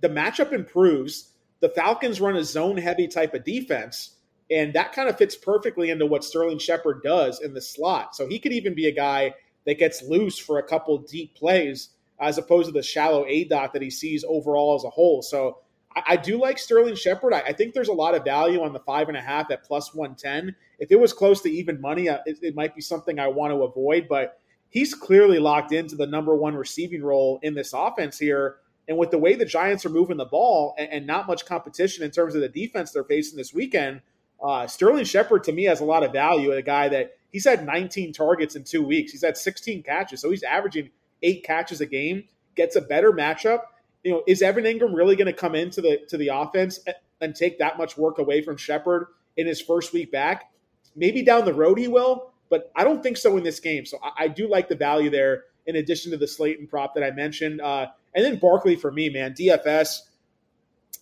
[0.00, 1.30] the matchup improves
[1.60, 4.13] the Falcons run a zone heavy type of defense,
[4.50, 8.14] and that kind of fits perfectly into what Sterling Shepard does in the slot.
[8.14, 9.34] So he could even be a guy
[9.66, 11.90] that gets loose for a couple deep plays
[12.20, 15.22] as opposed to the shallow A dot that he sees overall as a whole.
[15.22, 15.58] So
[15.96, 17.32] I, I do like Sterling Shepard.
[17.32, 19.64] I, I, think there's a lot of value on the five and a half at
[19.64, 20.54] plus 110.
[20.78, 23.52] If it was close to even money, uh, it, it might be something I want
[23.52, 28.18] to avoid, but he's clearly locked into the number one receiving role in this offense
[28.18, 28.56] here.
[28.86, 32.04] And with the way the Giants are moving the ball and, and not much competition
[32.04, 34.02] in terms of the defense they're facing this weekend,
[34.44, 36.52] uh, Sterling Shepard to me has a lot of value.
[36.52, 39.10] A guy that he's had 19 targets in two weeks.
[39.10, 40.90] He's had 16 catches, so he's averaging
[41.22, 42.24] eight catches a game.
[42.54, 43.60] Gets a better matchup.
[44.04, 46.78] You know, is Evan Engram really going to come into the to the offense
[47.22, 49.06] and take that much work away from Shepard
[49.38, 50.52] in his first week back?
[50.94, 53.86] Maybe down the road he will, but I don't think so in this game.
[53.86, 55.44] So I, I do like the value there.
[55.66, 59.08] In addition to the Slayton prop that I mentioned, uh, and then Barkley for me,
[59.08, 60.00] man, DFS.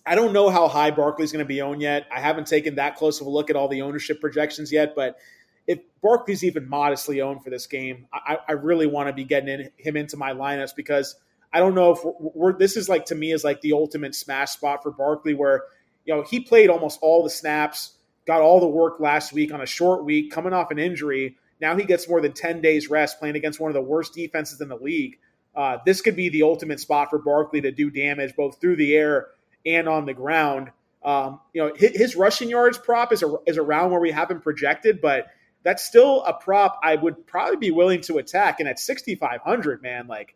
[0.05, 2.07] I don't know how high Barkley's going to be owned yet.
[2.13, 5.17] I haven't taken that close of a look at all the ownership projections yet, but
[5.65, 9.47] if Barkley's even modestly owned for this game, I, I really want to be getting
[9.47, 11.15] in, him into my lineups because
[11.53, 14.13] I don't know if we're, we're, this is like to me is like the ultimate
[14.15, 15.63] smash spot for Barkley, where
[16.05, 17.93] you know he played almost all the snaps,
[18.25, 21.37] got all the work last week on a short week, coming off an injury.
[21.61, 24.59] Now he gets more than ten days rest, playing against one of the worst defenses
[24.59, 25.17] in the league.
[25.55, 28.95] Uh, this could be the ultimate spot for Barkley to do damage both through the
[28.95, 29.27] air
[29.65, 30.71] and on the ground.
[31.03, 34.31] Um, you know, his, his, rushing yards prop is a, is around where we have
[34.31, 35.27] him projected, but
[35.63, 38.59] that's still a prop I would probably be willing to attack.
[38.59, 40.35] And at 6,500, man, like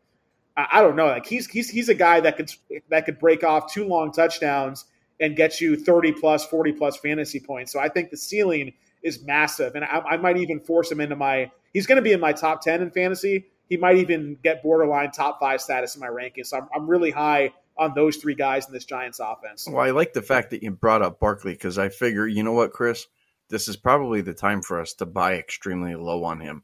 [0.58, 2.52] I, I, don't know, like he's he's he's a guy that could
[2.90, 4.86] that could break off two long touchdowns
[5.20, 7.72] and get you 30 plus, 40 plus fantasy points.
[7.72, 8.74] So I think the ceiling
[9.04, 11.52] is massive, and I, I might even force him into my.
[11.74, 13.46] He's going to be in my top 10 in fantasy.
[13.70, 16.48] He might even get borderline top five status in my rankings.
[16.48, 19.68] So I'm, I'm really high on those three guys in this Giants offense.
[19.68, 22.54] Well, I like the fact that you brought up Barkley because I figure, you know
[22.54, 23.08] what, Chris,
[23.50, 26.64] this is probably the time for us to buy extremely low on him.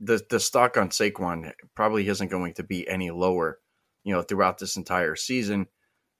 [0.00, 3.58] The the stock on Saquon probably isn't going to be any lower,
[4.02, 5.66] you know, throughout this entire season.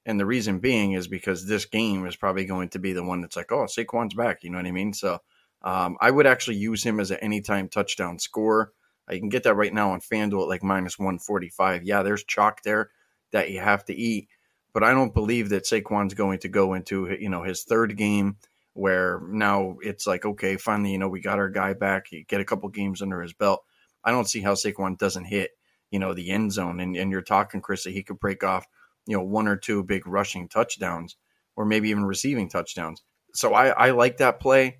[0.04, 3.20] And the reason being is because this game is probably going to be the one
[3.20, 4.42] that's like, oh, Saquon's back.
[4.42, 4.92] You know what I mean?
[4.92, 5.20] So
[5.62, 8.72] um, I would actually use him as an anytime touchdown score.
[9.08, 11.84] I can get that right now on FanDuel at like minus 145.
[11.84, 12.90] Yeah, there's chalk there
[13.32, 14.28] that you have to eat.
[14.72, 18.36] But I don't believe that Saquon's going to go into you know his third game
[18.74, 22.06] where now it's like okay, finally you know we got our guy back.
[22.08, 23.62] He get a couple games under his belt.
[24.04, 25.50] I don't see how Saquon doesn't hit
[25.90, 26.80] you know the end zone.
[26.80, 28.66] And, and you're talking Chris that he could break off
[29.06, 31.16] you know one or two big rushing touchdowns
[31.56, 33.02] or maybe even receiving touchdowns.
[33.34, 34.78] So I, I like that play.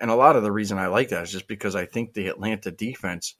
[0.00, 2.28] And a lot of the reason I like that is just because I think the
[2.28, 3.34] Atlanta defense,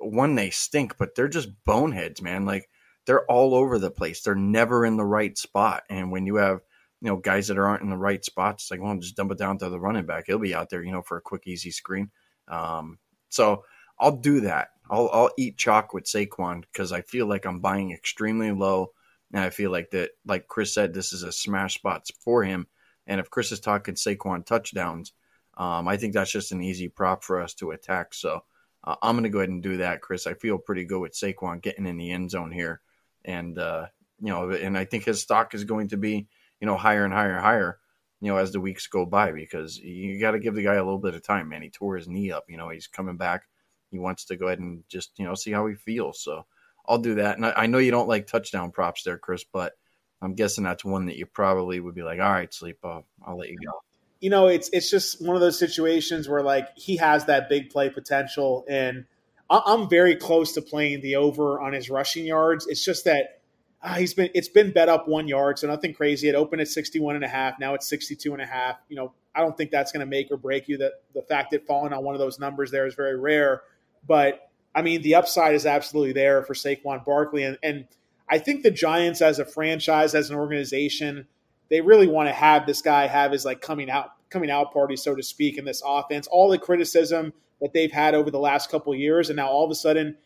[0.00, 2.44] one, they stink, but they're just boneheads, man.
[2.44, 2.68] Like
[3.08, 4.20] they're all over the place.
[4.20, 5.82] They're never in the right spot.
[5.88, 6.60] And when you have,
[7.00, 9.38] you know, guys that aren't in the right spots, it's like, well, just dump it
[9.38, 10.24] down to the running back.
[10.26, 12.10] He'll be out there, you know, for a quick, easy screen.
[12.48, 12.98] Um,
[13.30, 13.64] so
[13.98, 14.72] I'll do that.
[14.90, 18.92] I'll, I'll eat chalk with Saquon because I feel like I'm buying extremely low.
[19.32, 22.66] And I feel like that, like Chris said, this is a smash spot for him.
[23.06, 25.14] And if Chris is talking Saquon touchdowns,
[25.56, 28.12] um, I think that's just an easy prop for us to attack.
[28.12, 28.42] So
[28.84, 30.26] uh, I'm going to go ahead and do that, Chris.
[30.26, 32.82] I feel pretty good with Saquon getting in the end zone here
[33.28, 33.86] and uh,
[34.20, 36.26] you know, and I think his stock is going to be
[36.60, 37.78] you know higher and higher and higher,
[38.20, 40.84] you know, as the weeks go by because you got to give the guy a
[40.84, 41.50] little bit of time.
[41.50, 42.46] Man, he tore his knee up.
[42.48, 43.44] You know, he's coming back.
[43.90, 46.20] He wants to go ahead and just you know see how he feels.
[46.22, 46.46] So
[46.88, 47.36] I'll do that.
[47.36, 49.74] And I, I know you don't like touchdown props there, Chris, but
[50.22, 52.78] I'm guessing that's one that you probably would be like, all right, sleep.
[52.82, 53.72] I'll, I'll let you go
[54.20, 57.70] you know, it's it's just one of those situations where like he has that big
[57.70, 59.04] play potential, and
[59.50, 62.66] I'm very close to playing the over on his rushing yards.
[62.66, 63.40] It's just that
[63.82, 66.28] uh, he's been it's been bet up one yard, so nothing crazy.
[66.28, 67.58] It opened at 61 and a half.
[67.58, 68.76] Now it's 62 and a half.
[68.88, 70.78] You know, I don't think that's going to make or break you.
[70.78, 73.62] That the fact that falling on one of those numbers there is very rare,
[74.06, 77.86] but I mean the upside is absolutely there for Saquon Barkley, and and
[78.28, 81.26] I think the Giants as a franchise, as an organization,
[81.70, 84.96] they really want to have this guy have his like coming out coming out party,
[84.96, 86.26] so to speak, in this offense.
[86.26, 89.30] All the criticism that they've had over the last couple years.
[89.30, 90.16] And now all of a sudden,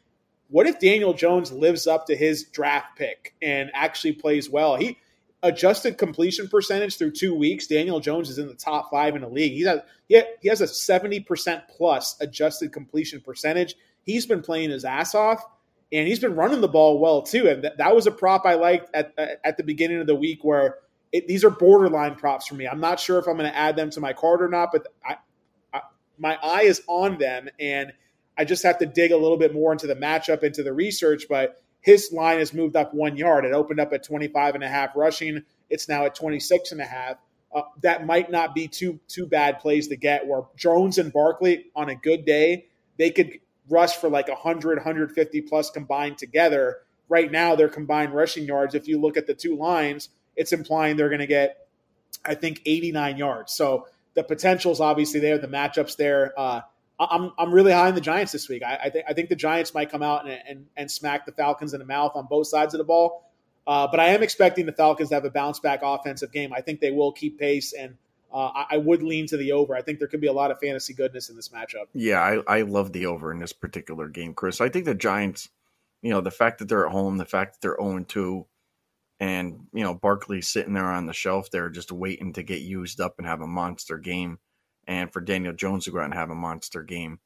[0.48, 4.76] what if Daniel Jones lives up to his draft pick and actually plays well?
[4.76, 4.98] He
[5.42, 7.66] adjusted completion percentage through two weeks.
[7.66, 9.52] Daniel Jones is in the top five in the league.
[9.52, 13.74] He's a, he has a 70% plus adjusted completion percentage.
[14.04, 15.42] He's been playing his ass off
[15.90, 17.48] and he's been running the ball well too.
[17.48, 19.14] And that, that was a prop I liked at,
[19.44, 20.78] at the beginning of the week where
[21.12, 22.66] it, these are borderline props for me.
[22.66, 24.86] I'm not sure if I'm going to add them to my card or not, but
[25.04, 25.16] I,
[26.18, 27.92] my eye is on them, and
[28.38, 31.26] I just have to dig a little bit more into the matchup, into the research.
[31.28, 33.44] But his line has moved up one yard.
[33.44, 35.42] It opened up at 25 and a half rushing.
[35.68, 37.16] It's now at 26 and a half.
[37.54, 40.26] Uh, that might not be too too bad plays to get.
[40.26, 42.66] Where Jones and Barkley on a good day,
[42.98, 46.78] they could rush for like 100, 150 plus combined together.
[47.08, 50.96] Right now, their combined rushing yards, if you look at the two lines, it's implying
[50.96, 51.66] they're going to get,
[52.24, 53.52] I think, 89 yards.
[53.52, 55.38] So the potential is obviously there.
[55.38, 56.32] The matchups there.
[56.36, 56.60] Uh,
[56.98, 58.62] I'm I'm really high on the Giants this week.
[58.62, 61.32] I, I think I think the Giants might come out and, and and smack the
[61.32, 63.28] Falcons in the mouth on both sides of the ball.
[63.66, 66.52] Uh, but I am expecting the Falcons to have a bounce back offensive game.
[66.52, 67.96] I think they will keep pace, and
[68.32, 69.76] uh, I, I, would lean to the over.
[69.76, 71.86] I think there could be a lot of fantasy goodness in this matchup.
[71.92, 74.60] Yeah, I, I love the over in this particular game, Chris.
[74.60, 75.48] I think the Giants,
[76.00, 78.46] you know, the fact that they're at home, the fact that they're 0 2,
[79.20, 83.00] and you know Barkley sitting there on the shelf there, just waiting to get used
[83.00, 84.38] up and have a monster game,
[84.86, 87.20] and for Daniel Jones to go out and have a monster game,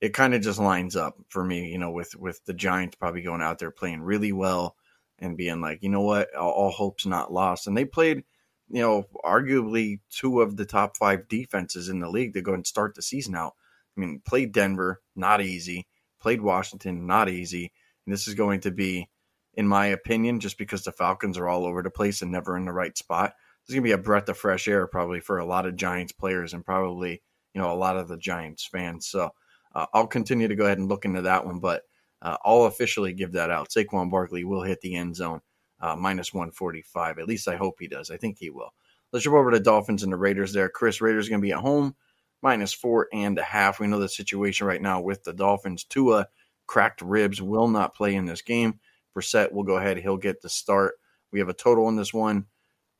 [0.00, 1.70] it kind of just lines up for me.
[1.70, 4.76] You know, with with the Giants probably going out there playing really well
[5.18, 8.24] and being like, you know what, all, all hope's not lost, and they played.
[8.68, 12.66] You know, arguably two of the top five defenses in the league to go and
[12.66, 13.54] start the season out.
[13.96, 15.86] I mean, played Denver, not easy.
[16.20, 17.72] Played Washington, not easy.
[18.04, 19.08] And this is going to be
[19.56, 22.64] in my opinion, just because the Falcons are all over the place and never in
[22.64, 23.34] the right spot.
[23.66, 26.12] There's going to be a breath of fresh air probably for a lot of Giants
[26.12, 27.22] players and probably,
[27.54, 29.06] you know, a lot of the Giants fans.
[29.06, 29.30] So
[29.74, 31.82] uh, I'll continue to go ahead and look into that one, but
[32.22, 33.70] uh, I'll officially give that out.
[33.70, 35.40] Saquon Barkley will hit the end zone
[35.80, 37.18] uh, minus 145.
[37.18, 38.10] At least I hope he does.
[38.10, 38.72] I think he will.
[39.12, 40.68] Let's jump over to Dolphins and the Raiders there.
[40.68, 41.94] Chris, Raiders going to be at home
[42.42, 43.80] minus four and a half.
[43.80, 45.84] We know the situation right now with the Dolphins.
[45.84, 46.26] Tua
[46.66, 48.80] cracked ribs will not play in this game.
[49.16, 49.96] Brissett will go ahead.
[49.96, 50.94] He'll get the start.
[51.32, 52.46] We have a total on this one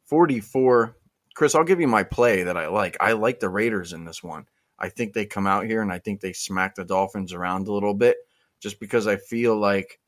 [0.07, 0.97] 44.
[1.35, 2.97] Chris, I'll give you my play that I like.
[3.01, 4.47] I like the Raiders in this one.
[4.79, 7.73] I think they come out here and I think they smack the Dolphins around a
[7.73, 8.17] little bit
[8.61, 10.01] just because I feel like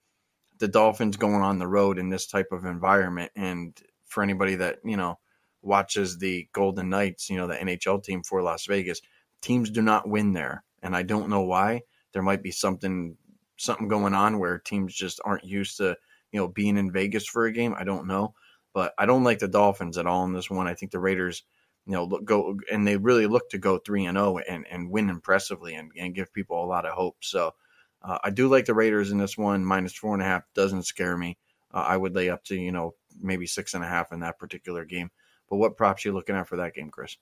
[0.59, 3.31] the Dolphins going on the road in this type of environment.
[3.37, 5.19] And for anybody that, you know,
[5.63, 9.01] watches the Golden Knights, you know, the NHL team for Las Vegas,
[9.43, 10.65] teams do not win there.
[10.83, 11.83] And I don't know why.
[12.13, 13.17] There might be something
[13.59, 15.97] something going on where teams just aren't used to,
[16.33, 17.75] you know, being in Vegas for a game.
[17.77, 18.35] I don't know.
[18.73, 20.67] But I don't like the Dolphins at all in this one.
[20.67, 21.43] I think the Raiders,
[21.87, 24.67] you know, look, go and they really look to go three and zero oh and
[24.71, 27.17] and win impressively and, and give people a lot of hope.
[27.21, 27.55] So
[28.03, 29.65] uh, I do like the Raiders in this one.
[29.65, 31.39] Minus four and a half doesn't scare me.
[31.73, 34.39] Uh, I would lay up to you know maybe six and a half in that
[34.39, 35.11] particular game.
[35.49, 37.17] But what props you looking at for that game, Chris?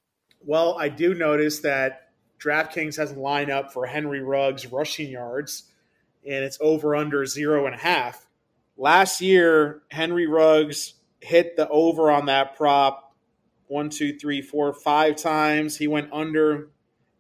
[0.45, 5.71] Well, I do notice that DraftKings has a lineup for Henry Ruggs rushing yards,
[6.27, 8.27] and it's over under zero and a half.
[8.77, 13.15] Last year, Henry Ruggs hit the over on that prop
[13.69, 15.77] one, two, three, four, five times.
[15.77, 16.71] He went under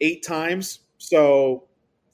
[0.00, 0.80] eight times.
[0.98, 1.64] So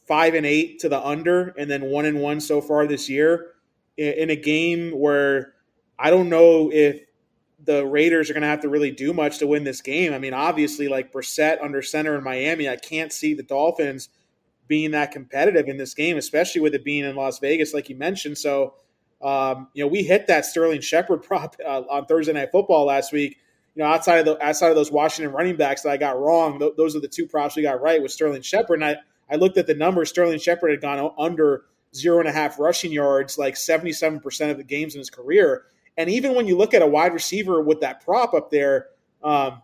[0.06, 3.52] five and eight to the under, and then one and one so far this year
[3.96, 5.54] in a game where
[5.98, 7.00] I don't know if
[7.64, 10.12] the Raiders are going to have to really do much to win this game.
[10.12, 14.08] I mean, obviously, like Brissett under center in Miami, I can't see the Dolphins
[14.72, 17.94] being that competitive in this game, especially with it being in Las Vegas, like you
[17.94, 18.38] mentioned.
[18.38, 18.72] So,
[19.20, 23.12] um, you know, we hit that Sterling Shepard prop uh, on Thursday Night Football last
[23.12, 23.36] week.
[23.74, 26.58] You know, outside of the outside of those Washington running backs that I got wrong,
[26.58, 28.80] th- those are the two props we got right with Sterling Shepard.
[28.80, 28.96] And I,
[29.30, 30.08] I looked at the numbers.
[30.08, 34.64] Sterling Shepard had gone under zero and a half rushing yards like 77% of the
[34.64, 35.64] games in his career.
[35.98, 38.86] And even when you look at a wide receiver with that prop up there,
[39.22, 39.60] um,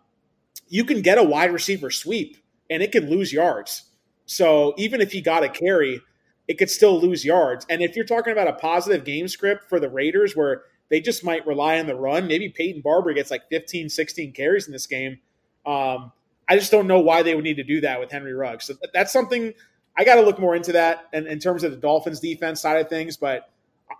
[0.68, 2.36] you can get a wide receiver sweep
[2.68, 3.87] and it can lose yards.
[4.28, 6.02] So even if he got a carry,
[6.46, 7.66] it could still lose yards.
[7.68, 11.24] And if you're talking about a positive game script for the Raiders where they just
[11.24, 14.86] might rely on the run, maybe Peyton Barber gets like 15, 16 carries in this
[14.86, 15.18] game.
[15.66, 16.12] Um,
[16.46, 18.66] I just don't know why they would need to do that with Henry Ruggs.
[18.66, 19.54] So that's something
[19.96, 22.80] I got to look more into that in, in, terms of the Dolphins defense side
[22.80, 23.16] of things.
[23.16, 23.50] But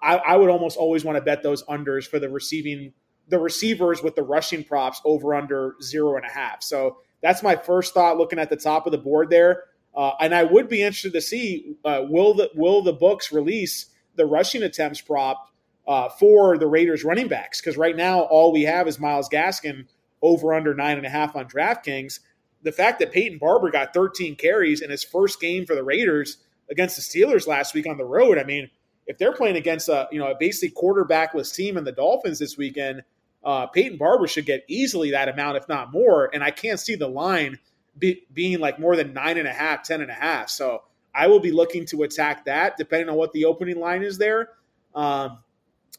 [0.03, 2.93] I, I would almost always want to bet those unders for the receiving,
[3.29, 6.63] the receivers with the rushing props over under zero and a half.
[6.63, 9.65] So that's my first thought looking at the top of the board there.
[9.99, 13.87] Uh, and I would be interested to see uh, will the will the books release
[14.15, 15.51] the rushing attempts prop
[15.87, 19.87] uh, for the Raiders running backs because right now all we have is Myles Gaskin
[20.23, 22.20] over under nine and a half on DraftKings
[22.62, 26.39] the fact that Peyton Barber got 13 carries in his first game for the Raiders
[26.70, 28.69] against the Steelers last week on the road, I mean,
[29.07, 32.59] if they're playing against a you know a basically quarterbackless team in the Dolphins this
[32.59, 33.03] weekend,
[33.43, 36.29] uh, Peyton Barber should get easily that amount, if not more.
[36.33, 37.59] And I can't see the line
[37.99, 40.49] be, being like more than nine and a half, ten and a half.
[40.51, 40.83] So
[41.15, 44.51] I will be looking to attack that, depending on what the opening line is there.
[44.95, 45.39] Um,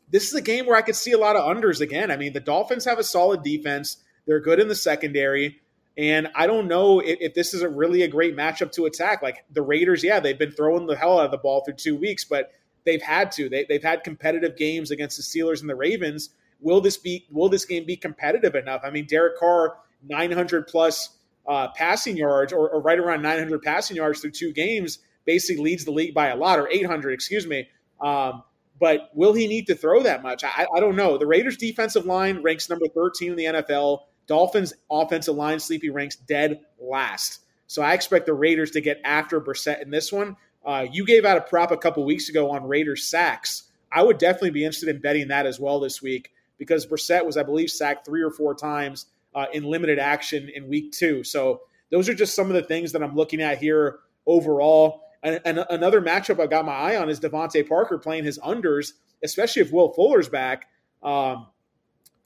[0.09, 2.11] this is a game where I could see a lot of unders again.
[2.11, 3.97] I mean, the Dolphins have a solid defense.
[4.25, 5.59] They're good in the secondary.
[5.97, 9.21] And I don't know if, if, this is a really a great matchup to attack.
[9.21, 11.95] Like the Raiders, yeah, they've been throwing the hell out of the ball through two
[11.95, 12.53] weeks, but
[12.85, 13.49] they've had to.
[13.49, 16.29] They, have had competitive games against the Steelers and the Ravens.
[16.61, 17.25] Will this be?
[17.31, 18.81] Will this game be competitive enough?
[18.83, 19.77] I mean, Derek Carr,
[20.07, 21.17] 900 plus
[21.49, 25.83] uh, passing yards, or, or, right around 900 passing yards through two games, basically leads
[25.83, 27.67] the league by a lot, or 800, excuse me.
[27.99, 28.43] Um,
[28.79, 30.43] but will he need to throw that much?
[30.43, 31.17] I, I don't know.
[31.17, 34.01] The Raiders' defensive line ranks number 13 in the NFL.
[34.27, 37.39] Dolphins offensive line sleepy ranks dead last.
[37.65, 40.37] So I expect the Raiders to get after Brissett in this one.
[40.63, 43.63] Uh, you gave out a prop a couple weeks ago on Raiders sacks.
[43.91, 47.37] I would definitely be interested in betting that as well this week because Brissett was,
[47.37, 51.23] I believe, sacked three or four times uh, in limited action in week two.
[51.23, 51.61] So
[51.91, 55.03] those are just some of the things that I'm looking at here overall.
[55.23, 58.93] And, and another matchup I've got my eye on is DeVante Parker playing his unders,
[59.23, 60.67] especially if Will Fuller's back.
[61.03, 61.47] Um,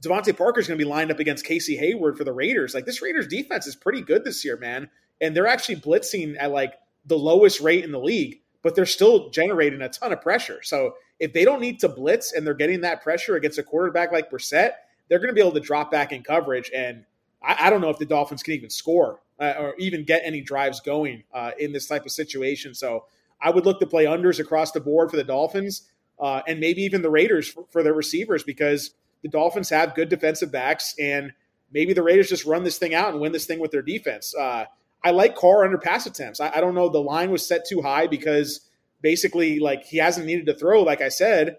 [0.04, 2.74] DeVante Parker is going to be lined up against Casey Hayward for the Raiders.
[2.74, 4.90] Like this Raiders defense is pretty good this year, man.
[5.22, 6.74] And they're actually blitzing at like
[7.06, 10.62] the lowest rate in the league, but they're still generating a ton of pressure.
[10.62, 14.12] So if they don't need to blitz and they're getting that pressure against a quarterback
[14.12, 14.72] like Brissett,
[15.10, 16.72] they're going to be able to drop back in coverage.
[16.76, 17.06] And
[17.42, 20.42] I, I don't know if the Dolphins can even score uh, or even get any
[20.42, 22.74] drives going uh, in this type of situation.
[22.74, 23.06] So
[23.42, 25.90] I would look to play unders across the board for the Dolphins.
[26.20, 30.10] uh, and maybe even the Raiders for, for their receivers because the Dolphins have good
[30.10, 31.34] defensive backs, and
[31.72, 34.34] maybe the Raiders just run this thing out and win this thing with their defense.
[34.36, 34.66] Uh,
[35.04, 36.40] I like Carr under pass attempts.
[36.40, 36.90] I, I, don't know.
[36.90, 38.62] The line was set too high because
[39.02, 41.58] basically, like, he hasn't needed to throw, like I said.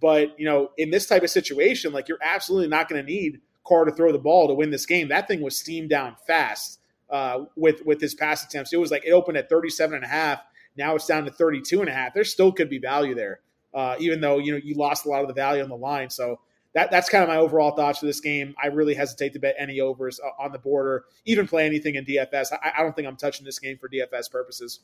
[0.00, 3.40] But, you know, in this type of situation, like, you're absolutely not going to need
[3.64, 5.08] Carr to throw the ball to win this game.
[5.08, 6.80] That thing was steamed down fast
[7.10, 8.72] uh, with, with his pass attempts.
[8.72, 10.40] It was like it opened at 37 and a half.
[10.76, 12.14] Now it's down to 32 and a half.
[12.14, 13.40] There still could be value there,
[13.72, 16.10] uh, even though, you know, you lost a lot of the value on the line.
[16.10, 16.40] So,
[16.74, 18.54] that that's kind of my overall thoughts for this game.
[18.62, 22.04] I really hesitate to bet any overs uh, on the border, even play anything in
[22.04, 22.52] DFS.
[22.52, 24.80] I, I don't think I'm touching this game for DFS purposes.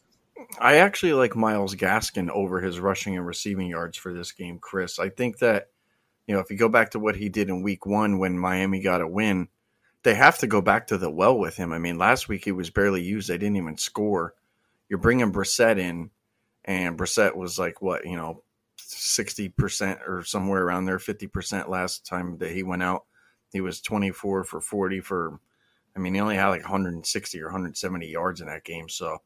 [0.59, 4.99] I actually like Myles Gaskin over his rushing and receiving yards for this game, Chris.
[4.99, 5.69] I think that
[6.27, 8.81] you know if you go back to what he did in Week One when Miami
[8.81, 9.49] got a win,
[10.05, 11.73] they have to go back to the well with him.
[11.73, 14.35] I mean, last week he was barely used; they didn't even score.
[14.89, 16.11] You're bringing Brissett in,
[16.65, 18.45] and Brissett was like what you know
[18.95, 23.05] 60% or somewhere around there, 50% last time that he went out.
[23.53, 25.41] He was 24 for 40 for,
[25.97, 28.89] I mean, he only had like 160 or 170 yards in that game.
[28.89, 29.19] So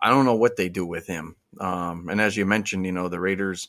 [0.00, 1.36] I don't know what they do with him.
[1.60, 3.68] Um, and as you mentioned, you know, the Raiders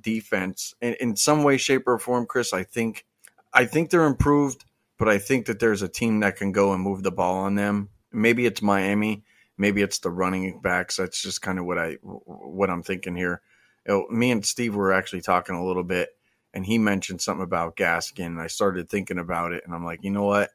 [0.00, 3.06] defense in, in some way, shape, or form, Chris, I think,
[3.52, 4.64] I think they're improved,
[4.98, 7.54] but I think that there's a team that can go and move the ball on
[7.54, 7.90] them.
[8.10, 9.24] Maybe it's Miami.
[9.58, 10.96] Maybe it's the running backs.
[10.96, 13.42] That's just kind of what I, what I'm thinking here
[13.86, 16.10] you know, me and Steve were actually talking a little bit,
[16.54, 18.26] and he mentioned something about Gaskin.
[18.26, 20.50] And I started thinking about it, and I'm like, you know what?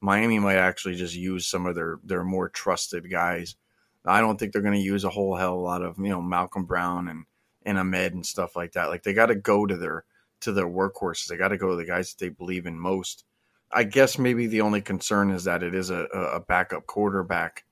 [0.00, 3.56] Miami might actually just use some of their their more trusted guys.
[4.04, 6.64] I don't think they're going to use a whole hell lot of you know Malcolm
[6.64, 7.24] Brown and
[7.64, 8.88] and Ahmed and stuff like that.
[8.88, 10.04] Like they got to go to their
[10.40, 11.26] to their workhorses.
[11.26, 13.24] They got to go to the guys that they believe in most.
[13.72, 17.64] I guess maybe the only concern is that it is a, a backup quarterback.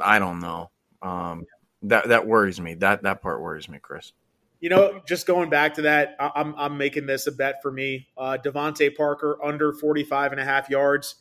[0.00, 0.70] I don't know.
[1.02, 1.46] Um,
[1.82, 2.74] that that worries me.
[2.74, 4.12] That that part worries me, Chris.
[4.60, 8.08] You know, just going back to that, I'm, I'm making this a bet for me.
[8.16, 11.16] Uh, DeVante Parker under 45 and a half yards.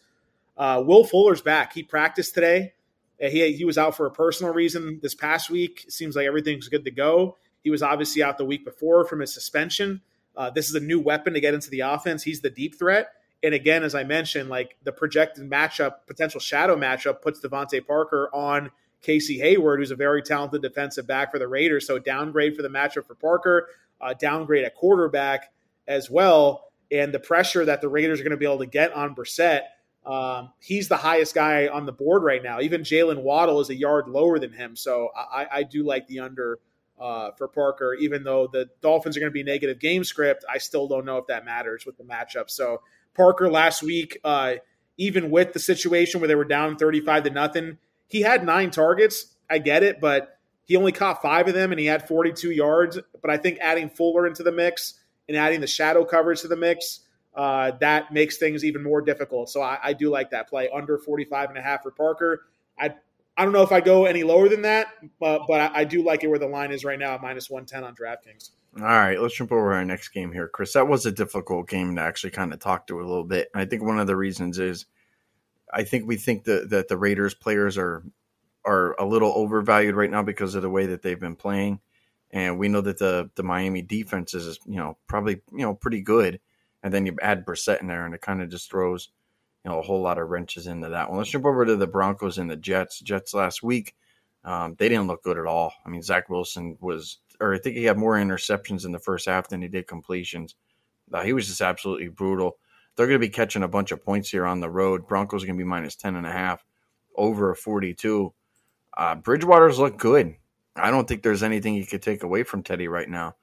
[0.57, 1.73] Uh, Will Fuller's back.
[1.73, 2.73] He practiced today.
[3.21, 5.85] Uh, he, he was out for a personal reason this past week.
[5.89, 7.37] Seems like everything's good to go.
[7.61, 10.01] He was obviously out the week before from his suspension.
[10.37, 12.23] Uh, this is a new weapon to get into the offense.
[12.23, 13.09] He's the deep threat.
[13.43, 18.29] And again, as I mentioned, like the projected matchup, potential shadow matchup puts DeVante Parker
[18.33, 18.71] on–
[19.05, 21.85] Casey Hayward, who's a very talented defensive back for the Raiders.
[21.85, 23.69] So downgrade for the matchup for Parker,
[24.01, 25.51] uh, downgrade at quarterback
[25.87, 26.71] as well.
[26.91, 29.61] And the pressure that the Raiders are going to be able to get on Brissett,
[30.05, 32.59] um, he's the highest guy on the board right now.
[32.61, 34.75] Even Jaylen Waddle is a yard lower than him.
[34.75, 36.59] So I, I do like the under
[36.99, 40.45] uh, for Parker, even though the Dolphins are going to be negative game script.
[40.49, 42.49] I still don't know if that matters with the matchup.
[42.49, 42.81] So
[43.13, 44.55] Parker last week, uh,
[44.97, 47.77] even with the situation where they were down 35 to nothing,
[48.07, 49.35] he had nine targets.
[49.49, 52.99] I get it, but he only caught five of them and he had 42 yards.
[53.21, 54.95] But I think adding Fuller into the mix
[55.27, 57.01] and adding the shadow coverage to the mix,
[57.35, 59.49] uh, that makes things even more difficult.
[59.49, 62.45] So I, I, do like that play under 45 and a half for Parker.
[62.79, 62.95] I
[63.37, 64.87] I don't know if I go any lower than that,
[65.19, 67.49] but, but I, I do like it where the line is right now at minus
[67.49, 68.51] 110 on DraftKings.
[68.77, 70.73] All right, let's jump over our next game here, Chris.
[70.73, 73.49] That was a difficult game to actually kind of talk to a little bit.
[73.53, 74.85] I think one of the reasons is
[75.75, 78.03] I think we think that that the Raiders players are
[78.63, 81.81] are a little overvalued right now because of the way that they've been playing,
[82.31, 86.01] and we know that the the Miami defense is you know probably you know pretty
[86.01, 86.39] good,
[86.81, 89.09] and then you add Brissett in there, and it kind of just throws
[89.65, 91.17] you know a whole lot of wrenches into that one.
[91.17, 93.01] Let's jump over to the Broncos and the Jets.
[93.01, 93.95] Jets last week,
[94.45, 95.73] um, they didn't look good at all.
[95.85, 99.25] I mean, Zach Wilson was, or I think he had more interceptions in the first
[99.25, 100.55] half than he did completions.
[101.11, 102.57] Uh, he was just absolutely brutal
[102.95, 105.07] they're going to be catching a bunch of points here on the road.
[105.07, 106.63] Broncos are going to be minus 10 and a half
[107.15, 108.33] over 42.
[108.97, 110.35] Uh, Bridgewater's look good.
[110.75, 113.35] I don't think there's anything you could take away from Teddy right now.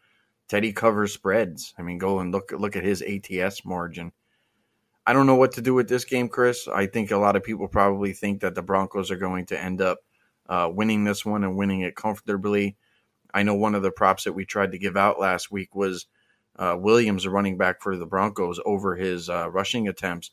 [0.48, 1.74] Teddy covers spreads.
[1.78, 4.12] I mean, go and look look at his ATS margin.
[5.06, 6.68] I don't know what to do with this game, Chris.
[6.68, 9.80] I think a lot of people probably think that the Broncos are going to end
[9.80, 9.98] up
[10.48, 12.76] uh, winning this one and winning it comfortably.
[13.34, 16.06] I know one of the props that we tried to give out last week was
[16.56, 20.30] uh, Williams, a running back for the Broncos, over his uh, rushing attempts.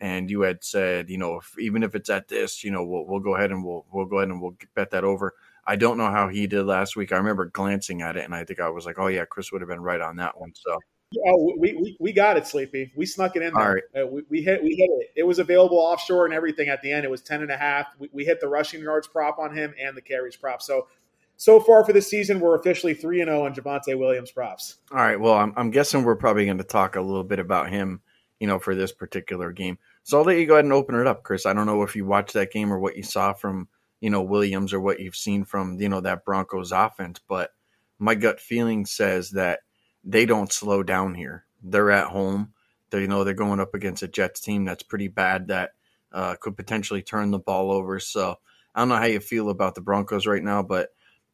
[0.00, 3.04] And you had said, you know, if, even if it's at this, you know, we'll,
[3.04, 5.34] we'll go ahead and we'll we'll go ahead and we'll bet that over.
[5.66, 7.12] I don't know how he did last week.
[7.12, 9.60] I remember glancing at it, and I think I was like, oh yeah, Chris would
[9.60, 10.52] have been right on that one.
[10.54, 10.78] So.
[11.26, 12.92] Oh, we, we, we got it, Sleepy.
[12.94, 13.82] We snuck it in there.
[13.94, 14.02] Right.
[14.02, 15.12] Uh, we, we hit we hit it.
[15.16, 17.04] It was available offshore and everything at the end.
[17.04, 17.86] It was 10 and a half.
[17.98, 20.60] We, we hit the rushing yards prop on him and the carries prop.
[20.60, 20.86] So
[21.38, 24.76] so far for the season, we're officially 3 0 on Javonte Williams props.
[24.90, 25.18] All right.
[25.18, 28.02] Well, I'm, I'm guessing we're probably going to talk a little bit about him,
[28.40, 29.78] you know, for this particular game.
[30.02, 31.46] So I'll let you go ahead and open it up, Chris.
[31.46, 33.68] I don't know if you watched that game or what you saw from,
[34.00, 37.52] you know, Williams or what you've seen from, you know, that Broncos offense, but
[38.00, 39.60] my gut feeling says that
[40.02, 41.44] they don't slow down here.
[41.62, 42.52] They're at home.
[42.90, 45.72] They you know they're going up against a Jets team that's pretty bad that
[46.12, 48.00] uh, could potentially turn the ball over.
[48.00, 48.36] So
[48.74, 50.90] I don't know how you feel about the Broncos right now, but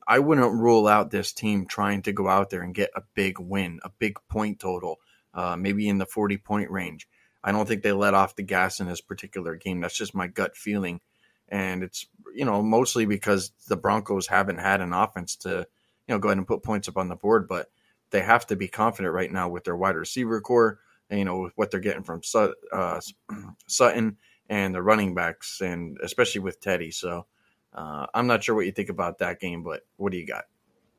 [0.07, 3.39] I wouldn't rule out this team trying to go out there and get a big
[3.39, 4.99] win, a big point total,
[5.33, 7.09] uh, maybe in the 40 point range.
[7.43, 9.81] I don't think they let off the gas in this particular game.
[9.81, 11.01] That's just my gut feeling.
[11.49, 15.67] And it's, you know, mostly because the Broncos haven't had an offense to,
[16.09, 17.71] you know, go ahead and put points up on the board, but
[18.11, 21.41] they have to be confident right now with their wide receiver core, and, you know,
[21.41, 22.23] with what they're getting from
[22.73, 23.01] uh,
[23.67, 24.17] Sutton
[24.49, 26.91] and the running backs, and especially with Teddy.
[26.91, 27.27] So
[27.75, 30.45] uh, I'm not sure what you think about that game, but what do you got?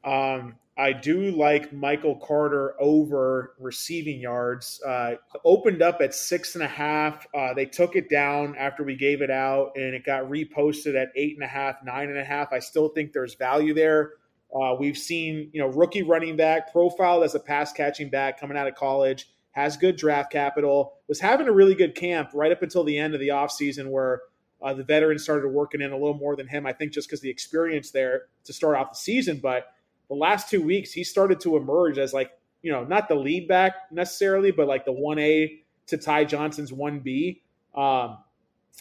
[0.04, 4.82] Um, I do like Michael Carter over receiving yards.
[4.86, 5.16] Uh,
[5.46, 7.26] opened up at six and a half.
[7.34, 11.10] Uh, they took it down after we gave it out, and it got reposted at
[11.16, 12.52] eight and a half, nine and a half.
[12.52, 14.14] I still think there's value there.
[14.54, 18.58] Uh, we've seen, you know, rookie running back profiled as a pass catching back coming
[18.58, 22.62] out of college, has good draft capital, was having a really good camp right up
[22.62, 24.22] until the end of the offseason where
[24.62, 26.66] uh, the veterans started working in a little more than him.
[26.66, 29.74] I think just because the experience there to start off the season, but
[30.08, 33.48] the last two weeks he started to emerge as like you know not the lead
[33.48, 37.42] back necessarily, but like the one A to Ty Johnson's one B.
[37.76, 38.18] Um,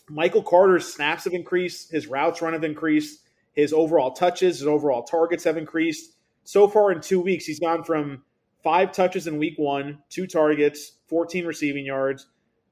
[0.08, 3.20] Michael Carter's snaps have increased, his routes run have increased,
[3.54, 6.14] his overall touches, his overall targets have increased.
[6.44, 8.22] So far in two weeks, he's gone from
[8.62, 12.26] five touches in week one, two targets, 14 receiving yards.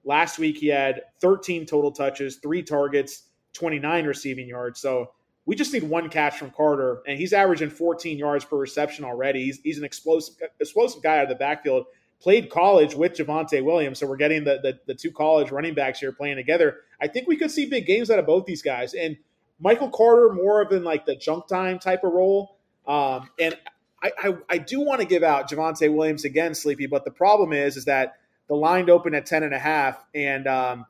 [0.05, 4.81] Last week, he had 13 total touches, three targets, 29 receiving yards.
[4.81, 5.13] So
[5.45, 9.45] we just need one catch from Carter, and he's averaging 14 yards per reception already.
[9.45, 11.87] He's, he's an explosive explosive guy out of the backfield.
[12.21, 15.99] Played college with Javonte Williams, so we're getting the, the, the two college running backs
[15.99, 16.77] here playing together.
[17.01, 18.95] I think we could see big games out of both these guys.
[18.95, 19.17] And
[19.59, 22.59] Michael Carter more of in like the junk time type of role.
[22.87, 23.57] Um, and
[24.03, 27.53] I, I, I do want to give out Javonte Williams again, Sleepy, but the problem
[27.53, 28.15] is is that
[28.53, 30.85] the line opened at 10 and a half, and um,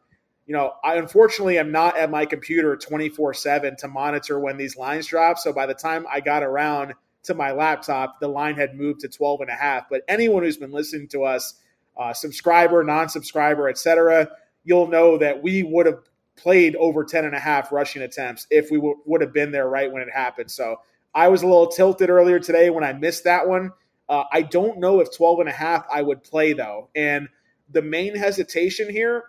[0.47, 4.77] you know, I unfortunately am not at my computer 24 7 to monitor when these
[4.77, 5.39] lines drop.
[5.39, 9.09] So by the time I got around to my laptop, the line had moved to
[9.09, 9.85] 12 and a half.
[9.89, 11.55] But anyone who's been listening to us,
[11.97, 14.29] uh, subscriber, non subscriber, etc.,
[14.65, 16.01] you'll know that we would have
[16.35, 19.69] played over 10 and a half rushing attempts if we w- would have been there
[19.69, 20.51] right when it happened.
[20.51, 20.81] So
[21.15, 23.71] I was a little tilted earlier today when I missed that one.
[24.09, 26.89] Uh, I don't know if 12 and a half I would play though.
[26.97, 27.29] And
[27.73, 29.25] the main hesitation here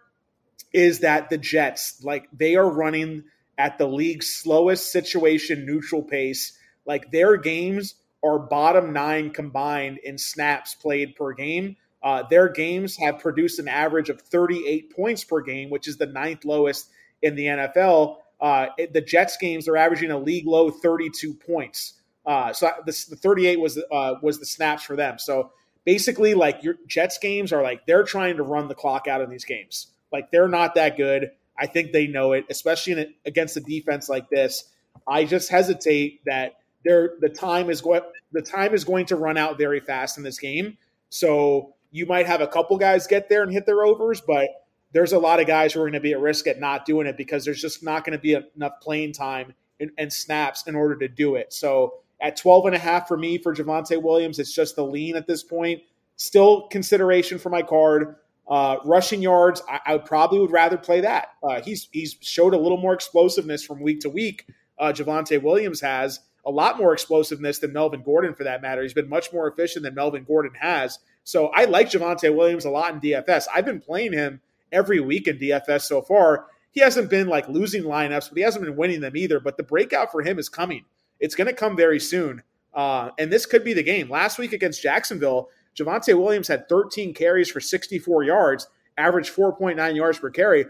[0.72, 3.24] is that the Jets, like they are running
[3.58, 6.58] at the league's slowest situation neutral pace.
[6.86, 11.76] Like their games are bottom nine combined in snaps played per game.
[12.02, 16.06] Uh, their games have produced an average of 38 points per game, which is the
[16.06, 16.90] ninth lowest
[17.22, 18.18] in the NFL.
[18.42, 21.94] Uh, it, the Jets games are averaging a league low 32 points.
[22.26, 25.18] Uh, so the, the 38 was uh, was the snaps for them.
[25.20, 25.52] So
[25.86, 29.30] basically, like your Jets games are like they're trying to run the clock out in
[29.30, 29.88] these games.
[30.12, 31.32] Like they're not that good.
[31.58, 34.66] I think they know it, especially in, against a defense like this.
[35.08, 38.02] I just hesitate that there the time is going
[38.32, 40.78] the time is going to run out very fast in this game.
[41.10, 44.50] So you might have a couple guys get there and hit their overs, but
[44.94, 47.08] there's a lot of guys who are going to be at risk at not doing
[47.08, 50.76] it because there's just not going to be enough playing time and, and, snaps in
[50.76, 51.52] order to do it.
[51.52, 55.16] So at 12 and a half for me for Javonte Williams, it's just the lean
[55.16, 55.82] at this point.
[56.16, 58.16] Still consideration for my card.
[58.48, 61.30] Uh, rushing yards, I, I, probably would rather play that.
[61.42, 64.46] Uh, he's he's showed a little more explosiveness from week to week.
[64.78, 68.82] Uh, Javonte Williams has a lot more explosiveness than Melvin Gordon, for that matter.
[68.82, 71.00] He's been much more efficient than Melvin Gordon has.
[71.24, 73.46] So I like Javonte Williams a lot in DFS.
[73.54, 74.42] I've been playing him
[74.74, 76.48] every week in DFS so far.
[76.72, 79.40] He hasn't been like losing lineups, but he hasn't been winning them either.
[79.40, 80.84] But the breakout for him is coming.
[81.24, 82.44] It's going to come very soon.
[82.74, 84.10] Uh, and this could be the game.
[84.10, 88.68] Last week against Jacksonville, Javonte Williams had 13 carries for 64 yards,
[88.98, 90.66] averaged 4.9 yards per carry.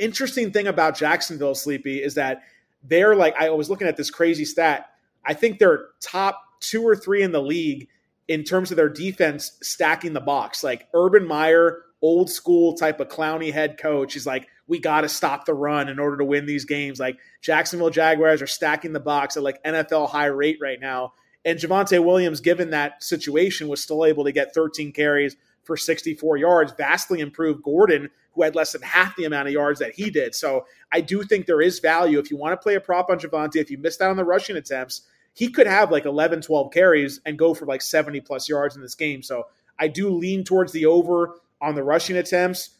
[0.00, 2.42] Interesting thing about Jacksonville, Sleepy, is that
[2.82, 4.90] they're like, I was looking at this crazy stat.
[5.24, 7.86] I think they're top two or three in the league
[8.26, 10.64] in terms of their defense stacking the box.
[10.64, 14.14] Like Urban Meyer, old school type of clowny head coach.
[14.14, 16.98] He's like, we got to stop the run in order to win these games.
[16.98, 21.12] Like Jacksonville Jaguars are stacking the box at like NFL high rate right now.
[21.44, 26.36] And Javonte Williams, given that situation, was still able to get 13 carries for 64
[26.36, 30.10] yards, vastly improved Gordon, who had less than half the amount of yards that he
[30.10, 30.34] did.
[30.34, 32.18] So I do think there is value.
[32.18, 34.24] If you want to play a prop on Javonte, if you missed out on the
[34.24, 35.02] rushing attempts,
[35.34, 38.82] he could have like 11, 12 carries and go for like 70 plus yards in
[38.82, 39.22] this game.
[39.22, 39.44] So
[39.78, 42.70] I do lean towards the over on the rushing attempts.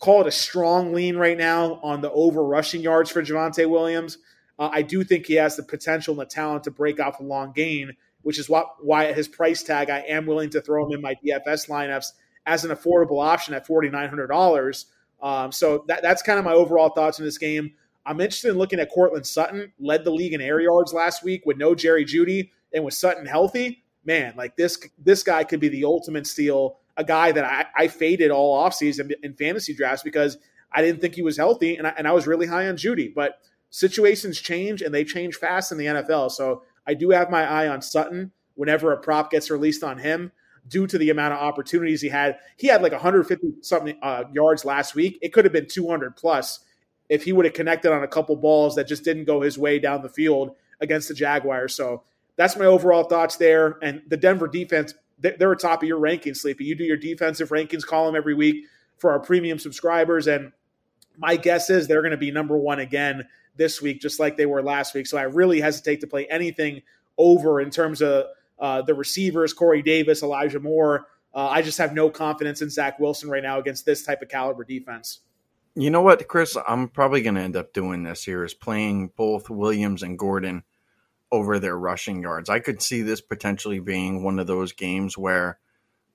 [0.00, 4.18] Call it a strong lean right now on the over rushing yards for Javonte Williams.
[4.58, 7.22] Uh, I do think he has the potential and the talent to break off a
[7.22, 10.86] long gain which is what why at his price tag I am willing to throw
[10.86, 12.12] him in my DFS lineups
[12.46, 14.86] as an affordable option at forty nine hundred dollars.
[15.22, 17.74] Um, so that, that's kind of my overall thoughts in this game.
[18.06, 21.42] I'm interested in looking at Courtland Sutton, led the league in air yards last week
[21.44, 23.84] with no Jerry Jeudy and with Sutton healthy.
[24.04, 26.78] Man, like this this guy could be the ultimate steal.
[27.00, 30.36] A guy that I, I faded all offseason in fantasy drafts because
[30.72, 33.12] I didn't think he was healthy, and I, and I was really high on Jeudy.
[33.12, 33.40] But
[33.70, 36.30] situations change, and they change fast in the NFL.
[36.30, 40.32] So I do have my eye on Sutton whenever a prop gets released on him
[40.68, 42.38] due to the amount of opportunities he had.
[42.56, 45.18] He had like 150 something uh, yards last week.
[45.22, 46.60] It could have been 200 plus
[47.08, 49.78] if he would have connected on a couple balls that just didn't go his way
[49.78, 51.74] down the field against the Jaguars.
[51.74, 52.04] So
[52.36, 53.78] that's my overall thoughts there.
[53.82, 56.64] And the Denver defense, they're top of your rankings, Sleepy.
[56.64, 58.64] You do your defensive rankings column every week
[58.96, 60.26] for our premium subscribers.
[60.26, 60.52] And
[61.16, 63.26] my guess is they're going to be number one again
[63.56, 65.06] this week, just like they were last week.
[65.06, 66.82] So I really hesitate to play anything
[67.18, 68.26] over in terms of
[68.58, 71.06] uh, the receivers, Corey Davis, Elijah Moore.
[71.34, 74.28] Uh, I just have no confidence in Zach Wilson right now against this type of
[74.28, 75.20] caliber defense.
[75.74, 76.56] You know what, Chris?
[76.66, 80.64] I'm probably going to end up doing this here is playing both Williams and Gordon
[81.32, 82.48] over their rushing yards.
[82.48, 85.58] I could see this potentially being one of those games where,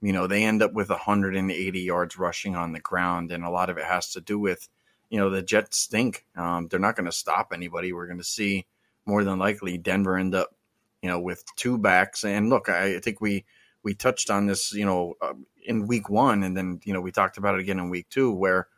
[0.01, 3.69] you know, they end up with 180 yards rushing on the ground, and a lot
[3.69, 4.67] of it has to do with,
[5.09, 6.25] you know, the Jets stink.
[6.35, 7.93] Um, they're not going to stop anybody.
[7.93, 8.65] We're going to see
[9.05, 10.55] more than likely Denver end up
[11.05, 12.23] you know, with two backs.
[12.23, 13.45] And look, I think we
[13.83, 15.33] we touched on this, you know, uh,
[15.63, 18.31] in week one, and then you know we talked about it again in week two,
[18.31, 18.69] where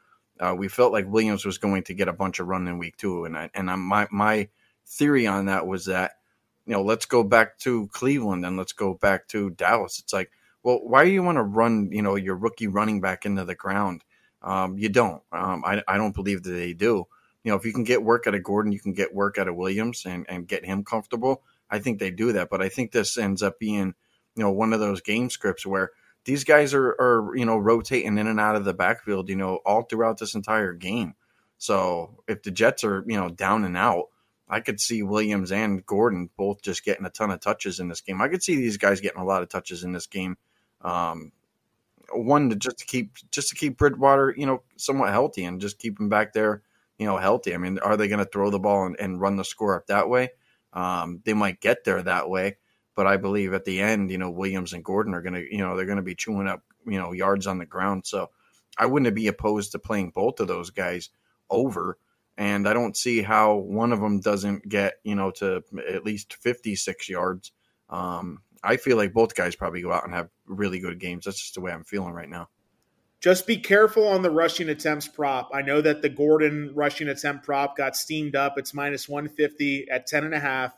[0.42, 2.98] uh, we felt like Williams was going to get a bunch of run in week
[2.98, 4.50] two, and I, and I, my my
[4.86, 6.16] theory on that was that
[6.68, 10.00] you know let's go back to Cleveland and let's go back to Dallas.
[10.00, 10.32] It's like,
[10.64, 13.56] well, why do you want to run you know your rookie running back into the
[13.56, 14.04] ground?
[14.42, 15.24] Um, you don't.
[15.32, 17.08] Um, I I don't believe that they do.
[17.44, 19.48] You know, if you can get work out of Gordon, you can get work out
[19.48, 21.42] of Williams and and get him comfortable.
[21.70, 22.50] I think they do that.
[22.50, 23.94] But I think this ends up being,
[24.36, 25.92] you know, one of those game scripts where
[26.26, 29.60] these guys are, are you know, rotating in and out of the backfield, you know,
[29.66, 31.16] all throughout this entire game.
[31.58, 34.08] So if the Jets are, you know, down and out,
[34.50, 38.02] I could see Williams and Gordon both just getting a ton of touches in this
[38.02, 38.22] game.
[38.22, 40.38] I could see these guys getting a lot of touches in this game.
[40.82, 41.32] Um,
[42.14, 45.80] one to just to keep just to keep Bridgewater, you know, somewhat healthy and just
[45.80, 46.62] keep him back there,
[46.98, 47.54] you know, healthy.
[47.54, 49.88] I mean, are they going to throw the ball and, and, run the score up
[49.88, 50.30] that way?
[50.74, 52.58] Um, they might get there that way,
[52.96, 55.60] but I believe at the end, you know, Williams and Gordon are going to, you
[55.60, 58.06] know, they're going to be chewing up, you know, yards on the ground.
[58.06, 58.30] So
[58.78, 61.10] I wouldn't be opposed to playing both of those guys
[61.50, 61.98] over.
[62.38, 66.36] And I don't see how one of them doesn't get, you know, to at least
[66.36, 67.52] 56 yards.
[67.90, 71.26] Um, I feel like both guys probably go out and have really good games.
[71.26, 72.50] That's just the way I'm feeling right now.
[73.20, 75.50] Just be careful on the rushing attempts prop.
[75.52, 78.60] I know that the Gordon rushing attempt prop got steamed up.
[78.60, 80.72] It's minus 150 at 10.5.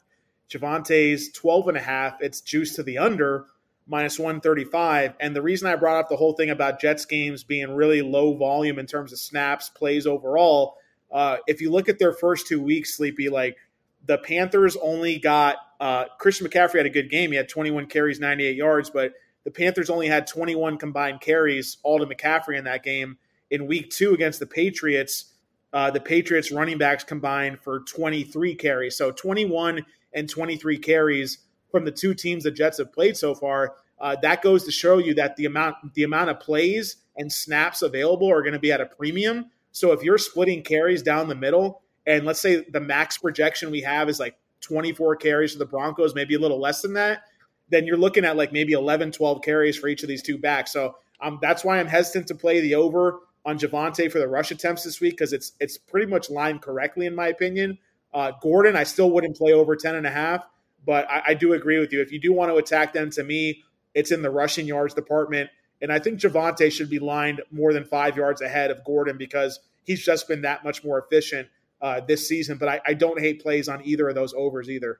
[0.49, 2.15] Javonte's 12.5.
[2.21, 3.47] It's juiced to the under,
[3.87, 5.15] minus 135.
[5.19, 8.33] And the reason I brought up the whole thing about Jets games being really low
[8.35, 10.77] volume in terms of snaps, plays overall,
[11.11, 13.57] uh, if you look at their first two weeks, Sleepy, like
[14.05, 17.31] the Panthers only got uh, Christian McCaffrey had a good game.
[17.31, 19.13] He had 21 carries, 98 yards, but–
[19.49, 23.17] the Panthers only had 21 combined carries, all to McCaffrey in that game.
[23.49, 25.33] In week two against the Patriots,
[25.73, 28.95] uh, the Patriots running backs combined for 23 carries.
[28.95, 31.39] So 21 and 23 carries
[31.71, 33.75] from the two teams the Jets have played so far.
[33.99, 37.81] Uh, that goes to show you that the amount the amount of plays and snaps
[37.81, 39.47] available are going to be at a premium.
[39.71, 43.81] So if you're splitting carries down the middle, and let's say the max projection we
[43.81, 47.23] have is like 24 carries for the Broncos, maybe a little less than that,
[47.69, 50.71] then you're looking at like maybe 11, 12 carries for each of these two backs.
[50.71, 54.51] So um, that's why I'm hesitant to play the over on Javonte for the rush
[54.51, 57.77] attempts this week because it's it's pretty much lined correctly in my opinion.
[58.13, 60.45] Uh, Gordon, I still wouldn't play over 10 and a half,
[60.85, 62.01] but I, I do agree with you.
[62.01, 63.63] If you do want to attack them, to me,
[63.93, 65.49] it's in the rushing yards department.
[65.81, 69.59] And I think Javonte should be lined more than five yards ahead of Gordon because
[69.85, 71.47] he's just been that much more efficient
[71.81, 72.57] uh, this season.
[72.57, 74.99] But I, I don't hate plays on either of those overs either.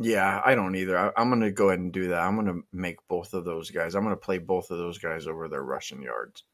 [0.00, 0.96] Yeah, I don't either.
[0.96, 2.20] I, am going to go ahead and do that.
[2.20, 3.94] I'm going to make both of those guys.
[3.96, 6.44] I'm going to play both of those guys over their rushing yards.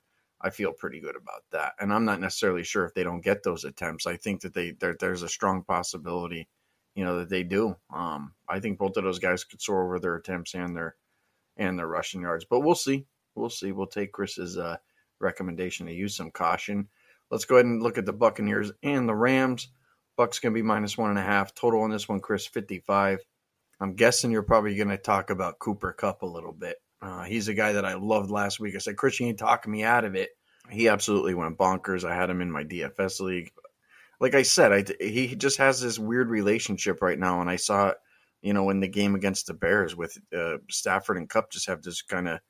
[0.41, 3.43] I feel pretty good about that, and I'm not necessarily sure if they don't get
[3.43, 4.07] those attempts.
[4.07, 6.49] I think that they there's a strong possibility,
[6.95, 7.77] you know, that they do.
[7.93, 10.97] Um, I think both of those guys could soar over their attempts and their
[11.57, 13.07] and their rushing yards, but we'll see.
[13.35, 13.73] We'll see.
[13.73, 14.77] We'll take Chris's uh,
[15.21, 16.89] recommendation to use some caution.
[17.31, 19.69] Let's go ahead and look at the Buccaneers and the Rams.
[20.17, 22.21] Bucks gonna be minus one and a half total on this one.
[22.21, 23.19] Chris fifty five.
[23.81, 26.77] I'm guessing you're probably going to talk about Cooper Kupp a little bit.
[27.03, 28.75] Uh, he's a guy that I loved last week.
[28.75, 30.31] I said, Christian, you talking me out of it.
[30.71, 32.09] He absolutely went bonkers.
[32.09, 33.51] I had him in my DFS league.
[34.21, 37.89] Like I said, I, he just has this weird relationship right now, and I saw
[37.89, 37.97] it,
[38.41, 41.83] you know, in the game against the Bears with uh, Stafford and Kupp just have
[41.83, 42.41] this kind of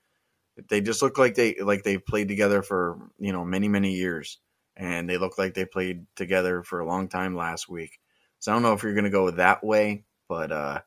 [0.68, 4.39] they just look like they like they've played together for you know many many years,
[4.76, 7.98] and they look like they played together for a long time last week.
[8.39, 10.81] So I don't know if you're going to go that way, but uh,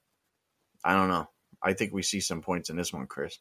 [0.84, 1.28] I don't know.
[1.62, 3.40] I think we see some points in this one, Chris.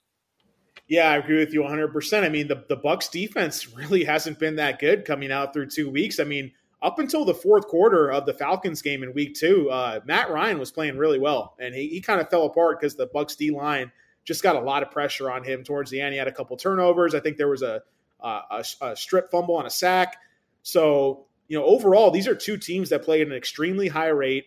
[0.88, 2.22] Yeah, I agree with you 100%.
[2.22, 5.90] I mean, the the Bucks defense really hasn't been that good coming out through 2
[5.90, 6.18] weeks.
[6.18, 10.00] I mean, up until the fourth quarter of the Falcons game in week 2, uh,
[10.04, 13.06] Matt Ryan was playing really well and he, he kind of fell apart cuz the
[13.06, 13.90] Bucks D line
[14.26, 16.12] just got a lot of pressure on him towards the end.
[16.12, 17.14] He had a couple turnovers.
[17.14, 17.82] I think there was a
[18.20, 20.16] a, a strip fumble on a sack.
[20.62, 24.46] So, you know, overall, these are two teams that play at an extremely high rate.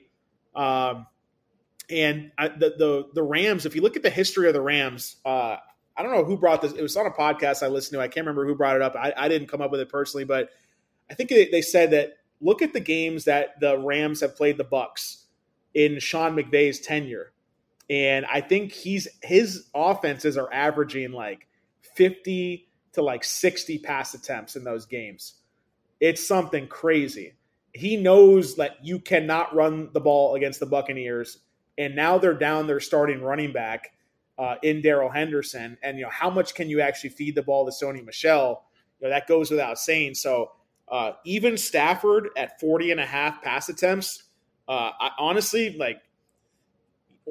[0.53, 1.07] Um,
[1.89, 5.15] and I, the, the the Rams, if you look at the history of the Rams,
[5.26, 5.57] uh,
[5.95, 6.73] I don't know who brought this.
[6.73, 8.01] It was on a podcast I listened to.
[8.01, 8.95] I can't remember who brought it up.
[8.95, 10.49] I, I didn't come up with it personally, but
[11.10, 14.64] I think they said that look at the games that the Rams have played the
[14.64, 15.26] Bucks
[15.73, 17.34] in Sean McVay's tenure,
[17.90, 21.48] and I think he's his offenses are averaging like
[21.95, 25.36] fifty to like sixty pass attempts in those games.
[25.99, 27.34] It's something crazy.
[27.74, 31.40] He knows that you cannot run the ball against the Buccaneers
[31.80, 33.94] and now they're down their starting running back
[34.38, 35.78] uh, in Darrell Henderson.
[35.82, 38.66] And you know how much can you actually feed the ball to Sony Michel?
[38.99, 40.16] You know that goes without saying.
[40.16, 40.52] So
[40.90, 44.24] uh, even Stafford at 40 and a half pass attempts,
[44.68, 46.02] uh, I, honestly, like,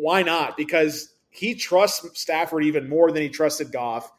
[0.01, 0.57] why not?
[0.57, 4.11] Because he trusts Stafford even more than he trusted Goff.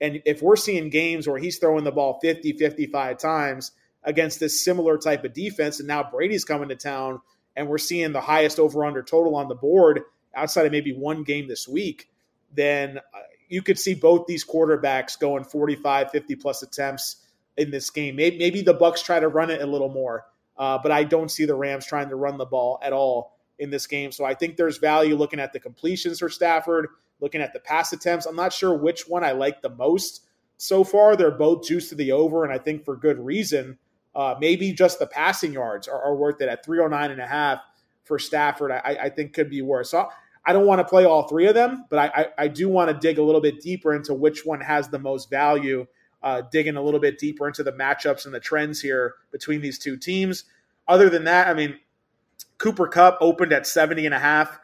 [0.00, 3.72] And if we're seeing games where he's throwing the ball 50, 55 times
[4.04, 7.20] against this similar type of defense, and now Brady's coming to town–
[7.56, 10.02] and we're seeing the highest over under total on the board
[10.34, 12.08] outside of maybe one game this week,
[12.54, 13.18] then uh,
[13.48, 17.16] you could see both these quarterbacks going 45, 50 plus attempts
[17.56, 18.16] in this game.
[18.16, 20.26] Maybe, maybe the Bucks try to run it a little more,
[20.58, 23.70] uh, but I don't see the Rams trying to run the ball at all in
[23.70, 24.12] this game.
[24.12, 26.88] So I think there's value looking at the completions for Stafford,
[27.20, 28.26] looking at the pass attempts.
[28.26, 30.26] I'm not sure which one I like the most
[30.56, 31.16] so far.
[31.16, 33.78] They're both juiced to the over, and I think for good reason.
[34.14, 37.60] Uh, maybe just the passing yards are, are, worth it at 309 and a half
[38.04, 38.72] for Stafford.
[38.72, 39.90] I, I think could be worse.
[39.90, 40.08] So
[40.46, 42.88] I don't want to play all three of them, but I, I, I, do want
[42.88, 45.86] to dig a little bit deeper into which one has the most value,
[46.22, 49.78] uh, digging a little bit deeper into the matchups and the trends here between these
[49.78, 50.44] two teams.
[50.88, 51.76] Other than that, I mean,
[52.58, 54.58] Cooper Kupp opened at 70 and a half.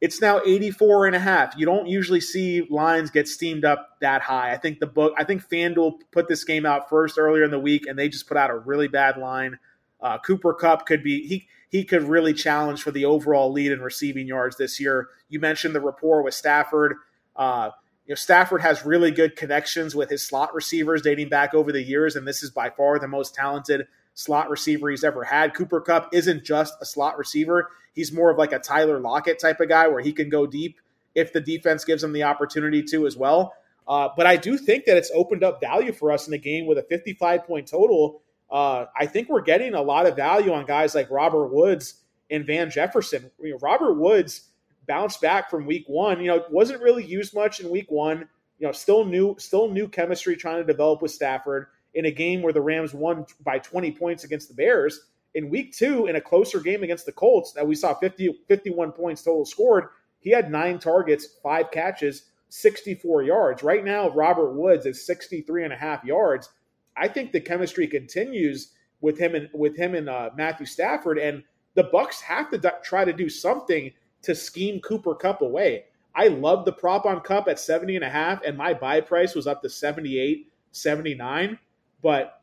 [0.00, 1.54] It's now 84 and a half.
[1.56, 4.52] You don't usually see lines get steamed up that high.
[4.52, 7.58] I think the book, I think FanDuel put this game out first earlier in the
[7.58, 9.58] week, and they just put out a really bad line.
[10.00, 13.80] Uh, Cooper Kupp could be he he could really challenge for the overall lead in
[13.80, 15.08] receiving yards this year.
[15.28, 16.94] You mentioned the rapport with Stafford.
[17.34, 17.70] Uh,
[18.06, 21.82] you know, Stafford has really good connections with his slot receivers dating back over the
[21.82, 23.86] years, and this is by far the most talented
[24.18, 25.54] slot receiver he's ever had.
[25.54, 27.70] Cooper Kupp isn't just a slot receiver.
[27.94, 30.80] He's more of like a Tyler Lockett type of guy where he can go deep
[31.14, 33.54] if the defense gives him the opportunity to as well.
[33.86, 36.66] Uh, but I do think that it's opened up value for us in the game
[36.66, 38.20] with a 55 point total.
[38.50, 42.44] Uh, I think we're getting a lot of value on guys like Robert Woods and
[42.44, 43.30] Van Jefferson.
[43.60, 44.48] Robert Woods
[44.88, 46.20] bounced back from week one.
[46.20, 48.28] You know, wasn't really used much in week one.
[48.58, 52.42] You know, still new, still new chemistry trying to develop with Stafford in a game
[52.42, 55.08] where the Rams won by 20 points against the Bears.
[55.34, 58.92] In week two, in a closer game against the Colts, that we saw 50, 51
[58.92, 59.88] points total scored,
[60.20, 63.62] he had nine targets, five catches, 64 yards.
[63.62, 66.50] Right now, Robert Woods is 63 and a half yards.
[66.96, 71.44] I think the chemistry continues with him and with him and uh, Matthew Stafford, and
[71.74, 73.92] the Bucks have to try to do something
[74.22, 75.84] to scheme Cooper Kupp away.
[76.14, 79.36] I love the prop on Kupp at 70 and a half, and my buy price
[79.36, 81.58] was up to 78, 79.
[82.02, 82.40] But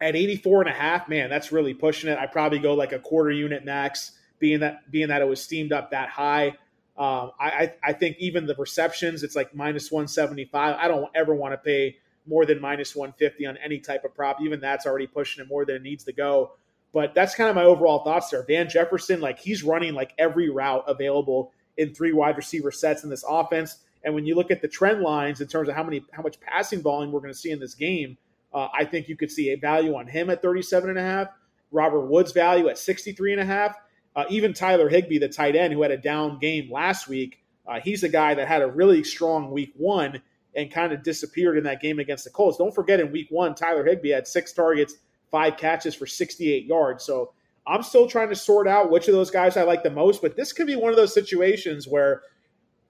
[0.00, 2.18] at 84 and a half, man, that's really pushing it.
[2.18, 5.72] I probably go like a quarter unit max, being that being that it was steamed
[5.72, 6.56] up that high.
[6.98, 10.76] Um, I, I think even the receptions, it's like minus 175.
[10.78, 11.96] I don't ever want to pay
[12.26, 14.40] more than minus 150 on any type of prop.
[14.42, 16.52] Even that's already pushing it more than it needs to go.
[16.92, 18.44] But that's kind of my overall thoughts there.
[18.44, 23.10] Van Jefferson, like he's running like every route available in three wide receiver sets in
[23.10, 23.78] this offense.
[24.04, 26.40] And when you look at the trend lines in terms of how many how much
[26.40, 28.18] passing volume we're going to see in this game,
[28.52, 31.28] uh, I think you could see a value on him at 37 and a half,
[31.70, 33.76] Robert Woods value at 63 and a half,
[34.16, 37.42] uh, even Tyler Higbee, the tight end who had a down game last week.
[37.66, 40.20] Uh, he's a guy that had a really strong week one
[40.56, 42.58] and kind of disappeared in that game against the Colts.
[42.58, 44.94] Don't forget in week one, Tyler Higbee had six targets,
[45.30, 47.04] five catches for 68 yards.
[47.04, 47.32] So
[47.66, 50.34] I'm still trying to sort out which of those guys I like the most, but
[50.34, 52.22] this could be one of those situations where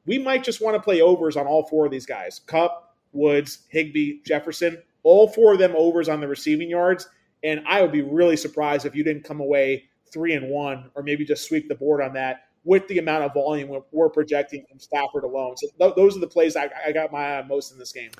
[0.07, 3.67] we might just want to play overs on all four of these guys Kupp, Woods,
[3.69, 7.09] Higbee, Jefferson all four of them overs on the receiving yards.
[7.43, 11.03] And I would be really surprised if you didn't come away three and one, or
[11.03, 14.79] maybe just sweep the board on that with the amount of volume we're projecting from
[14.79, 15.57] Stafford alone.
[15.57, 17.93] So th- those are the plays I, I got my eye on most in this
[17.93, 18.11] game.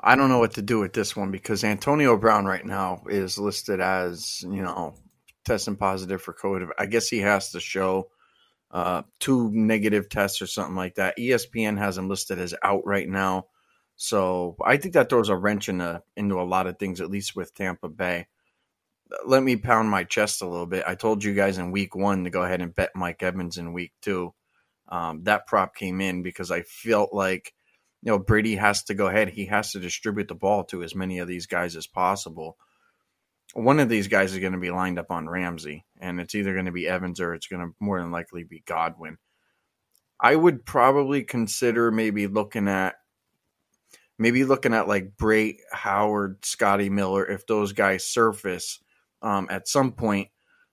[0.00, 3.38] I don't know what to do with this one because Antonio Brown right now is
[3.38, 4.94] listed as, you know,
[5.44, 6.68] testing positive for COVID.
[6.78, 8.10] I guess he has to show
[8.70, 11.18] uh, two negative tests or something like that.
[11.18, 13.46] ESPN has him listed as out right now.
[14.00, 17.34] So I think that throws a wrench into, into a lot of things, at least
[17.34, 18.28] with Tampa Bay.
[19.26, 20.84] Let me pound my chest a little bit.
[20.86, 23.72] I told you guys in week one to go ahead and bet Mike Evans in
[23.72, 24.32] week two.
[24.88, 27.52] Um, that prop came in because I felt like
[28.02, 29.30] you know, Brady has to go ahead.
[29.30, 32.56] He has to distribute the ball to as many of these guys as possible.
[33.54, 36.52] One of these guys is going to be lined up on Ramsey, and it's either
[36.52, 39.18] going to be Evans or it's going to more than likely be Godwin.
[40.20, 42.94] I would probably consider maybe looking at
[44.18, 48.80] maybe looking at like Brate Howard, Scotty Miller, if those guys surface
[49.22, 50.28] um, at some point.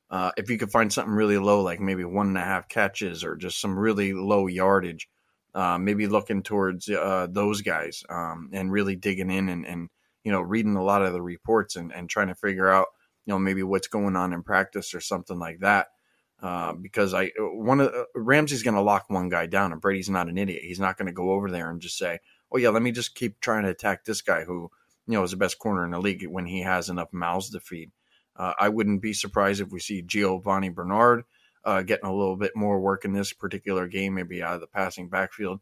[0.09, 3.23] Uh, if you could find something really low, like maybe one and a half catches
[3.23, 5.09] or just some really low yardage,
[5.55, 9.89] uh, maybe looking towards uh, those guys um, and really digging in and, and,
[10.25, 12.87] you know reading a lot of the reports and, and trying to figure out
[13.25, 15.87] you know maybe what's going on in practice or something like that.
[16.41, 20.09] Uh, because I one of uh, Ramsey's going to lock one guy down, and Brady's
[20.09, 20.63] not an idiot.
[20.63, 22.19] He's not going to go over there and just say,
[22.55, 24.71] "Oh yeah, let me just keep trying to attack this guy who
[25.07, 27.59] you know is the best corner in the league when he has enough mouths to
[27.59, 27.91] feed."
[28.35, 31.23] Uh, I wouldn't be surprised if we see Giovani Bernard
[31.65, 34.67] uh, getting a little bit more work in this particular game, maybe out of the
[34.67, 35.59] passing backfield.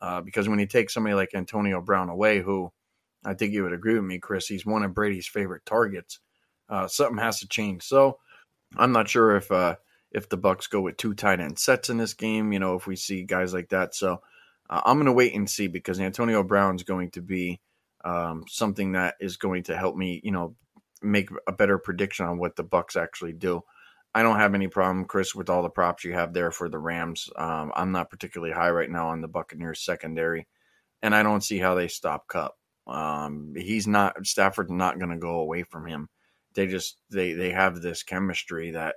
[0.00, 2.70] Uh, because when you take somebody like Antonio Brown away, who
[3.24, 6.20] I think you would agree with me, Chris, he's one of Brady's favorite targets.
[6.68, 7.82] Uh, something has to change.
[7.82, 8.18] So
[8.76, 9.76] I'm not sure if uh,
[10.10, 12.52] if the Bucks go with two tight end sets in this game.
[12.52, 13.94] You know, if we see guys like that.
[13.94, 14.20] So
[14.68, 17.60] uh, I'm going to wait and see because Antonio Brown's going to be
[18.04, 20.20] um, something that is going to help me.
[20.22, 20.56] You know,
[21.02, 23.62] make a better prediction on what the Bucks actually do.
[24.14, 26.78] I don't have any problem, Chris, with all the props you have there for the
[26.78, 27.28] Rams.
[27.36, 30.46] Um, I'm not particularly high right now on the Buccaneers secondary,
[31.02, 32.56] and I don't see how they stop Kupp.
[32.86, 36.08] Um, he's not Stafford's not going to go away from him.
[36.54, 38.94] They just they they have this chemistry that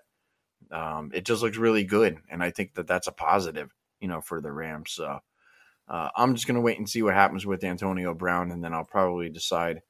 [0.71, 4.21] um, it just looks really good, and I think that that's a positive, you know,
[4.21, 4.91] for the Rams.
[4.91, 5.19] So
[5.89, 8.73] uh, I'm just going to wait and see what happens with Antonio Brown, and then
[8.73, 9.81] I'll probably decide,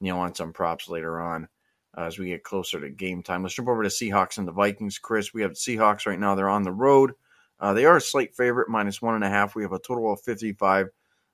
[0.00, 1.48] you know, on some props later on
[1.96, 3.42] uh, as we get closer to game time.
[3.42, 4.98] Let's jump over to Seahawks and the Vikings.
[4.98, 6.34] Chris, we have Seahawks right now.
[6.34, 7.12] They're on the road.
[7.58, 9.56] Uh, they are a slight favorite, minus one and a half.
[9.56, 10.88] We have a total of 55.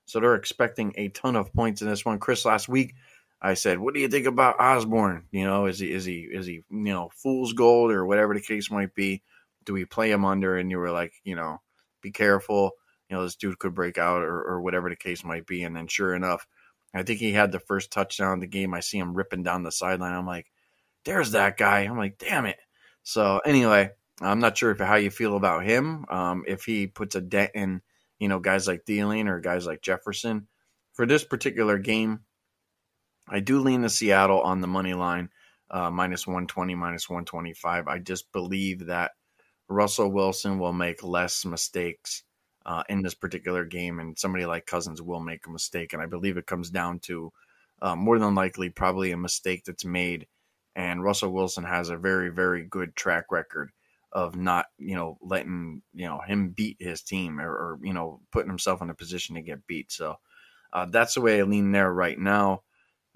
[0.07, 2.19] So they're expecting a ton of points in this one.
[2.19, 2.95] Chris, last week
[3.41, 5.27] I said, "What do you think about Osborn?
[5.33, 8.41] You know, is he is he is he you know fool's gold or whatever the
[8.41, 9.23] case might be?
[9.65, 11.61] Do we play him under?" And you were like, you know,
[12.03, 12.73] be careful.
[13.15, 15.63] Know, this dude could break out or, or whatever the case might be.
[15.63, 16.47] And then sure enough,
[16.95, 18.75] I think he had the first touchdown of the game.
[18.75, 20.13] I see him ripping down the sideline.
[20.13, 20.51] I'm like,
[21.05, 21.81] there's that guy.
[21.81, 22.57] I'm like, damn it.
[23.03, 26.05] So anyway, I'm not sure if how you feel about him.
[26.09, 27.83] Um, if he puts a dent in,
[28.19, 30.49] you know, guys like Thielen or guys like Jefferson.
[30.93, 32.21] For this particular game,
[33.29, 35.31] I do lean to Seattle on the money line,
[35.71, 37.89] uh, minus 120, minus 125.
[37.89, 39.13] I just believe that
[39.69, 42.23] Russell Wilson will make less mistakes
[42.67, 45.93] uh, in this particular game, and somebody like Cousins will make a mistake.
[45.93, 47.33] And I believe it comes down to
[47.83, 50.27] uh, more than likely probably a mistake that's made.
[50.77, 53.71] And Russell Wilson has a very, very good track record
[54.13, 58.21] of not, you know, letting you know him beat his team or, or you know
[58.33, 59.93] putting himself in a position to get beat.
[59.93, 60.17] So
[60.73, 62.63] uh, that's the way I lean there right now.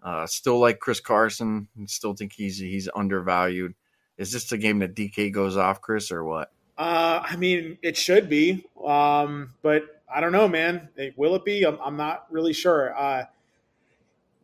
[0.02, 1.68] Uh, still like Chris Carson.
[1.86, 3.74] Still think he's he's undervalued.
[4.16, 6.52] Is this the game that DK goes off, Chris, or what?
[6.78, 10.88] Uh, I mean, it should be, um, but I don't know, man.
[11.16, 11.64] Will it be?
[11.64, 12.96] I'm, I'm not really sure.
[12.96, 13.24] Uh,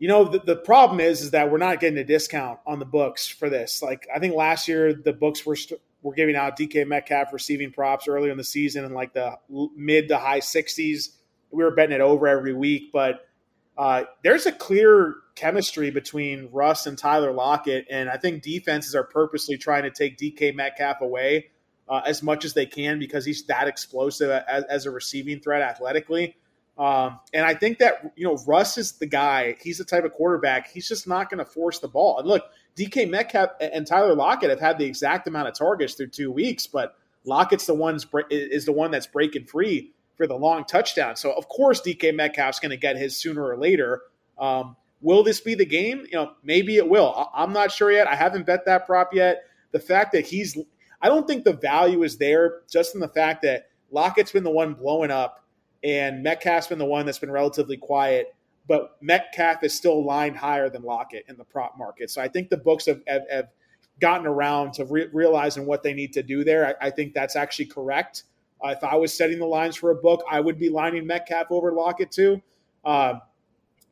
[0.00, 2.84] you know, the, the, problem is is that we're not getting a discount on the
[2.84, 3.80] books for this.
[3.80, 7.70] Like, I think last year the books were st- were giving out DK Metcalf receiving
[7.70, 9.38] props earlier in the season in like the
[9.76, 11.10] mid to high 60s.
[11.52, 13.28] We were betting it over every week, but
[13.78, 19.04] uh, there's a clear chemistry between Russ and Tyler Lockett, and I think defenses are
[19.04, 21.50] purposely trying to take DK Metcalf away
[21.88, 25.62] uh, as much as they can because he's that explosive as, as a receiving threat
[25.62, 26.36] athletically.
[26.76, 29.56] Um, and I think that you know Russ is the guy.
[29.60, 30.68] He's the type of quarterback.
[30.70, 32.18] He's just not going to force the ball.
[32.18, 32.44] And look,
[32.76, 36.66] DK Metcalf and Tyler Lockett have had the exact amount of targets through two weeks,
[36.66, 41.16] but Lockett's the one's is the one that's breaking free for the long touchdown.
[41.16, 44.02] So of course DK Metcalf's going to get his sooner or later.
[44.38, 46.06] Um, will this be the game?
[46.10, 47.30] You know, maybe it will.
[47.34, 48.08] I'm not sure yet.
[48.08, 49.44] I haven't bet that prop yet.
[49.72, 50.56] The fact that he's
[51.00, 54.50] I don't think the value is there just in the fact that Lockett's been the
[54.50, 55.44] one blowing up
[55.82, 58.34] and Metcalf's been the one that's been relatively quiet,
[58.66, 62.10] but Metcalf is still lined higher than Lockett in the prop market.
[62.10, 63.48] So I think the books have, have, have
[64.00, 66.76] gotten around to re- realizing what they need to do there.
[66.80, 68.24] I, I, think that's actually correct.
[68.64, 71.48] Uh, if I was setting the lines for a book, I would be lining Metcalf
[71.50, 72.42] over Lockett too.
[72.84, 73.14] Uh,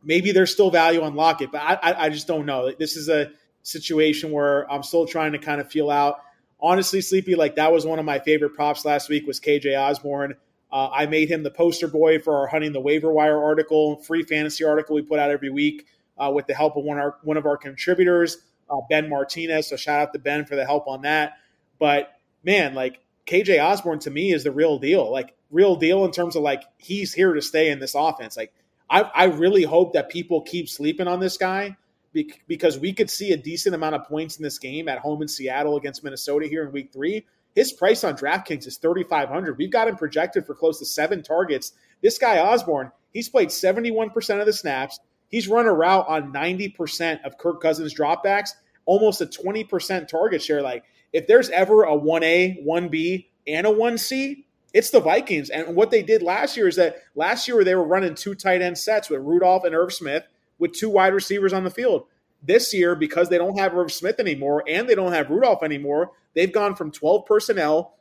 [0.03, 2.73] maybe there's still value on Lockett, but I, I, I just don't know.
[2.73, 3.31] This is a
[3.62, 6.20] situation where I'm still trying to kind of feel out.
[6.62, 10.36] Honestly, Sleepy, like that was one of my favorite props last week was KJ Osborn.
[10.70, 14.22] Uh, I made him the poster boy for our hunting the waiver wire article, free
[14.22, 15.86] fantasy article we put out every week
[16.16, 18.39] uh, with the help of one of our, one of our contributors,
[18.70, 19.68] uh, Ben Martinez.
[19.68, 21.32] So shout out to Ben for the help on that.
[21.80, 22.12] But
[22.44, 25.10] man, like KJ Osborn to me is the real deal.
[25.10, 28.36] Like real deal in terms of like he's here to stay in this offense.
[28.36, 28.55] Like
[28.89, 31.76] I, I really hope that people keep sleeping on this guy
[32.12, 35.28] because we could see a decent amount of points in this game at home in
[35.28, 37.24] Seattle against Minnesota here in week three.
[37.55, 39.59] His price on DraftKings is 3,500.
[39.59, 41.72] We've got him projected for close to seven targets.
[42.02, 45.01] This guy, Osborn, he's played 71% of the snaps.
[45.28, 48.51] He's run a route on 90% of Kirk Cousins' dropbacks,
[48.86, 50.62] almost a 20% target share.
[50.62, 55.51] Like, if there's ever a 1A, 1B, and a 1C, it's the Vikings.
[55.51, 58.62] And what they did last year is that last year they were running two tight
[58.62, 60.24] end sets with Rudolph and Irv Smith
[60.62, 62.05] with two wide receivers on the field.
[62.40, 66.12] This year, because they don't have Irv Smith anymore and they don't have Rudolph anymore,
[66.34, 67.97] they've gone from 12 personnel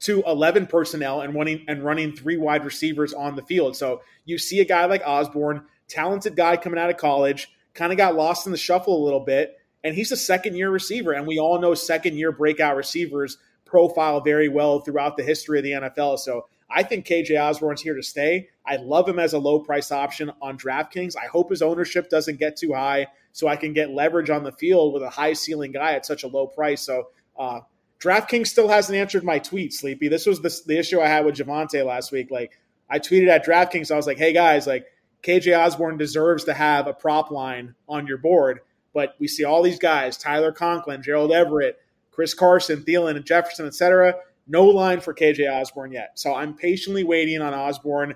[0.00, 3.76] to 11 personnel and running and running three wide receivers on the field.
[3.76, 7.98] So you see a guy like Osborn, talented guy coming out of college, kind of
[7.98, 11.12] got lost in the shuffle a little bit, and he's a second year receiver.
[11.12, 13.36] And we all know second year breakout receivers
[13.66, 16.18] profile very well throughout the history of the NFL.
[16.20, 18.48] So I think KJ Osborn's here to stay.
[18.66, 21.14] I love him as a low price option on DraftKings.
[21.16, 24.52] I hope his ownership doesn't get too high so I can get leverage on the
[24.52, 26.82] field with a high ceiling guy at such a low price.
[26.82, 27.60] So uh,
[28.00, 30.08] DraftKings still hasn't answered my tweet, Sleepy.
[30.08, 32.30] This was the, the issue I had with Javonte last week.
[32.30, 32.58] Like
[32.90, 34.86] I tweeted at DraftKings, I was like, hey guys, like
[35.22, 38.60] KJ Osborn deserves to have a prop line on your board.
[38.92, 41.78] But we see all these guys, Tyler Conklin, Gerald Everett,
[42.10, 44.14] Chris Carson, Thielen, and Jefferson, etc.
[44.46, 46.18] No line for KJ Osborn yet.
[46.18, 48.14] So I'm patiently waiting on Osborn.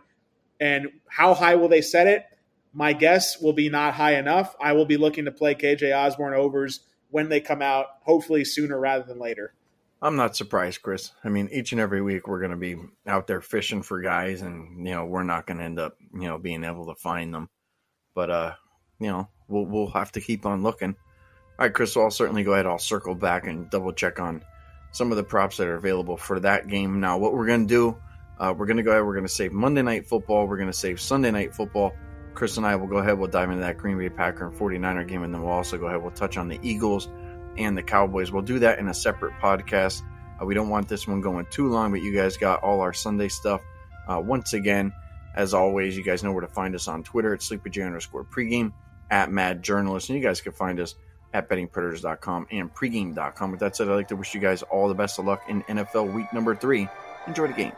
[0.60, 2.24] And how high will they set it?
[2.72, 4.54] My guess will be not high enough.
[4.60, 6.80] I will be looking to play KJ Osborn overs
[7.10, 9.54] when they come out, hopefully sooner rather than later.
[10.02, 11.12] I'm not surprised, Chris.
[11.24, 12.76] I mean, each and every week we're going to be
[13.06, 16.22] out there fishing for guys, and you know we're not going to end up, you
[16.22, 17.50] know, being able to find them.
[18.14, 18.54] But uh,
[18.98, 20.96] you know, we'll we'll have to keep on looking.
[21.58, 21.92] All right, Chris.
[21.92, 22.66] So I'll certainly go ahead.
[22.66, 24.42] I'll circle back and double check on
[24.92, 27.00] some of the props that are available for that game.
[27.00, 27.98] Now, what we're going to do,
[28.38, 29.04] uh, we're going to go ahead.
[29.04, 30.46] We're going to save Monday Night Football.
[30.46, 31.92] We're going to save Sunday Night Football.
[32.34, 33.18] Chris and I will go ahead.
[33.18, 35.86] We'll dive into that Green Bay Packer and 49er game, and then we'll also go
[35.86, 36.00] ahead.
[36.00, 37.08] We'll touch on the Eagles
[37.56, 38.30] and the Cowboys.
[38.30, 40.02] We'll do that in a separate podcast.
[40.40, 42.92] Uh, we don't want this one going too long, but you guys got all our
[42.92, 43.60] Sunday stuff.
[44.08, 44.92] Uh, once again,
[45.34, 48.72] as always, you guys know where to find us on Twitter at SleepyJ underscore pregame,
[49.10, 50.94] at Mad Journalist, and you guys can find us
[51.32, 53.50] at bettingpredators.com and pregame.com.
[53.50, 55.62] With that said, I'd like to wish you guys all the best of luck in
[55.62, 56.88] NFL week number three.
[57.26, 57.74] Enjoy the games.